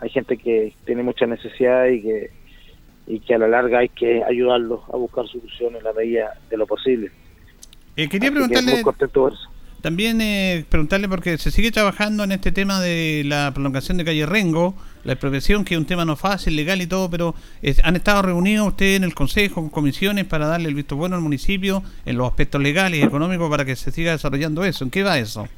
hay 0.00 0.10
gente 0.10 0.36
que 0.36 0.74
tiene 0.84 1.04
mucha 1.04 1.26
necesidad 1.26 1.86
y 1.86 2.02
que 2.02 2.41
y 3.06 3.20
que 3.20 3.34
a 3.34 3.38
la 3.38 3.48
larga 3.48 3.80
hay 3.80 3.88
que 3.88 4.22
ayudarlos 4.24 4.80
a 4.92 4.96
buscar 4.96 5.26
soluciones 5.26 5.78
en 5.78 5.84
la 5.84 5.92
medida 5.92 6.32
de 6.48 6.56
lo 6.56 6.66
posible. 6.66 7.10
Eh, 7.96 8.08
quería 8.08 8.30
preguntarle 8.30 8.82
también 9.82 10.20
eh, 10.20 10.64
preguntarle 10.68 11.08
porque 11.08 11.36
se 11.38 11.50
sigue 11.50 11.72
trabajando 11.72 12.22
en 12.22 12.30
este 12.30 12.52
tema 12.52 12.80
de 12.80 13.24
la 13.26 13.50
prolongación 13.52 13.98
de 13.98 14.04
calle 14.04 14.24
Rengo, 14.26 14.74
la 15.02 15.14
expropiación 15.14 15.64
que 15.64 15.74
es 15.74 15.80
un 15.80 15.86
tema 15.86 16.04
no 16.04 16.14
fácil, 16.14 16.54
legal 16.54 16.80
y 16.80 16.86
todo, 16.86 17.10
pero 17.10 17.34
eh, 17.62 17.74
han 17.82 17.96
estado 17.96 18.22
reunidos 18.22 18.68
ustedes 18.68 18.96
en 18.96 19.02
el 19.02 19.12
Consejo 19.12 19.56
con 19.56 19.70
comisiones 19.70 20.24
para 20.26 20.46
darle 20.46 20.68
el 20.68 20.76
visto 20.76 20.94
bueno 20.94 21.16
al 21.16 21.22
municipio 21.22 21.82
en 22.06 22.16
los 22.16 22.28
aspectos 22.28 22.62
legales 22.62 23.00
y 23.00 23.02
económicos 23.02 23.50
para 23.50 23.64
que 23.64 23.74
se 23.74 23.90
siga 23.90 24.12
desarrollando 24.12 24.62
eso. 24.62 24.84
¿En 24.84 24.90
qué 24.90 25.02
va 25.02 25.18
eso? 25.18 25.48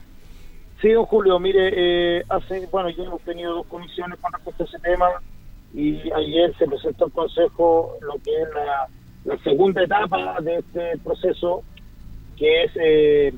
Sí, 0.81 0.89
don 0.89 1.05
Julio, 1.05 1.39
mire, 1.39 2.23
hace, 2.31 2.67
bueno, 2.73 2.89
ya 2.89 3.05
hemos 3.05 3.21
tenido 3.23 3.57
dos 3.57 3.67
comisiones 3.67 4.19
con 4.21 4.33
respecto 4.33 4.65
a 4.65 4.67
ese 4.67 4.79
tema 4.79 5.07
y 5.75 6.01
ayer 6.13 6.55
se 6.57 6.67
presentó 6.67 7.07
al 7.07 7.13
Consejo 7.13 7.99
lo 8.01 8.13
que 8.23 8.31
es 8.31 8.49
la, 8.55 9.37
segunda 9.43 9.83
etapa 9.83 10.41
de 10.41 10.59
este 10.59 10.99
proceso, 11.03 11.65
que 12.37 12.65
es 12.65 12.71
eh, 12.77 13.35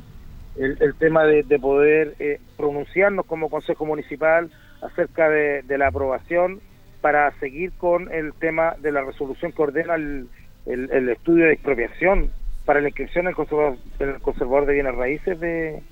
el, 0.57 0.95
tema 0.97 1.25
de, 1.25 1.45
poder 1.59 2.15
eh, 2.19 2.41
pronunciarnos 2.57 3.25
como 3.25 3.49
Consejo 3.49 3.87
Municipal 3.87 4.51
acerca 4.83 5.31
de, 5.31 5.63
la 5.79 5.89
aprobación 5.89 6.61
para 7.01 7.31
seguir 7.39 7.73
con 7.73 8.13
el 8.13 8.35
tema 8.35 8.75
de 8.81 8.93
la 8.93 9.03
resolución 9.03 9.53
que 9.53 9.63
ordena 9.63 9.95
el, 9.95 10.29
estudio 10.67 11.47
de 11.47 11.53
expropiación 11.53 12.31
para 12.67 12.81
la 12.81 12.89
inscripción 12.89 13.27
en 13.29 14.09
el 14.09 14.21
conservador, 14.21 14.67
de 14.67 14.75
bienes 14.75 14.95
raíces 14.95 15.41
de, 15.41 15.83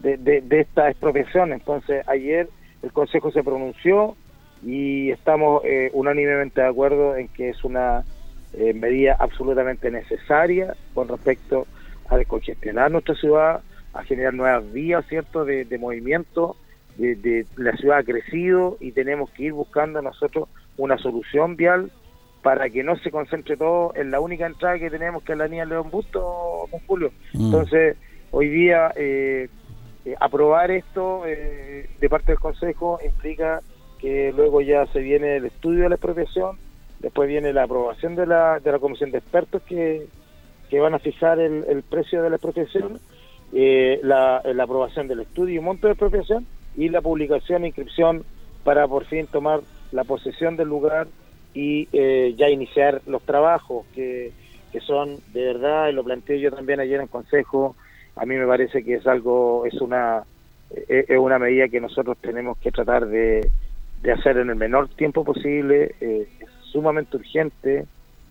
de 0.00 0.60
esta 0.60 0.90
expropiación. 0.90 1.52
Entonces, 1.52 2.02
ayer 2.08 2.48
el 2.82 2.92
Consejo 2.92 3.30
se 3.30 3.44
pronunció 3.44 4.16
y 4.64 5.10
estamos 5.10 5.62
eh, 5.64 5.90
unánimemente 5.92 6.60
de 6.60 6.66
acuerdo 6.66 7.16
en 7.16 7.28
que 7.28 7.50
es 7.50 7.64
una 7.64 8.04
eh, 8.54 8.72
medida 8.72 9.16
absolutamente 9.18 9.90
necesaria 9.90 10.74
con 10.94 11.08
respecto 11.08 11.66
a 12.08 12.16
descongestionar 12.16 12.90
nuestra 12.90 13.14
ciudad, 13.14 13.60
a 13.92 14.02
generar 14.04 14.32
nuevas 14.32 14.72
vías, 14.72 15.04
¿cierto?, 15.06 15.44
de, 15.44 15.78
movimiento. 15.78 16.56
De, 16.96 17.46
la 17.56 17.76
ciudad 17.76 17.98
ha 17.98 18.04
crecido 18.04 18.76
y 18.80 18.92
tenemos 18.92 19.30
que 19.30 19.44
ir 19.44 19.52
buscando 19.52 20.00
nosotros 20.00 20.48
una 20.76 20.96
solución 20.98 21.56
vial 21.56 21.90
para 22.42 22.70
que 22.70 22.84
no 22.84 22.96
se 22.96 23.10
concentre 23.10 23.56
todo 23.56 23.92
en 23.96 24.10
la 24.10 24.20
única 24.20 24.46
entrada 24.46 24.78
que 24.78 24.90
tenemos, 24.90 25.22
que 25.24 25.32
es 25.32 25.38
la 25.38 25.46
línea 25.46 25.64
León 25.64 25.90
Busto, 25.90 26.66
con 26.70 26.80
Julio. 26.86 27.12
Mm. 27.32 27.46
Entonces, 27.46 27.96
hoy 28.30 28.48
día 28.48 28.92
eh, 28.96 29.48
aprobar 30.20 30.70
esto 30.70 31.24
de 31.24 32.08
parte 32.08 32.32
del 32.32 32.38
Consejo 32.38 32.98
implica 33.04 33.60
que 34.04 34.34
luego 34.36 34.60
ya 34.60 34.84
se 34.88 34.98
viene 34.98 35.36
el 35.36 35.46
estudio 35.46 35.84
de 35.84 35.88
la 35.88 35.94
expropiación, 35.94 36.58
después 37.00 37.26
viene 37.26 37.54
la 37.54 37.62
aprobación 37.62 38.14
de 38.16 38.26
la, 38.26 38.60
de 38.60 38.70
la 38.70 38.78
comisión 38.78 39.10
de 39.10 39.16
expertos 39.16 39.62
que, 39.62 40.06
van 40.78 40.92
a 40.92 40.98
fijar 40.98 41.38
el, 41.38 41.82
precio 41.88 42.22
de 42.22 42.28
la 42.28 42.36
expropiación, 42.36 43.00
eh, 43.54 44.00
la, 44.02 44.42
aprobación 44.60 45.08
del 45.08 45.20
estudio 45.20 45.58
y 45.58 45.64
monto 45.64 45.86
de 45.86 45.94
expropiación 45.94 46.46
y 46.76 46.90
la 46.90 47.00
publicación 47.00 47.64
e 47.64 47.68
inscripción 47.68 48.24
para 48.62 48.86
por 48.86 49.06
fin 49.06 49.26
tomar 49.26 49.60
la 49.90 50.04
posesión 50.04 50.56
del 50.56 50.68
lugar 50.68 51.06
y 51.54 51.88
eh, 51.94 52.34
ya 52.36 52.50
iniciar 52.50 53.00
los 53.06 53.22
trabajos 53.22 53.86
que, 53.94 54.32
que 54.70 54.80
son 54.80 55.16
de 55.32 55.44
verdad, 55.46 55.88
y 55.88 55.92
lo 55.92 56.04
planteé 56.04 56.40
yo 56.40 56.50
también 56.50 56.78
ayer 56.78 57.00
en 57.00 57.06
consejo, 57.06 57.74
a 58.16 58.26
mí 58.26 58.34
me 58.34 58.46
parece 58.46 58.84
que 58.84 58.96
es 58.96 59.06
algo, 59.06 59.64
es 59.64 59.80
una, 59.80 60.24
eh, 60.88 61.06
es 61.08 61.18
una 61.18 61.38
medida 61.38 61.68
que 61.68 61.80
nosotros 61.80 62.18
tenemos 62.20 62.58
que 62.58 62.70
tratar 62.70 63.06
de, 63.06 63.48
de 64.04 64.12
hacer 64.12 64.36
en 64.36 64.50
el 64.50 64.56
menor 64.56 64.90
tiempo 64.90 65.24
posible, 65.24 65.94
eh, 65.98 66.28
es 66.38 66.48
sumamente 66.70 67.16
urgente 67.16 67.86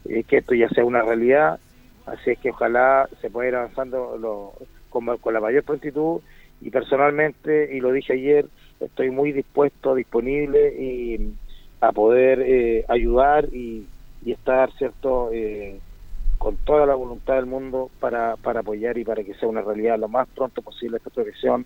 eh, 0.06 0.24
que 0.24 0.38
esto 0.38 0.54
ya 0.54 0.70
sea 0.70 0.86
una 0.86 1.02
realidad, 1.02 1.60
así 2.06 2.30
es 2.30 2.40
que 2.40 2.52
ojalá 2.52 3.10
se 3.22 3.32
pueda 3.32 3.50
ir 3.50 3.56
avanzando 3.56 4.54
con, 4.92 5.34
la 5.34 5.40
mayor 5.40 5.64
prontitud 5.64 6.22
y 6.62 6.70
personalmente, 6.70 7.76
y 7.76 7.80
lo 7.80 7.92
dije 7.92 8.14
ayer, 8.14 8.46
estoy 8.80 9.10
muy 9.10 9.32
dispuesto, 9.32 9.96
disponible 9.96 10.80
y 10.80 11.34
a 11.82 11.92
poder 11.92 12.42
eh, 12.42 12.86
ayudar 12.88 13.46
y, 13.52 13.88
estar, 14.28 14.72
¿cierto?, 14.74 15.32
eh, 15.34 15.80
con 16.38 16.56
toda 16.58 16.86
la 16.86 16.94
voluntad 16.94 17.36
del 17.36 17.48
mundo 17.48 17.90
para, 18.00 18.36
para 18.36 18.60
apoyar 18.60 18.98
y 19.00 19.04
para 19.04 19.24
que 19.24 19.34
sea 19.34 19.50
una 19.50 19.62
realidad 19.62 19.98
lo 19.98 20.08
más 20.08 20.28
pronto 20.36 20.62
posible 20.62 20.98
esta 20.98 21.10
protección 21.10 21.66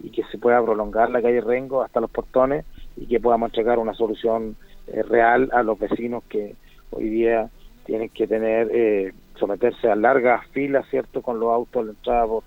y 0.00 0.10
que 0.10 0.22
se 0.30 0.38
pueda 0.38 0.62
prolongar 0.62 1.10
la 1.10 1.20
calle 1.20 1.40
Rengo 1.40 1.82
hasta 1.82 2.00
los 2.00 2.10
portones 2.10 2.64
y 3.00 3.06
que 3.06 3.20
podamos 3.20 3.50
entregar 3.50 3.78
una 3.78 3.94
solución 3.94 4.56
eh, 4.88 5.02
real 5.02 5.50
a 5.52 5.62
los 5.62 5.78
vecinos 5.78 6.24
que 6.28 6.56
hoy 6.90 7.08
día 7.08 7.48
tienen 7.86 8.08
que 8.10 8.26
tener, 8.26 8.68
eh, 8.72 9.12
someterse 9.38 9.88
a 9.88 9.96
largas 9.96 10.46
filas, 10.52 10.84
¿cierto?, 10.90 11.22
con 11.22 11.40
los 11.40 11.50
autos 11.50 11.86
de 11.86 11.90
entrada 11.92 12.26
por, 12.26 12.42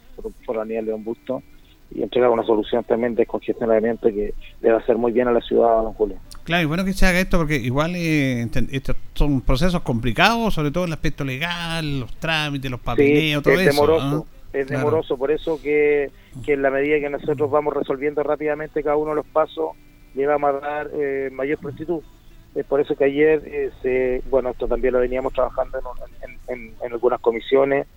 por, 0.46 0.56
la 0.56 0.66
de 0.66 0.82
León 0.82 1.04
Busto 1.04 1.42
y 1.94 2.04
entregar 2.04 2.30
una 2.30 2.44
solución 2.44 2.84
también 2.84 3.16
de 3.16 3.24
descongestionamiento 3.24 4.08
que 4.10 4.34
le 4.62 4.72
va 4.72 4.78
a 4.78 4.82
hacer 4.82 4.98
muy 4.98 5.12
bien 5.12 5.28
a 5.28 5.32
la 5.32 5.42
ciudad, 5.42 5.82
don 5.82 5.94
Julio. 5.94 6.18
Claro, 6.44 6.64
y 6.64 6.66
bueno 6.66 6.86
que 6.86 6.94
se 6.94 7.06
haga 7.06 7.20
esto 7.20 7.38
porque 7.38 7.56
igual 7.56 7.96
eh, 7.96 8.48
estos 8.72 8.96
son 9.14 9.42
procesos 9.42 9.82
complicados, 9.82 10.54
sobre 10.54 10.72
todo 10.72 10.86
el 10.86 10.94
aspecto 10.94 11.24
legal, 11.24 12.02
los 12.02 12.16
trámites, 12.18 12.72
los 12.72 12.80
papeleos, 12.80 13.44
todo 13.44 13.54
es 13.56 13.68
eso. 13.68 13.82
Demoroso, 13.82 14.28
Es 14.54 14.68
demoroso, 14.68 15.18
por 15.18 15.32
eso 15.32 15.62
que, 15.62 16.12
que 16.46 16.54
en 16.54 16.62
la 16.62 16.70
medida 16.70 17.00
que 17.00 17.10
nosotros 17.10 17.50
vamos 17.50 17.74
resolviendo 17.74 18.24
rápidamente 18.24 18.84
cada 18.84 18.96
uno 18.96 19.12
de 19.12 19.18
los 19.18 19.28
pasos, 19.28 19.72
le 20.14 20.28
vamos 20.28 20.56
a 20.56 20.60
dar 20.60 20.90
eh, 20.94 21.30
mayor 21.32 21.60
prontitud. 21.60 22.02
Es 22.54 22.66
por 22.66 22.82
eso 22.82 22.96
que 22.96 23.06
ayer, 23.06 23.42
eh, 23.46 24.22
bueno, 24.30 24.50
esto 24.50 24.68
también 24.68 24.94
lo 24.94 25.00
veníamos 25.00 25.34
trabajando 25.34 25.80
en, 26.48 26.74
en, 26.82 26.92
algunas 26.92 27.22
comisiones, 27.22 27.88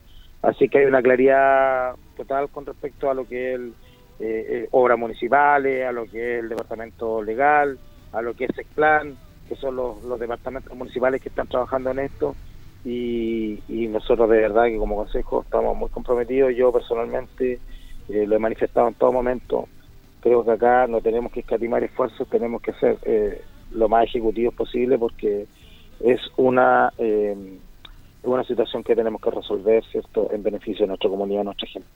así 0.43 0.69
que 0.69 0.79
hay 0.79 0.85
una 0.85 1.03
claridad 1.03 1.97
total 2.17 2.49
con 2.51 2.65
respecto 2.65 3.11
a 3.11 3.15
lo 3.15 3.27
que 3.27 3.51
es 3.51 3.55
el, 3.57 3.75
eh, 4.21 4.69
obras 4.71 4.97
municipales, 4.97 5.85
a 5.85 5.91
lo 5.91 6.05
que 6.07 6.39
es 6.39 6.45
el 6.45 6.49
departamento 6.49 7.21
legal, 7.21 7.79
a 8.13 8.23
lo 8.23 8.35
que 8.35 8.45
es 8.45 8.57
el 8.57 8.67
plan, 8.67 9.17
que 9.49 9.57
son 9.57 9.77
los, 9.77 10.03
los 10.05 10.21
departamentos 10.21 10.75
municipales 10.77 11.21
que 11.21 11.29
están 11.29 11.49
trabajando 11.49 11.91
en 11.91 11.99
esto. 11.99 12.37
Y, 12.85 13.63
y, 13.69 13.89
nosotros 13.89 14.29
de 14.29 14.39
verdad 14.41 14.67
que 14.67 14.77
como 14.77 14.97
consejo 14.97 15.43
estamos 15.43 15.77
muy 15.77 15.89
comprometidos. 15.89 16.55
Yo 16.55 16.71
personalmente 16.71 17.59
eh, 18.09 18.27
lo 18.27 18.37
he 18.37 18.39
manifestado 18.39 18.89
en 18.89 18.95
todo 18.95 19.13
momento. 19.13 19.69
Creo 20.25 20.43
que 20.43 20.53
acá 20.53 20.87
no 20.87 21.03
tenemos 21.03 21.31
que 21.33 21.41
escatimar 21.41 21.85
esfuerzos, 21.85 22.27
tenemos 22.31 22.63
que 22.63 22.73
ser 22.73 22.97
eh, 23.03 23.43
lo 23.73 23.91
más 23.91 24.05
ejecutivos 24.05 24.55
posible 24.55 24.97
porque 24.97 25.47
es 26.01 26.19
una 26.39 26.91
eh, 26.97 27.59
una 28.23 28.43
situación 28.45 28.83
que 28.83 28.97
tenemos 28.97 29.21
que 29.21 29.31
resolver, 29.31 29.85
¿cierto?, 29.93 30.31
en 30.33 30.43
beneficio 30.43 30.85
de 30.85 30.87
nuestra 30.87 31.11
comunidad, 31.11 31.41
de 31.41 31.45
nuestra 31.45 31.69
gente. 31.69 31.89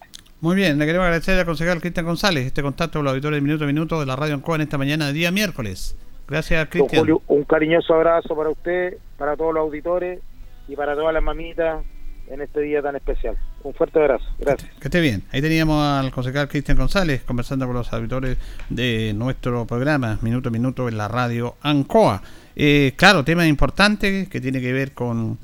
Muy 0.42 0.56
bien, 0.56 0.78
le 0.78 0.84
queremos 0.84 1.06
agradecer 1.06 1.38
al 1.38 1.46
concejal 1.46 1.80
Cristian 1.80 2.04
González 2.04 2.44
este 2.44 2.62
contacto 2.62 2.98
con 2.98 3.04
los 3.04 3.12
auditores 3.12 3.38
de 3.38 3.40
Minuto 3.40 3.64
a 3.64 3.66
Minuto 3.66 3.98
de 3.98 4.04
la 4.04 4.14
Radio 4.14 4.34
Ancoa 4.34 4.56
en 4.56 4.60
esta 4.60 4.76
mañana 4.76 5.06
de 5.06 5.14
día 5.14 5.30
miércoles. 5.30 5.96
Gracias, 6.28 6.68
Cristian. 6.68 7.00
Julio, 7.00 7.22
un 7.28 7.44
cariñoso 7.44 7.94
abrazo 7.94 8.36
para 8.36 8.50
usted, 8.50 8.98
para 9.16 9.38
todos 9.38 9.54
los 9.54 9.62
auditores 9.62 10.20
y 10.68 10.76
para 10.76 10.94
todas 10.94 11.14
las 11.14 11.22
mamitas 11.22 11.82
en 12.30 12.40
este 12.42 12.60
día 12.60 12.82
tan 12.82 12.96
especial. 12.96 13.36
Un 13.62 13.74
fuerte 13.74 13.98
abrazo. 13.98 14.24
Gracias. 14.38 14.70
Que 14.78 14.88
esté 14.88 15.00
bien. 15.00 15.24
Ahí 15.32 15.40
teníamos 15.40 15.82
al 15.82 16.10
concejal 16.10 16.48
Cristian 16.48 16.76
González 16.76 17.22
conversando 17.24 17.66
con 17.66 17.74
los 17.74 17.92
auditores 17.92 18.38
de 18.68 19.12
nuestro 19.14 19.66
programa 19.66 20.18
Minuto 20.22 20.48
a 20.48 20.52
Minuto 20.52 20.88
en 20.88 20.96
la 20.96 21.08
radio 21.08 21.56
Ancoa. 21.62 22.22
Eh, 22.56 22.92
claro, 22.96 23.24
tema 23.24 23.46
importante 23.46 24.28
que 24.28 24.40
tiene 24.40 24.60
que 24.60 24.72
ver 24.72 24.92
con 24.92 25.38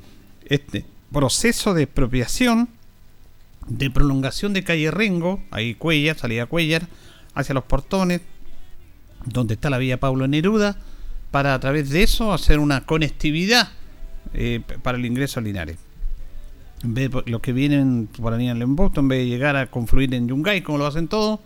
este 0.45 0.85
proceso 1.11 1.73
de 1.73 1.83
expropiación 1.83 2.69
de 3.67 3.89
prolongación 3.89 4.53
de 4.53 4.63
calle 4.63 4.91
Rengo, 4.91 5.41
ahí 5.51 5.75
Cuellar, 5.75 6.17
salida 6.17 6.45
Cuellar, 6.45 6.83
hacia 7.33 7.55
los 7.55 7.63
portones, 7.63 8.21
donde 9.25 9.55
está 9.55 9.69
la 9.69 9.77
vía 9.77 9.99
Pablo 9.99 10.27
Neruda, 10.27 10.77
para 11.31 11.53
a 11.53 11.59
través 11.59 11.89
de 11.89 12.03
eso 12.03 12.31
hacer 12.31 12.59
una 12.59 12.85
conectividad 12.85 13.69
eh, 14.33 14.61
para 14.83 14.97
el 14.97 15.05
ingreso 15.05 15.39
a 15.39 15.43
Linares. 15.43 15.77
En 16.83 16.93
vez 16.93 17.11
de 17.11 17.23
los 17.25 17.41
que 17.41 17.53
vienen 17.53 18.07
por 18.19 18.33
línea 18.33 18.53
Lembosto, 18.53 18.99
en 18.99 19.07
vez 19.07 19.19
de 19.19 19.27
llegar 19.27 19.55
a 19.55 19.67
confluir 19.67 20.13
en 20.13 20.27
Yungay, 20.27 20.61
como 20.61 20.77
lo 20.77 20.85
hacen 20.85 21.07
todos, 21.07 21.39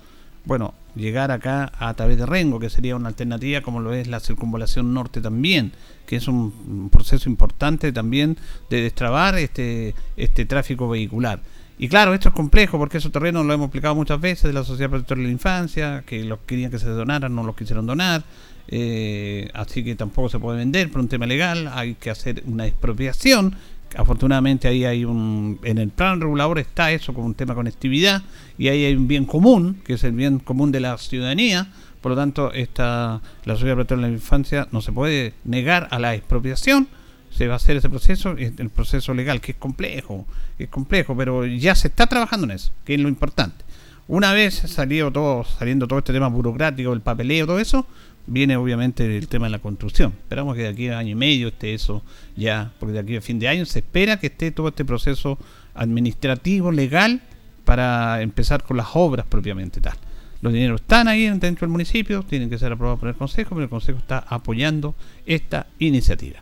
bueno, 0.45 0.73
llegar 0.95 1.31
acá 1.31 1.71
a 1.77 1.93
través 1.93 2.17
de 2.17 2.25
Rengo, 2.25 2.59
que 2.59 2.69
sería 2.69 2.95
una 2.95 3.09
alternativa 3.09 3.61
como 3.61 3.79
lo 3.79 3.93
es 3.93 4.07
la 4.07 4.19
circunvalación 4.19 4.93
norte 4.93 5.21
también, 5.21 5.71
que 6.05 6.15
es 6.15 6.27
un 6.27 6.89
proceso 6.91 7.29
importante 7.29 7.91
también 7.91 8.37
de 8.69 8.81
destrabar 8.81 9.37
este, 9.37 9.93
este 10.17 10.45
tráfico 10.45 10.89
vehicular. 10.89 11.39
Y 11.81 11.87
claro, 11.87 12.13
esto 12.13 12.27
es 12.29 12.35
complejo 12.35 12.77
porque 12.77 12.97
esos 12.97 13.11
terrenos 13.11 13.45
lo 13.45 13.53
hemos 13.53 13.67
explicado 13.67 13.95
muchas 13.95 14.19
veces 14.19 14.43
de 14.43 14.53
la 14.53 14.65
Sociedad 14.65 14.89
Protectora 14.89 15.21
de 15.21 15.27
la 15.27 15.31
Infancia, 15.31 16.03
que 16.05 16.25
los 16.25 16.39
querían 16.45 16.71
que 16.71 16.77
se 16.77 16.89
donaran, 16.89 17.33
no 17.33 17.43
los 17.43 17.55
quisieron 17.55 17.85
donar, 17.85 18.23
eh, 18.67 19.49
así 19.53 19.83
que 19.83 19.95
tampoco 19.95 20.27
se 20.27 20.39
puede 20.39 20.57
vender 20.57 20.91
por 20.91 20.99
un 20.99 21.07
tema 21.07 21.25
legal, 21.25 21.71
hay 21.73 21.95
que 21.95 22.09
hacer 22.09 22.43
una 22.45 22.67
expropiación. 22.67 23.55
Afortunadamente 23.97 24.67
ahí 24.67 24.85
hay 24.85 25.05
un, 25.05 25.59
en 25.63 25.77
el 25.77 25.89
plan 25.89 26.21
regulador 26.21 26.59
está 26.59 26.91
eso 26.91 27.13
como 27.13 27.25
un 27.25 27.35
tema 27.35 27.53
de 27.53 27.57
conectividad 27.57 28.21
y 28.57 28.67
ahí 28.67 28.85
hay 28.85 28.95
un 28.95 29.07
bien 29.07 29.25
común, 29.25 29.81
que 29.83 29.93
es 29.93 30.03
el 30.03 30.11
bien 30.13 30.39
común 30.39 30.71
de 30.71 30.79
la 30.79 30.97
ciudadanía, 30.97 31.71
por 32.01 32.11
lo 32.11 32.15
tanto 32.15 32.53
esta, 32.53 33.21
la 33.45 33.55
Sociedad 33.55 33.85
de 33.85 33.97
la 33.97 34.07
Infancia 34.07 34.67
no 34.71 34.81
se 34.81 34.91
puede 34.91 35.33
negar 35.43 35.87
a 35.91 35.99
la 35.99 36.15
expropiación 36.15 36.87
se 37.29 37.47
va 37.47 37.53
a 37.53 37.57
hacer 37.57 37.77
ese 37.77 37.89
proceso, 37.89 38.31
el 38.31 38.69
proceso 38.69 39.13
legal, 39.13 39.39
que 39.41 39.51
es 39.53 39.57
complejo, 39.57 40.25
es 40.57 40.67
complejo, 40.67 41.15
pero 41.15 41.45
ya 41.45 41.75
se 41.75 41.87
está 41.87 42.07
trabajando 42.07 42.45
en 42.45 42.51
eso, 42.51 42.71
que 42.83 42.95
es 42.95 42.99
lo 42.99 43.07
importante. 43.07 43.65
Una 44.07 44.33
vez 44.33 44.55
salido 44.55 45.11
todo, 45.11 45.43
saliendo 45.43 45.87
todo 45.87 45.99
este 45.99 46.11
tema 46.11 46.27
burocrático, 46.29 46.93
el 46.93 47.01
papeleo, 47.01 47.45
todo 47.45 47.59
eso, 47.59 47.85
viene 48.27 48.57
obviamente 48.57 49.17
el 49.17 49.27
tema 49.27 49.47
de 49.47 49.51
la 49.51 49.59
construcción. 49.59 50.13
Esperamos 50.17 50.55
que 50.55 50.63
de 50.63 50.67
aquí 50.69 50.87
a 50.89 50.99
año 50.99 51.11
y 51.11 51.15
medio 51.15 51.47
esté 51.49 51.73
eso 51.73 52.03
ya, 52.35 52.71
porque 52.79 52.93
de 52.93 52.99
aquí 52.99 53.15
a 53.15 53.21
fin 53.21 53.39
de 53.39 53.47
año 53.47 53.65
se 53.65 53.79
espera 53.79 54.19
que 54.19 54.27
esté 54.27 54.51
todo 54.51 54.69
este 54.69 54.85
proceso 54.85 55.37
administrativo, 55.73 56.71
legal, 56.71 57.21
para 57.65 58.21
empezar 58.21 58.63
con 58.63 58.77
las 58.77 58.87
obras 58.93 59.25
propiamente 59.27 59.81
tal. 59.81 59.95
Los 60.41 60.53
dineros 60.53 60.81
están 60.81 61.07
ahí 61.07 61.25
dentro 61.25 61.65
del 61.65 61.69
municipio, 61.69 62.23
tienen 62.23 62.49
que 62.49 62.57
ser 62.57 62.71
aprobados 62.71 62.99
por 62.99 63.09
el 63.09 63.15
Consejo, 63.15 63.49
pero 63.49 63.63
el 63.63 63.69
Consejo 63.69 63.99
está 63.99 64.19
apoyando 64.19 64.95
esta 65.25 65.67
iniciativa. 65.79 66.39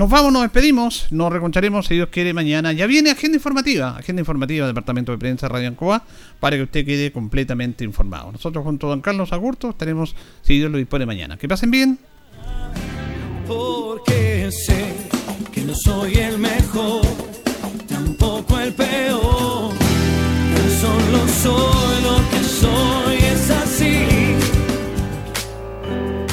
Nos 0.00 0.08
vamos, 0.08 0.32
nos 0.32 0.40
despedimos, 0.40 1.08
nos 1.10 1.30
reconcharemos 1.30 1.84
si 1.84 1.92
Dios 1.92 2.08
quiere 2.08 2.32
mañana. 2.32 2.72
Ya 2.72 2.86
viene 2.86 3.10
agenda 3.10 3.36
informativa, 3.36 3.98
agenda 3.98 4.20
informativa 4.20 4.66
Departamento 4.66 5.12
de 5.12 5.18
Prensa 5.18 5.46
Radio 5.46 5.68
Ancoa, 5.68 6.02
para 6.40 6.56
que 6.56 6.62
usted 6.62 6.86
quede 6.86 7.12
completamente 7.12 7.84
informado. 7.84 8.32
Nosotros 8.32 8.64
junto 8.64 8.86
a 8.86 8.90
don 8.90 9.02
Carlos 9.02 9.30
Agurto 9.34 9.68
estaremos, 9.68 10.16
si 10.40 10.56
Dios 10.56 10.70
lo 10.70 10.78
dispone, 10.78 11.04
mañana. 11.04 11.36
Que 11.36 11.46
pasen 11.48 11.70
bien. 11.70 11.98
Porque 13.46 14.50
sé 14.50 14.86
que 15.52 15.60
no 15.64 15.74
soy 15.74 16.14
el 16.14 16.38
mejor, 16.38 17.02
tampoco 17.86 18.58
el 18.58 18.72
peor, 18.72 19.74